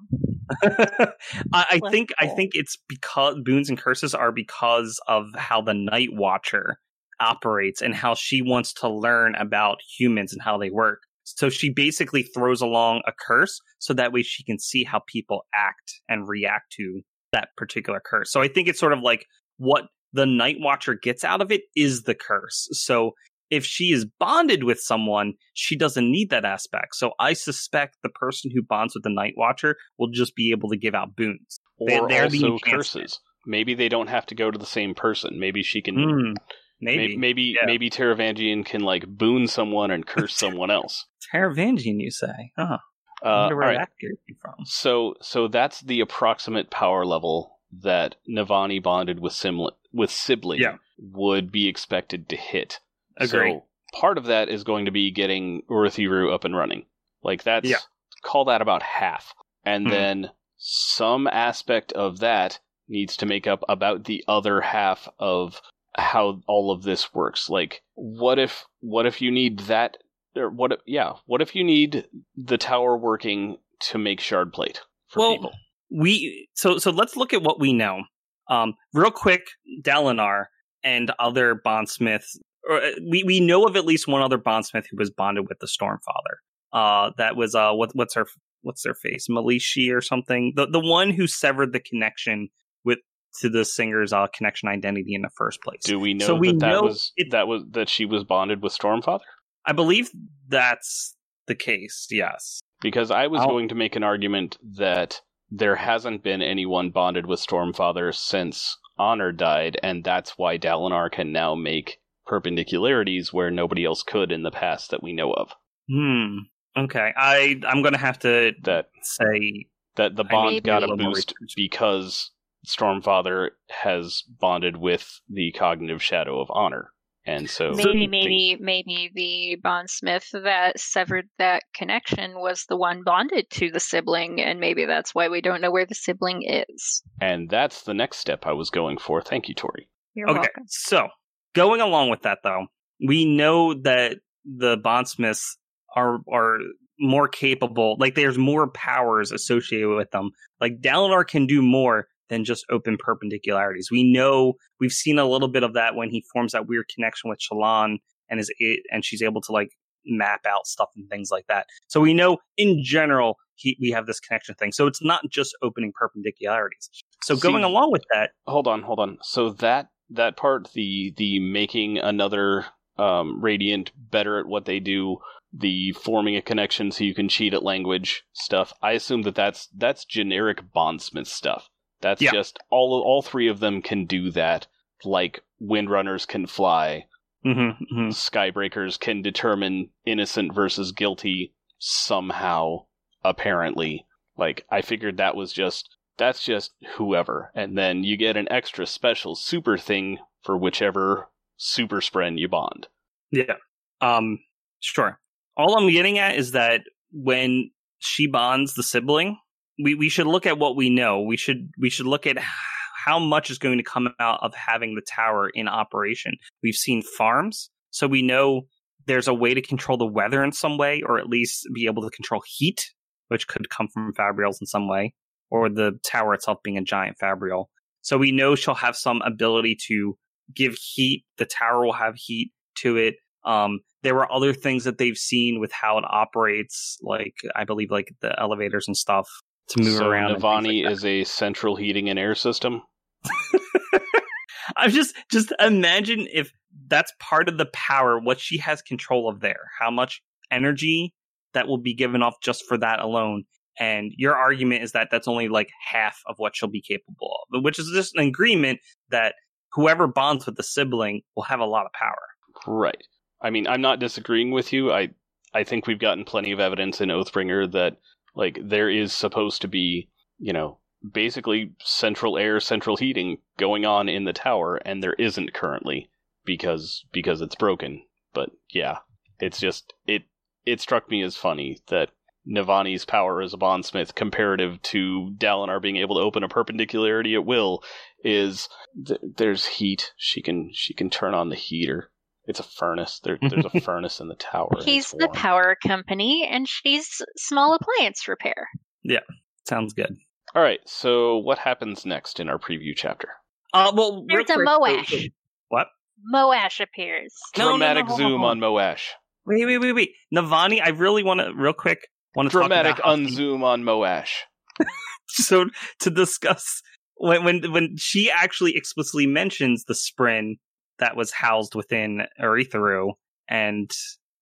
[0.63, 1.11] I,
[1.53, 6.09] I think I think it's because boons and curses are because of how the Night
[6.13, 6.79] Watcher
[7.19, 10.99] operates and how she wants to learn about humans and how they work.
[11.25, 15.45] So she basically throws along a curse so that way she can see how people
[15.53, 17.01] act and react to
[17.33, 18.31] that particular curse.
[18.31, 19.25] So I think it's sort of like
[19.57, 19.87] what
[20.17, 22.67] the Night Watcher gets out of it is the curse.
[22.71, 23.11] So
[23.49, 26.95] if she is bonded with someone, she doesn't need that aspect.
[26.95, 30.69] So I suspect the person who bonds with the Night Watcher will just be able
[30.69, 31.59] to give out boons.
[31.77, 33.19] Or they're also curses.
[33.45, 35.39] Maybe they don't have to go to the same person.
[35.39, 36.33] Maybe she can Hmm,
[36.81, 37.17] maybe maybe.
[37.17, 37.65] maybe Yeah.
[37.65, 41.05] maybe Taravangian can like boon someone and curse someone else.
[41.33, 42.51] Taravangian, you say?
[42.57, 42.79] Huh.
[43.23, 43.77] I Uh, wonder where right.
[43.79, 44.55] that came from.
[44.65, 50.77] So so that's the approximate power level that Navani bonded with Simli- with sibling Yeah.
[50.97, 52.79] would be expected to hit.
[53.17, 53.51] Agree.
[53.53, 56.85] So part of that is going to be getting Urithiru up and running.
[57.23, 57.77] Like that's Yeah.
[58.23, 59.33] call that about half.
[59.65, 59.91] And Mhm.
[59.91, 65.61] then some aspect of that needs to make up about the other half of
[65.97, 67.49] how all of this works.
[67.49, 69.97] Like what if what if you need that
[70.35, 74.81] or what if, yeah, what if you need the tower working to make shard plate
[75.07, 75.53] for Well, people?
[75.89, 78.03] we so so let's look at what we know.
[78.49, 79.47] Um, real quick,
[79.81, 80.45] Dalinar
[80.83, 82.39] and other bondsmiths.
[82.69, 85.59] Or uh, we we know of at least one other bondsmith who was bonded with
[85.59, 86.37] the Stormfather.
[86.73, 88.27] Uh, that was uh, what what's her
[88.61, 90.53] what's their face, Melishi or something.
[90.55, 92.49] The the one who severed the connection
[92.83, 92.99] with
[93.39, 95.81] to the singer's uh, connection identity in the first place.
[95.83, 98.23] Do we know so we that that know was it- that was that she was
[98.23, 99.21] bonded with Stormfather?
[99.65, 100.09] I believe
[100.47, 101.15] that's
[101.47, 102.07] the case.
[102.09, 102.59] Yes.
[102.81, 107.25] Because I was I'll- going to make an argument that there hasn't been anyone bonded
[107.25, 113.85] with Stormfather since Honor died, and that's why Dalinar can now make perpendicularities where nobody
[113.85, 115.53] else could in the past that we know of.
[115.89, 116.37] Hmm.
[116.75, 117.13] Okay.
[117.15, 121.13] I I'm gonna have to That say that the bond got a a little more
[121.13, 122.31] boost because
[122.67, 126.91] Stormfather has bonded with the cognitive shadow of Honor,
[127.27, 133.49] and so maybe, maybe, maybe the bondsmith that severed that connection was the one bonded
[133.51, 137.03] to the sibling, and maybe that's why we don't know where the sibling is.
[137.21, 139.21] and that's the next step I was going for.
[139.21, 139.89] Thank you, Tori.
[140.13, 140.63] You're Okay, welcome.
[140.67, 141.09] so
[141.53, 142.67] going along with that, though,
[143.05, 145.57] we know that the bondsmiths
[145.95, 146.57] are are
[146.99, 147.95] more capable.
[147.99, 150.31] Like, there's more powers associated with them.
[150.59, 153.91] Like, Dalinar can do more than just open perpendicularities.
[153.91, 157.29] We know we've seen a little bit of that when he forms that weird connection
[157.29, 157.97] with Shallan
[158.29, 159.71] and is a- and she's able to like
[160.05, 161.67] map out stuff and things like that.
[161.87, 164.71] So we know in general he, we have this connection thing.
[164.71, 166.89] So it's not just opening perpendicularities.
[167.23, 171.13] So See- going along with that, hold on hold on so that that part the
[171.17, 172.65] the making another
[172.97, 175.17] um radiant better at what they do
[175.53, 179.67] the forming a connection so you can cheat at language stuff i assume that that's
[179.77, 181.69] that's generic bondsmith stuff
[182.01, 182.31] that's Yeah.
[182.31, 184.67] just all all three of them can do that
[185.03, 187.05] like windrunners can fly
[187.45, 188.07] Mhm, mhm.
[188.09, 192.85] skybreakers can determine innocent versus guilty somehow
[193.23, 194.05] apparently
[194.37, 198.85] like i figured that was just that's just whoever and then you get an extra
[198.87, 202.87] special super thing for whichever super spren you bond
[203.31, 203.55] Yeah.
[204.01, 204.39] Um,
[204.79, 205.19] sure.
[205.57, 209.37] All I'm getting at is that when she bonds the sibling,
[209.81, 211.21] we, we should look at what we know.
[211.21, 214.95] We should we should look at how much is going to come out of having
[214.95, 216.33] the tower in operation.
[216.63, 218.63] We've seen farms, so we know
[219.05, 222.03] there's a way to control the weather in some way, or at least be able
[222.03, 222.91] to control heat,
[223.29, 225.13] which could come from fabrials in some way,
[225.49, 227.69] or the tower itself being a giant fabrial.
[228.01, 230.17] So we know she'll have some ability to
[230.53, 231.25] give heat.
[231.37, 233.15] The tower will have heat to it.
[233.45, 237.91] Um, there were other things that they've seen with how it operates, like I believe
[237.91, 239.29] like the elevators and stuff
[239.69, 240.31] to move so around.
[240.31, 240.91] and things Navani like that.
[240.93, 242.81] is a central heating and air system.
[244.77, 246.51] I'm just just imagine if
[246.87, 250.21] that's part of the power, what she has control of there, how much
[250.51, 251.13] energy
[251.53, 253.43] that will be given off just for that alone.
[253.79, 257.63] And your argument is that that's only like half of what she'll be capable of,
[257.63, 258.79] which is just an agreement
[259.09, 259.35] that
[259.73, 262.19] whoever bonds with the sibling will have a lot of power.
[262.65, 263.03] Right.
[263.41, 264.91] I mean, I'm not disagreeing with you.
[264.91, 265.09] I
[265.53, 267.97] I think we've gotten plenty of evidence in Oathbringer that
[268.37, 270.77] like there is supposed to be, you know,
[271.11, 276.09] basically central air, central heating going on in the tower and there isn't currently
[276.45, 278.03] because because it's broken.
[278.33, 278.99] But yeah,
[279.39, 280.23] it's just it
[280.65, 282.11] it struck me as funny that
[282.47, 287.45] Navani's power as a bondsmith comparative to Dalinar being able to open a perpendicularity at
[287.45, 287.83] will
[288.23, 288.69] is
[289.05, 290.13] th- there's heat.
[290.15, 292.11] She can she can turn on the heater.
[292.47, 293.19] It's a furnace.
[293.23, 294.69] There, there's a furnace in the tower.
[294.83, 298.67] He's the power company, and she's small appliance repair.
[299.03, 299.19] Yeah,
[299.67, 300.15] sounds good.
[300.55, 300.79] All right.
[300.85, 303.29] So what happens next in our preview chapter?
[303.73, 305.07] Uh, well, real There's a quick, Moash.
[305.09, 305.23] so- so-
[305.69, 305.87] What?
[306.33, 307.33] Moash appears.
[307.57, 309.09] No, no, no, Dramatic hold on, zoom on Moash.
[309.45, 310.11] Wait, wait, wait, wait.
[310.35, 314.31] Navani, I really want to, real quick, want to Dramatic talk about unzoom on Moash.
[315.27, 315.65] so
[315.99, 316.81] to discuss
[317.17, 320.57] when when when she actually explicitly mentions the spren
[320.99, 323.13] that was housed within Urithiru
[323.47, 323.89] and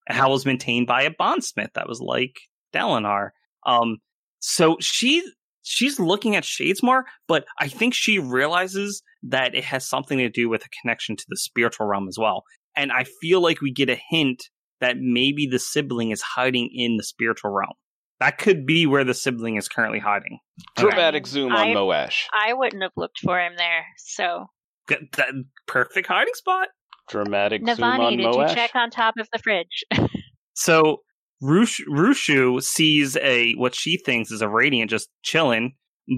[0.08, 2.36] how was maintained by a bondsmith that was like
[2.72, 3.30] Dalinar.
[3.66, 3.98] Um,
[4.38, 5.22] so she
[5.62, 10.48] she's looking at Shadesmar, but I think she realizes that it has something to do
[10.48, 12.44] with a connection to the spiritual realm as well.
[12.76, 14.44] And I feel like we get a hint
[14.80, 17.72] that maybe the sibling is hiding in the spiritual realm.
[18.20, 20.38] That could be where the sibling is currently hiding.
[20.78, 20.88] Okay.
[20.88, 22.24] Dramatic zoom on I- Moash.
[22.32, 23.84] I wouldn't have looked for him there.
[23.98, 24.46] So, Good-
[24.88, 25.30] that
[25.66, 26.68] perfect hiding spot.
[27.08, 28.48] Dramatic zoom on Navani, did Moash.
[28.48, 29.84] you check on top of the fridge?
[30.58, 31.02] So
[31.42, 35.74] Rush, Rushu sees a what she thinks is a radiant just chilling,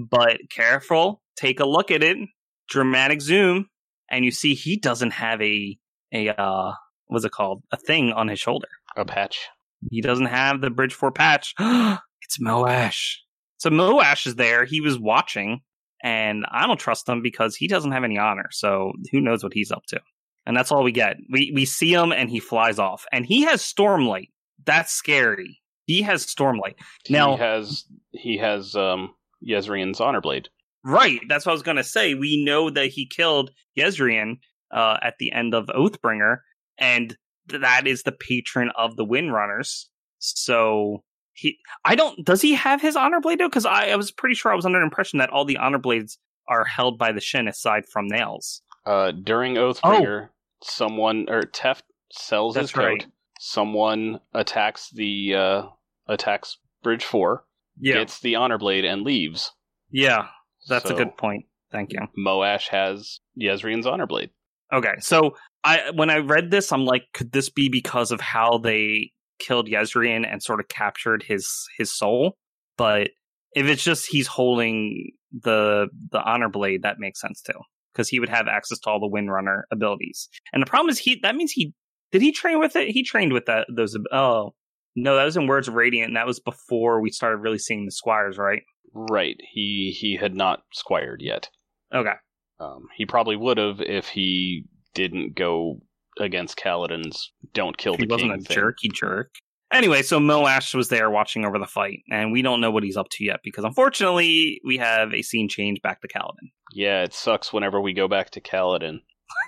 [0.09, 2.17] but careful, take a look at it,
[2.69, 3.67] dramatic zoom,
[4.09, 5.77] and you see he doesn't have a
[6.13, 6.71] a uh
[7.07, 7.63] what's it called?
[7.71, 8.69] A thing on his shoulder.
[8.95, 9.49] A patch.
[9.91, 11.53] He doesn't have the Bridge Four patch.
[11.59, 13.17] it's Moash.
[13.57, 14.63] So Moash is there.
[14.63, 15.59] He was watching,
[16.03, 18.49] and I don't trust him because he doesn't have any honor.
[18.51, 19.99] So who knows what he's up to?
[20.45, 21.17] And that's all we get.
[21.29, 24.29] We we see him, and he flies off, and he has Stormlight.
[24.65, 25.61] That's scary.
[25.85, 26.75] He has Stormlight.
[27.09, 29.13] Now- he has he has um
[29.47, 30.49] Jezrien's honor blade.
[30.83, 31.19] Right.
[31.27, 32.13] That's what I was going to say.
[32.13, 34.37] We know that he killed Yezrian
[34.71, 36.37] uh, at the end of Oathbringer,
[36.77, 37.17] and
[37.47, 39.85] that is the patron of the Windrunners.
[40.19, 41.03] So
[41.39, 42.25] he, I don't.
[42.25, 43.47] Does he have his honor blade though?
[43.49, 45.77] Because I, I was pretty sure I was under the impression that all the honor
[45.79, 46.17] blades
[46.47, 48.61] are held by the Shin aside from Nale's.
[48.85, 50.29] Uh, during Oathbringer,
[50.63, 52.61] someone or Teft sells his Oh.
[52.63, 53.01] That's right.
[53.03, 53.11] coat.
[53.39, 55.61] Someone attacks the uh,
[56.07, 57.45] attacks Bridge Four,
[57.79, 57.95] yeah.
[57.95, 59.51] gets the honor blade, and leaves.
[59.91, 60.27] yeah.
[60.67, 61.45] That's So, a good point.
[61.71, 61.99] Thank you.
[62.17, 64.29] Moash has Jezrien's honor blade.
[64.73, 68.57] Okay, so I when I read this, I'm like, could this be because of how
[68.57, 72.35] they killed Jezrien and sort of captured his his soul?
[72.77, 73.09] But
[73.53, 77.59] if it's just he's holding the the honor blade, that makes sense too,
[77.93, 80.29] because he would have access to all the Windrunner abilities.
[80.53, 81.73] And the problem is he that means he
[82.11, 82.89] did he train with it?
[82.89, 83.97] He trained with that those.
[84.11, 84.53] Oh
[84.95, 87.85] no, that was in Words of Radiant, and that was before we started really seeing
[87.85, 88.63] the squires, right?
[88.93, 89.37] Right.
[89.51, 91.49] He he had not squired yet.
[91.93, 92.13] Okay.
[92.59, 95.81] Um, he probably would have if he didn't go
[96.19, 98.55] against Kaladin's "Don't kill he the wasn't a thing.
[98.55, 99.31] jerky jerk.
[99.71, 102.97] Anyway, so Moash was there watching over the fight, and we don't know what he's
[102.97, 106.49] up to yet because unfortunately we have a scene change back to Kaladin.
[106.73, 108.99] Yeah, it sucks whenever we go back to Kaladin.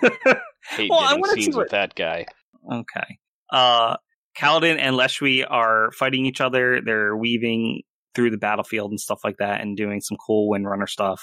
[0.70, 2.26] Hate Well, I getting scenes what- with that guy.
[2.72, 3.18] okay.
[3.50, 3.96] Uh
[4.38, 6.80] Kaladin and Leshwi are fighting each other.
[6.80, 7.82] They're weaving
[8.14, 11.20] through the battlefield and stuff like that and doing some cool Windrunner stuff.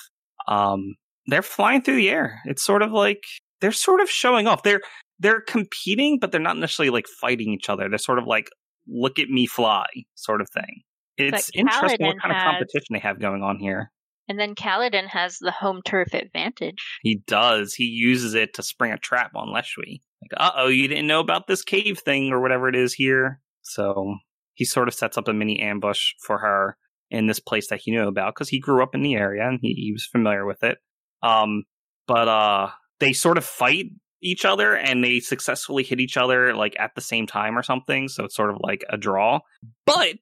[0.48, 0.96] Um
[1.28, 2.40] they're flying through the air.
[2.46, 3.24] It's sort of like
[3.62, 4.64] they're sort of showing off.
[4.64, 4.82] They're
[5.20, 7.90] they're competing, but they're not necessarily like fighting each other.
[7.90, 8.50] They're sort of like
[8.88, 9.86] look at me fly
[10.16, 10.82] sort of thing.
[11.18, 13.92] It's interesting what kind of competition they have going on here.
[14.30, 16.78] and then Kaladin has the home turf advantage.
[17.02, 17.74] He does.
[17.74, 20.02] He uses it to spring a trap on Leshwi.
[20.22, 23.42] Like, uh oh, you didn't know about this cave thing or whatever it is here.
[23.62, 24.16] So
[24.54, 26.78] he sort of sets up a mini ambush for her
[27.12, 29.60] in this place that he knew about because he grew up in the area and
[29.62, 30.78] he, he was familiar with it.
[31.24, 31.64] Um,
[32.08, 32.70] but uh,
[33.00, 33.88] they sort of fight
[34.22, 38.08] each other and they successfully hit each other like at the same time or something.
[38.08, 39.40] So it's sort of like a draw.
[39.86, 40.20] But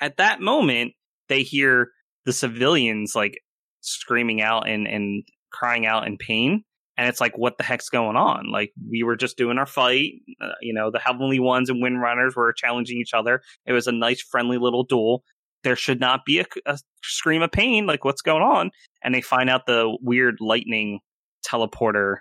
[0.00, 0.94] at that moment,
[1.28, 1.90] they hear
[2.24, 3.38] the civilians like
[3.80, 6.64] screaming out and, and crying out in pain.
[6.98, 8.50] And it's like, what the heck's going on?
[8.50, 10.12] Like, we were just doing our fight.
[10.40, 13.42] Uh, you know, the Heavenly Ones and Wind Runners were challenging each other.
[13.66, 15.22] It was a nice, friendly little duel.
[15.62, 17.86] There should not be a, a scream of pain.
[17.86, 18.70] Like, what's going on?
[19.02, 21.00] And they find out the weird lightning
[21.46, 22.16] teleporter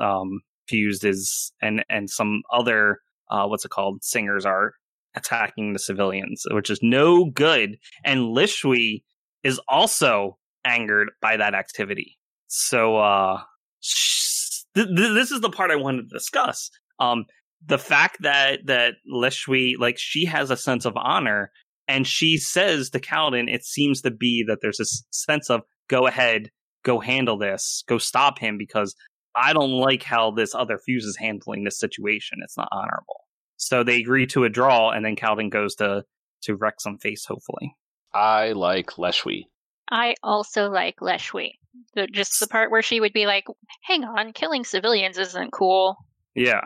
[0.00, 2.98] um, fused is, and and some other
[3.30, 4.72] uh, what's it called singers are
[5.14, 7.76] attacking the civilians, which is no good.
[8.04, 9.02] And Leshwi
[9.42, 12.18] is also angered by that activity.
[12.48, 13.40] So uh,
[14.74, 16.70] th- th- this is the part I wanted to discuss.
[17.00, 17.24] Um,
[17.64, 21.50] the fact that that Leshwi, like she has a sense of honor,
[21.88, 26.06] and she says to Kaladin, it seems to be that there's a sense of go
[26.06, 26.50] ahead,
[26.84, 28.94] go handle this, go stop him because
[29.36, 32.38] I don't like how this other fuse is handling this situation.
[32.42, 33.20] It's not honorable.
[33.58, 36.04] So they agree to a draw, and then Kaladin goes to
[36.42, 37.24] to wreck some face.
[37.26, 37.74] Hopefully,
[38.14, 39.44] I like Leshwi.
[39.90, 41.52] I also like Leshwi.
[41.94, 43.44] The, just the part where she would be like,
[43.82, 45.96] "Hang on, killing civilians isn't cool."
[46.34, 46.62] Yeah,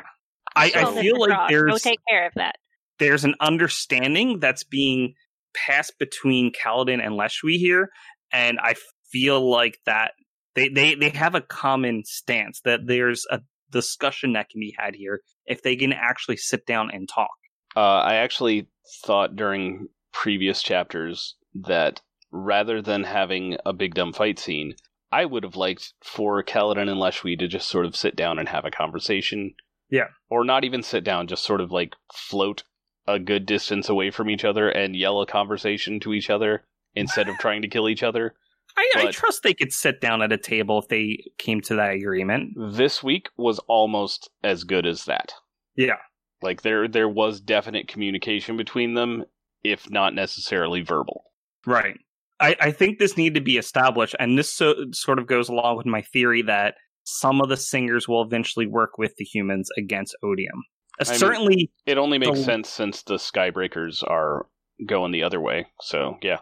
[0.54, 2.56] I, I feel like Go there's take care of that.
[2.98, 5.14] there's an understanding that's being
[5.54, 7.90] passed between Kaladin and Leshwi here,
[8.32, 8.74] and I
[9.10, 10.12] feel like that
[10.54, 13.40] they, they, they have a common stance that there's a
[13.70, 17.30] discussion that can be had here if they can actually sit down and talk.
[17.76, 18.66] Uh, I actually
[19.04, 22.00] thought during previous chapters that
[22.32, 24.74] rather than having a big dumb fight scene,
[25.12, 28.48] I would have liked for Kaladin and Leshwi to just sort of sit down and
[28.48, 29.54] have a conversation.
[29.88, 30.08] Yeah.
[30.28, 32.62] Or not even sit down, just sort of like float
[33.06, 36.64] a good distance away from each other and yell a conversation to each other
[36.94, 38.34] instead of trying to kill each other.
[38.76, 41.92] I, I trust they could sit down at a table if they came to that
[41.92, 42.54] agreement.
[42.56, 45.32] This week was almost as good as that.
[45.76, 45.96] Yeah.
[46.42, 49.24] Like there there was definite communication between them,
[49.62, 51.24] if not necessarily verbal.
[51.66, 51.98] Right.
[52.40, 55.76] I, I think this needed to be established, and this so, sort of goes along
[55.76, 56.74] with my theory that
[57.04, 60.62] some of the singers will eventually work with the humans against Odium.
[60.98, 64.46] Uh, I mean- certainly, It only makes The- sense since the Skybreakers are
[64.86, 65.66] going the other way.
[65.82, 66.38] So yeah.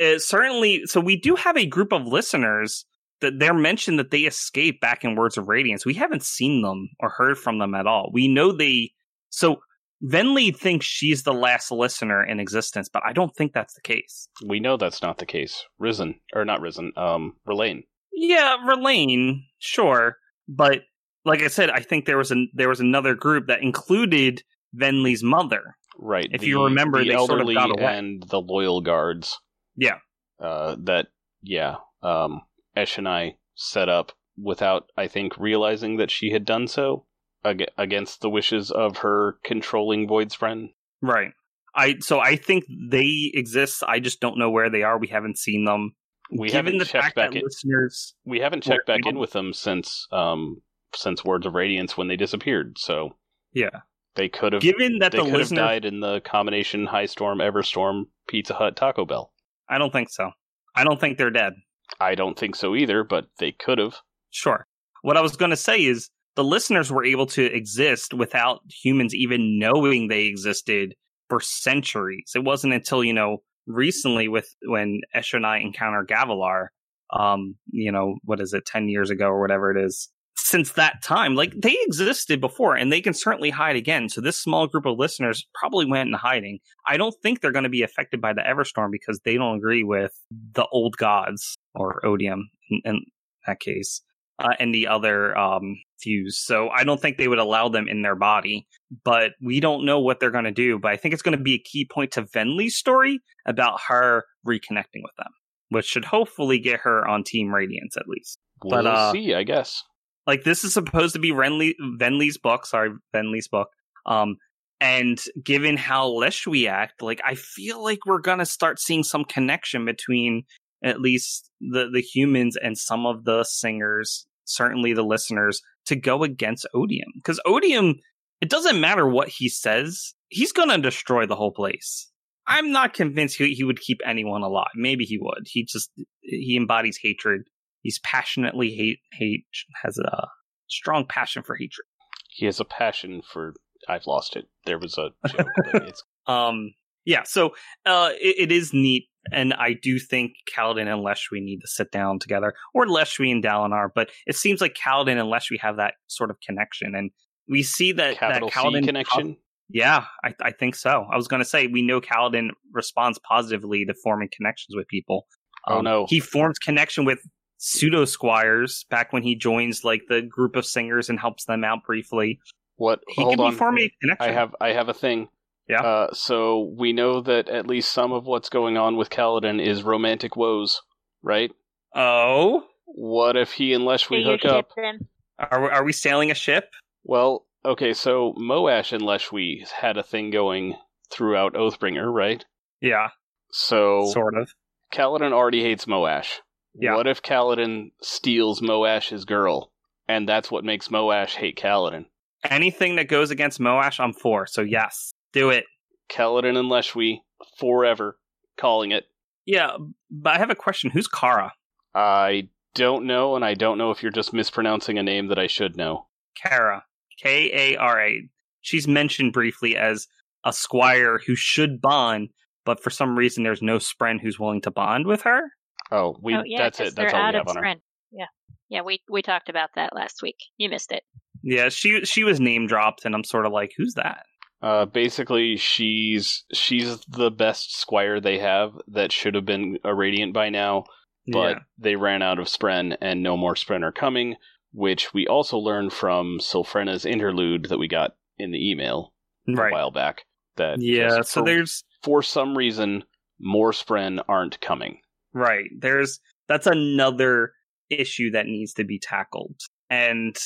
[0.00, 0.82] Uh, certainly.
[0.86, 2.84] So we do have a group of listeners
[3.20, 5.84] that they're mentioned that they escaped back in Words of Radiance.
[5.84, 8.10] We haven't seen them or heard from them at all.
[8.12, 8.92] We know they.
[9.30, 9.60] So
[10.02, 14.28] Venli thinks she's the last listener in existence, but I don't think that's the case.
[14.44, 15.64] We know that's not the case.
[15.78, 17.84] Risen or not Risen, um Rlain.
[18.12, 20.16] Yeah, Verlaine, sure,
[20.48, 20.82] but
[21.24, 24.42] like I said, I think there was an there was another group that included
[24.76, 25.76] Venli's mother.
[25.98, 26.28] Right.
[26.32, 27.98] If you remember, the they sort of elderly got away.
[27.98, 29.38] and the loyal guards.
[29.80, 29.98] Yeah.
[30.38, 31.08] Uh that
[31.42, 31.76] yeah.
[32.02, 32.42] Um
[32.76, 37.06] Eshonai set up without I think realizing that she had done so
[37.44, 40.68] ag- against the wishes of her controlling Voidspren.
[41.02, 41.32] Right.
[41.74, 43.82] I so I think they exist.
[43.86, 44.98] I just don't know where they are.
[44.98, 45.94] We haven't seen them.
[46.32, 47.42] We Given haven't the checked back in.
[47.42, 50.62] listeners, We haven't checked back in with them since um
[50.94, 52.76] since Words of Radiance when they disappeared.
[52.78, 53.16] So
[53.52, 53.80] yeah,
[54.14, 57.38] they could have given that they the could have died in the combination High Storm,
[57.38, 59.32] Everstorm, Pizza Hut, Taco Bell.
[59.70, 60.32] I don't think so.
[60.74, 61.54] I don't think they're dead.
[62.00, 63.96] I don't think so either, but they could have.
[64.30, 64.66] Sure.
[65.02, 69.14] What I was going to say is the listeners were able to exist without humans
[69.14, 70.94] even knowing they existed
[71.28, 72.32] for centuries.
[72.34, 76.68] It wasn't until, you know, recently with when Eshonai encounter Gavilar,
[77.12, 80.10] um, you know, what is it, 10 years ago or whatever it is.
[80.42, 84.08] Since that time, like they existed before and they can certainly hide again.
[84.08, 86.58] So this small group of listeners probably went in hiding.
[86.88, 89.84] I don't think they're going to be affected by the Everstorm because they don't agree
[89.84, 90.12] with
[90.54, 93.00] the old gods or Odium in, in
[93.46, 94.02] that case
[94.40, 96.42] uh, and the other um, fuse.
[96.42, 98.66] So I don't think they would allow them in their body,
[99.04, 100.78] but we don't know what they're going to do.
[100.78, 104.24] But I think it's going to be a key point to Venli's story about her
[104.46, 105.32] reconnecting with them,
[105.68, 108.38] which should hopefully get her on Team Radiance at least.
[108.64, 109.82] We'll But, uh, see, I guess.
[110.26, 112.66] Like this is supposed to be Renly, Venli's book.
[112.66, 113.68] Sorry, Venli's book.
[114.06, 114.36] Um,
[114.80, 119.84] and given how Leshwi act, like I feel like we're gonna start seeing some connection
[119.84, 120.44] between
[120.82, 126.22] at least the the humans and some of the singers, certainly the listeners, to go
[126.22, 127.10] against Odium.
[127.16, 127.96] Because Odium,
[128.40, 132.10] it doesn't matter what he says, he's gonna destroy the whole place.
[132.46, 134.72] I'm not convinced he, he would keep anyone alive.
[134.74, 135.46] Maybe he would.
[135.46, 135.90] He just
[136.22, 137.42] he embodies hatred.
[137.82, 139.46] He's passionately hate hate
[139.82, 140.28] has a
[140.68, 141.86] strong passion for hatred.
[142.28, 143.54] He has a passion for.
[143.88, 144.46] I've lost it.
[144.66, 146.74] There was a joke, it's Um,
[147.06, 147.54] yeah, so
[147.86, 151.90] uh, it, it is neat and I do think Kaladin and Leshwi need to sit
[151.90, 153.88] down together, or Leshwi and Dalinar.
[153.94, 157.10] But it seems like Kaladin and Leshwi have that sort of connection, and
[157.48, 159.36] we see that Capital that Kaladin C connection.
[159.68, 161.06] Yeah, I, I think so.
[161.10, 165.26] I was going to say we know Kaladin responds positively to forming connections with people.
[165.68, 166.06] Um, Oh, no.
[166.08, 167.20] he forms connection with
[167.62, 171.84] pseudo squires back when he joins like the group of singers and helps them out
[171.84, 172.40] briefly.
[172.76, 173.00] What?
[173.08, 173.50] He Hold could on.
[173.52, 174.28] be forming a connection.
[174.30, 175.28] I have I have a thing.
[175.68, 175.82] Yeah.
[175.82, 179.82] Uh, so we know that at least some of what's going on with Kaladin is
[179.84, 180.80] romantic woes,
[181.22, 181.52] right?
[181.94, 184.70] Oh, What if he and Do Leshwi you hook up?
[184.76, 185.00] ship
[185.38, 186.70] are we- are we sailing a ship?
[187.04, 190.76] Well, okay, so Moash and Leshwi had a thing going
[191.10, 192.44] throughout Oathbringer, right?
[192.80, 193.10] Yeah,
[193.52, 194.54] So sort of.
[194.92, 196.40] Kaladin already hates Moash.
[196.74, 196.96] Yeah.
[196.96, 199.72] What if Kaladin steals Moash's girl,
[200.08, 202.06] and that's what makes Moash hate Kaladin?
[202.44, 204.46] Anything that goes against Moash, I'm for.
[204.46, 205.64] So yes, do it.
[206.10, 207.18] Kaladin and Leshwi
[207.58, 208.18] forever
[208.58, 209.04] calling it.
[209.46, 209.76] Yeah,
[210.10, 210.90] but I have a question.
[210.90, 211.52] Who's Kara?
[211.94, 215.48] I don't know, and I don't know if you're just mispronouncing a name that I
[215.48, 216.06] should know.
[216.40, 216.84] Kara.
[217.22, 218.28] K A R A.
[218.60, 220.06] She's mentioned briefly as
[220.44, 222.30] a squire who should bond,
[222.64, 225.42] but for some reason there's no spren who's willing to bond with her.
[225.90, 226.96] Oh, we oh, yeah, that's 'cause it.
[226.96, 227.68] That's they're all out we of have on her.
[227.70, 227.80] Spren.
[228.12, 228.26] Yeah,
[228.68, 228.82] yeah.
[228.82, 230.38] We we talked about that last week.
[230.56, 231.02] You missed it.
[231.42, 234.24] Yeah, she she was name dropped, and I'm sort of like, who's that?
[234.62, 240.34] Uh, basically, she's she's the best squire they have that should have been a radiant
[240.34, 240.84] by now,
[241.26, 241.58] but yeah.
[241.78, 244.36] they ran out of spren and no more spren are coming,
[244.72, 249.14] which we also learned from Sylphrena's interlude that we got in the email
[249.48, 250.24] a while back.
[250.56, 253.04] That Yeah, so for, there's for some reason
[253.38, 255.00] more spren aren't coming.
[255.32, 255.68] Right.
[255.78, 257.52] There's that's another
[257.90, 259.56] issue that needs to be tackled.
[259.88, 260.36] And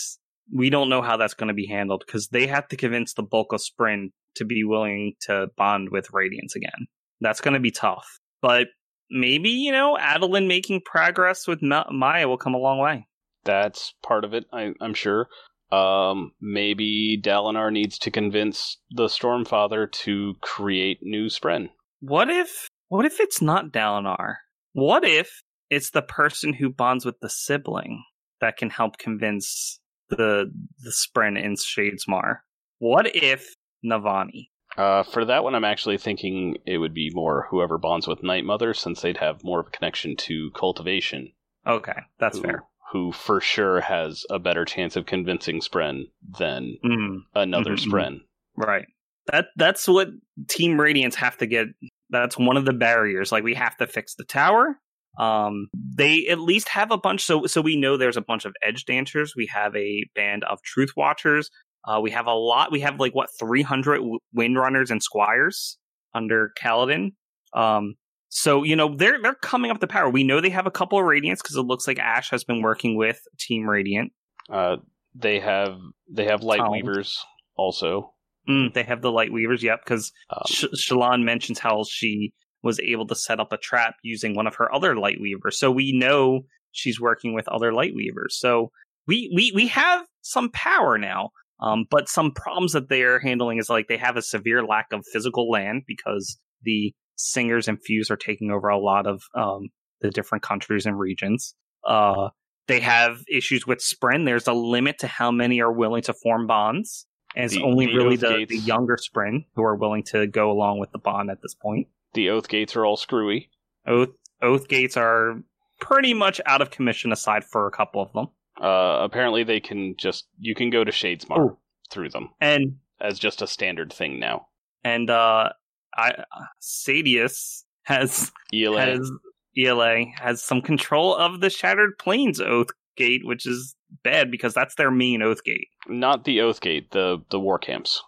[0.53, 3.23] we don't know how that's going to be handled because they have to convince the
[3.23, 6.87] bulk of Spren to be willing to bond with Radiance again.
[7.21, 8.19] That's going to be tough.
[8.43, 8.69] But
[9.11, 13.07] maybe, you know, Adolin making progress with Maya will come a long way.
[13.45, 15.29] That's part of it, I, I'm sure.
[15.71, 21.71] Um, maybe Dalinar needs to convince the Stormfather to create new Spren.
[22.01, 24.37] What if what if it's not Dalinar?
[24.75, 28.05] What if it's the person who bonds with the sibling
[28.41, 29.81] that can help convince
[30.11, 32.41] the the Spren in Shadesmar?
[32.79, 34.49] What if Navani?
[34.77, 38.45] Uh, for that one, I'm actually thinking it would be more whoever bonds with Night
[38.45, 41.33] Mother, since they'd have more of a connection to cultivation.
[41.65, 42.65] Okay, that's who, fair.
[42.93, 46.07] Who for sure has a better chance of convincing Spren
[46.39, 47.91] than Mm, another Mhm, mhm.
[47.93, 48.21] Spren.
[48.57, 48.87] right.
[49.27, 50.09] That that's what
[50.49, 51.69] Team Radiance have to get.
[52.11, 53.33] That's one of the barriers.
[53.33, 54.77] Like we have to fix the tower.
[55.19, 57.25] Um, they at least have a bunch.
[57.25, 59.35] So so we know there's a bunch of edge dancers.
[59.37, 61.51] We have a band of truth watchers.
[61.87, 62.73] Uh, we have a lot.
[62.73, 65.79] We have like what 300 w- windrunners and squires
[66.15, 67.13] under Kaladin.
[67.55, 67.95] Um,
[68.29, 70.11] so you know they're they're coming up the power.
[70.11, 72.63] We know they have a couple of radiants because it looks like Ash has been
[72.63, 74.13] working with Team Radiant.
[74.51, 74.77] Uh,
[75.15, 75.79] they have
[76.11, 76.73] they have light Oh.
[76.73, 77.25] weavers
[77.57, 78.13] also.
[78.49, 79.63] Mm, they have the light weavers.
[79.63, 83.95] Yep, because Um, Sh- Shallan mentions how she was able to set up a trap
[84.03, 85.59] using one of her other light weavers.
[85.59, 86.43] So we know
[86.73, 88.39] she's working with other light weavers.
[88.39, 88.71] So
[89.07, 91.31] we we we have some power now.
[91.61, 95.05] Um, but some problems that they're handling is like they have a severe lack of
[95.13, 99.69] physical land because the singers and fuse are taking over a lot of um,
[100.01, 101.55] the different countries and regions.
[101.87, 102.31] Uh,
[102.67, 104.25] they have issues with Spren.
[104.25, 107.07] There's a limit to how many are willing to form bonds.
[107.37, 110.51] And it's The- only the really the, the younger Spren who are willing to go
[110.51, 111.89] along with the bond at this point.
[112.15, 113.51] the Oath Gates are all screwy.
[113.87, 115.43] Oath Oath Gates are
[115.81, 118.29] pretty much out of commission aside for a couple of them.
[118.61, 121.59] Uh, apparently, they can just you can go to Shadesmar Oh.
[121.91, 124.47] through them And as just a standard thing now.
[124.85, 125.51] and uh
[125.97, 126.25] I
[126.63, 128.87] Sadeas has Ialai.
[128.99, 129.11] has
[129.57, 134.75] Ialai has some control of the Shattered Plains Oath Gate, which is bad because that's
[134.75, 135.69] their main Oath Gate.
[135.89, 138.03] Not the Oath Gate, the the war camps.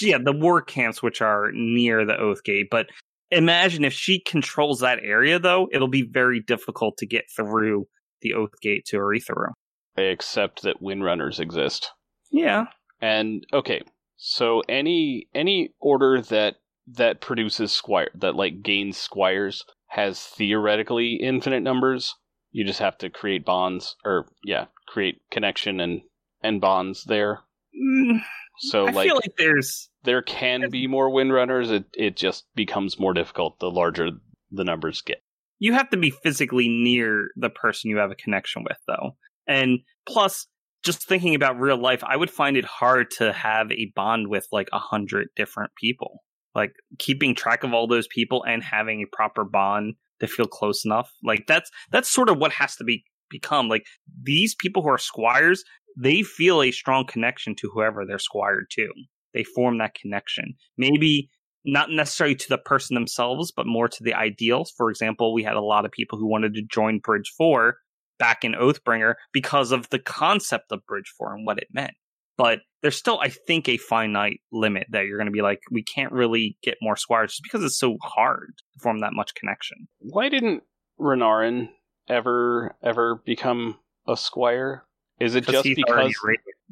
[0.00, 2.88] Yeah, the war camps which are near the Oath Gate, but
[3.30, 7.86] imagine if she controls that area though, it'll be very difficult to get through
[8.22, 9.52] the Oath Gate to Urithiru.
[9.96, 11.90] Except that Windrunners exist.
[12.30, 12.66] Yeah.
[13.00, 13.82] And okay,
[14.16, 16.56] so any any order that
[16.86, 22.14] that produces squire that like gains squires has theoretically infinite numbers.
[22.50, 26.00] You just have to create bonds or yeah, create connection and
[26.42, 27.40] and bonds there.
[27.74, 28.20] Mm,
[28.58, 31.70] So I like, feel like there's there can be more windrunners.
[31.70, 34.10] It it just becomes more difficult the larger
[34.50, 35.22] the numbers get.
[35.58, 39.16] you have to be physically near the person you have a connection with though
[39.46, 40.46] and plus
[40.82, 44.46] just thinking about real life i would find it hard to have a bond with
[44.52, 46.22] like a hundred different people
[46.54, 50.84] like keeping track of all those people and having a proper bond to feel close
[50.84, 51.12] enough.
[51.22, 53.68] Like that's that's sort of what has to be become.
[53.68, 53.84] Like
[54.22, 55.64] these people who are squires,
[55.96, 58.88] they feel a strong connection to whoever they're squired to.
[59.34, 60.54] They form that connection.
[60.76, 61.30] Maybe
[61.64, 64.72] not necessarily to the person themselves, but more to the ideals.
[64.76, 67.76] For example, we had a lot of people who wanted to join Bridge 4
[68.18, 71.92] back in Oathbringer because of the concept of Bridge 4 and what it meant.
[72.36, 75.82] But there's still, I think, a finite limit that you're going to be like, we
[75.82, 79.88] can't really get more squires just because it's so hard to form that much connection.
[79.98, 80.62] Why didn't
[81.00, 81.68] Renarin
[82.08, 84.84] ever ever become a squire?
[85.20, 86.14] Is it just because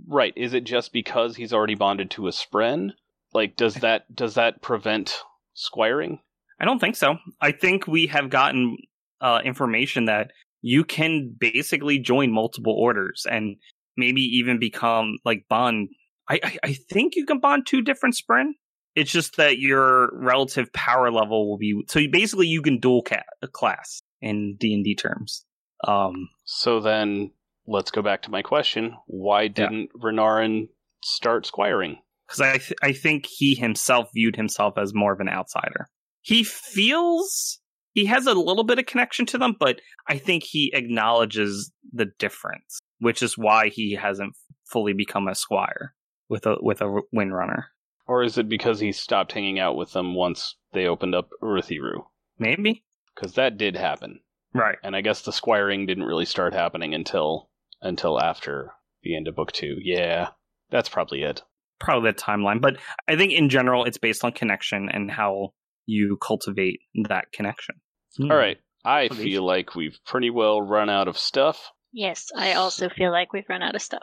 [0.08, 0.32] right?
[0.36, 2.90] Is it just because he's already bonded to a spren?
[3.32, 5.18] Like, does that does that prevent
[5.54, 6.20] squiring?
[6.60, 7.16] I don't think so.
[7.40, 8.76] I think we have gotten
[9.20, 10.30] uh, information that
[10.62, 13.56] you can basically join multiple orders and
[13.96, 15.88] maybe even become like bond.
[16.28, 18.52] I, I, I think you can bond two different spren.
[18.94, 21.98] It's just that your relative power level will be so.
[21.98, 23.22] You, basically, you can dual ca-
[23.52, 25.44] class in D and D terms.
[25.86, 27.30] Um, So then,
[27.66, 30.68] let's go back to my question: Why didn't Renarin
[31.02, 31.98] start squiring?
[32.26, 35.88] because I th- I think he himself viewed himself as more of an outsider.
[36.22, 37.60] He feels
[37.92, 42.06] he has a little bit of connection to them, but I think he acknowledges the
[42.18, 44.34] difference, which is why he hasn't
[44.64, 45.94] fully become a squire
[46.28, 47.64] with a with a windrunner.
[48.08, 52.04] Or is it because he stopped hanging out with them once they opened up Urithiru?
[52.38, 52.84] Maybe
[53.16, 54.20] Because that did happen,
[54.54, 54.76] right.
[54.84, 57.48] and I guess the squiring didn't really start happening until
[57.80, 58.72] until after
[59.02, 59.76] the end of book two.
[59.82, 60.28] Yeah,
[60.70, 61.42] that's probably it.
[61.80, 62.76] Probably the timeline, but
[63.08, 65.52] I think in general it's based on connection and how
[65.86, 67.76] you cultivate that connection.
[68.16, 68.30] Hmm.
[68.30, 69.22] All right, I Please.
[69.22, 71.72] feel like we've pretty well run out of stuff.
[71.92, 74.02] Yes, I also feel like we've run out of stuff.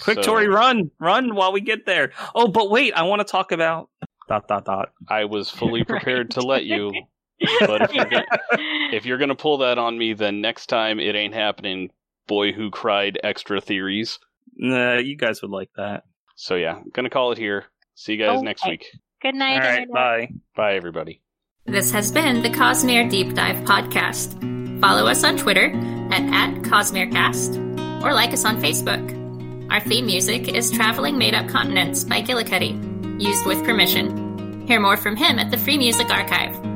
[0.00, 2.12] Quick, so Tori, run, run while we get there.
[2.34, 3.88] Oh, but wait, I want to talk about
[4.28, 4.90] dot dot dot.
[5.08, 6.92] I was fully prepared to let you,
[7.60, 8.26] but if you're gonna,
[8.92, 11.90] if you're gonna pull that on me, then next time it ain't happening.
[12.26, 14.18] Boy who cried extra theories.
[14.56, 16.04] Nah, you guys would like that.
[16.34, 17.64] So yeah, gonna call it here.
[17.94, 18.86] See you guys next week.
[19.22, 19.54] Good night.
[19.54, 19.92] All right, Internet.
[19.94, 20.28] bye.
[20.54, 21.22] Bye everybody.
[21.66, 24.80] This has been the Cosmere Deep Dive Podcast.
[24.80, 25.72] Follow us on Twitter
[26.12, 29.26] at, at CosmereCast or like us on Facebook.
[29.70, 34.66] Our theme music is Traveling Made Up Continents by Gillicuddy, used with permission.
[34.68, 36.75] Hear more from him at the Free Music Archive.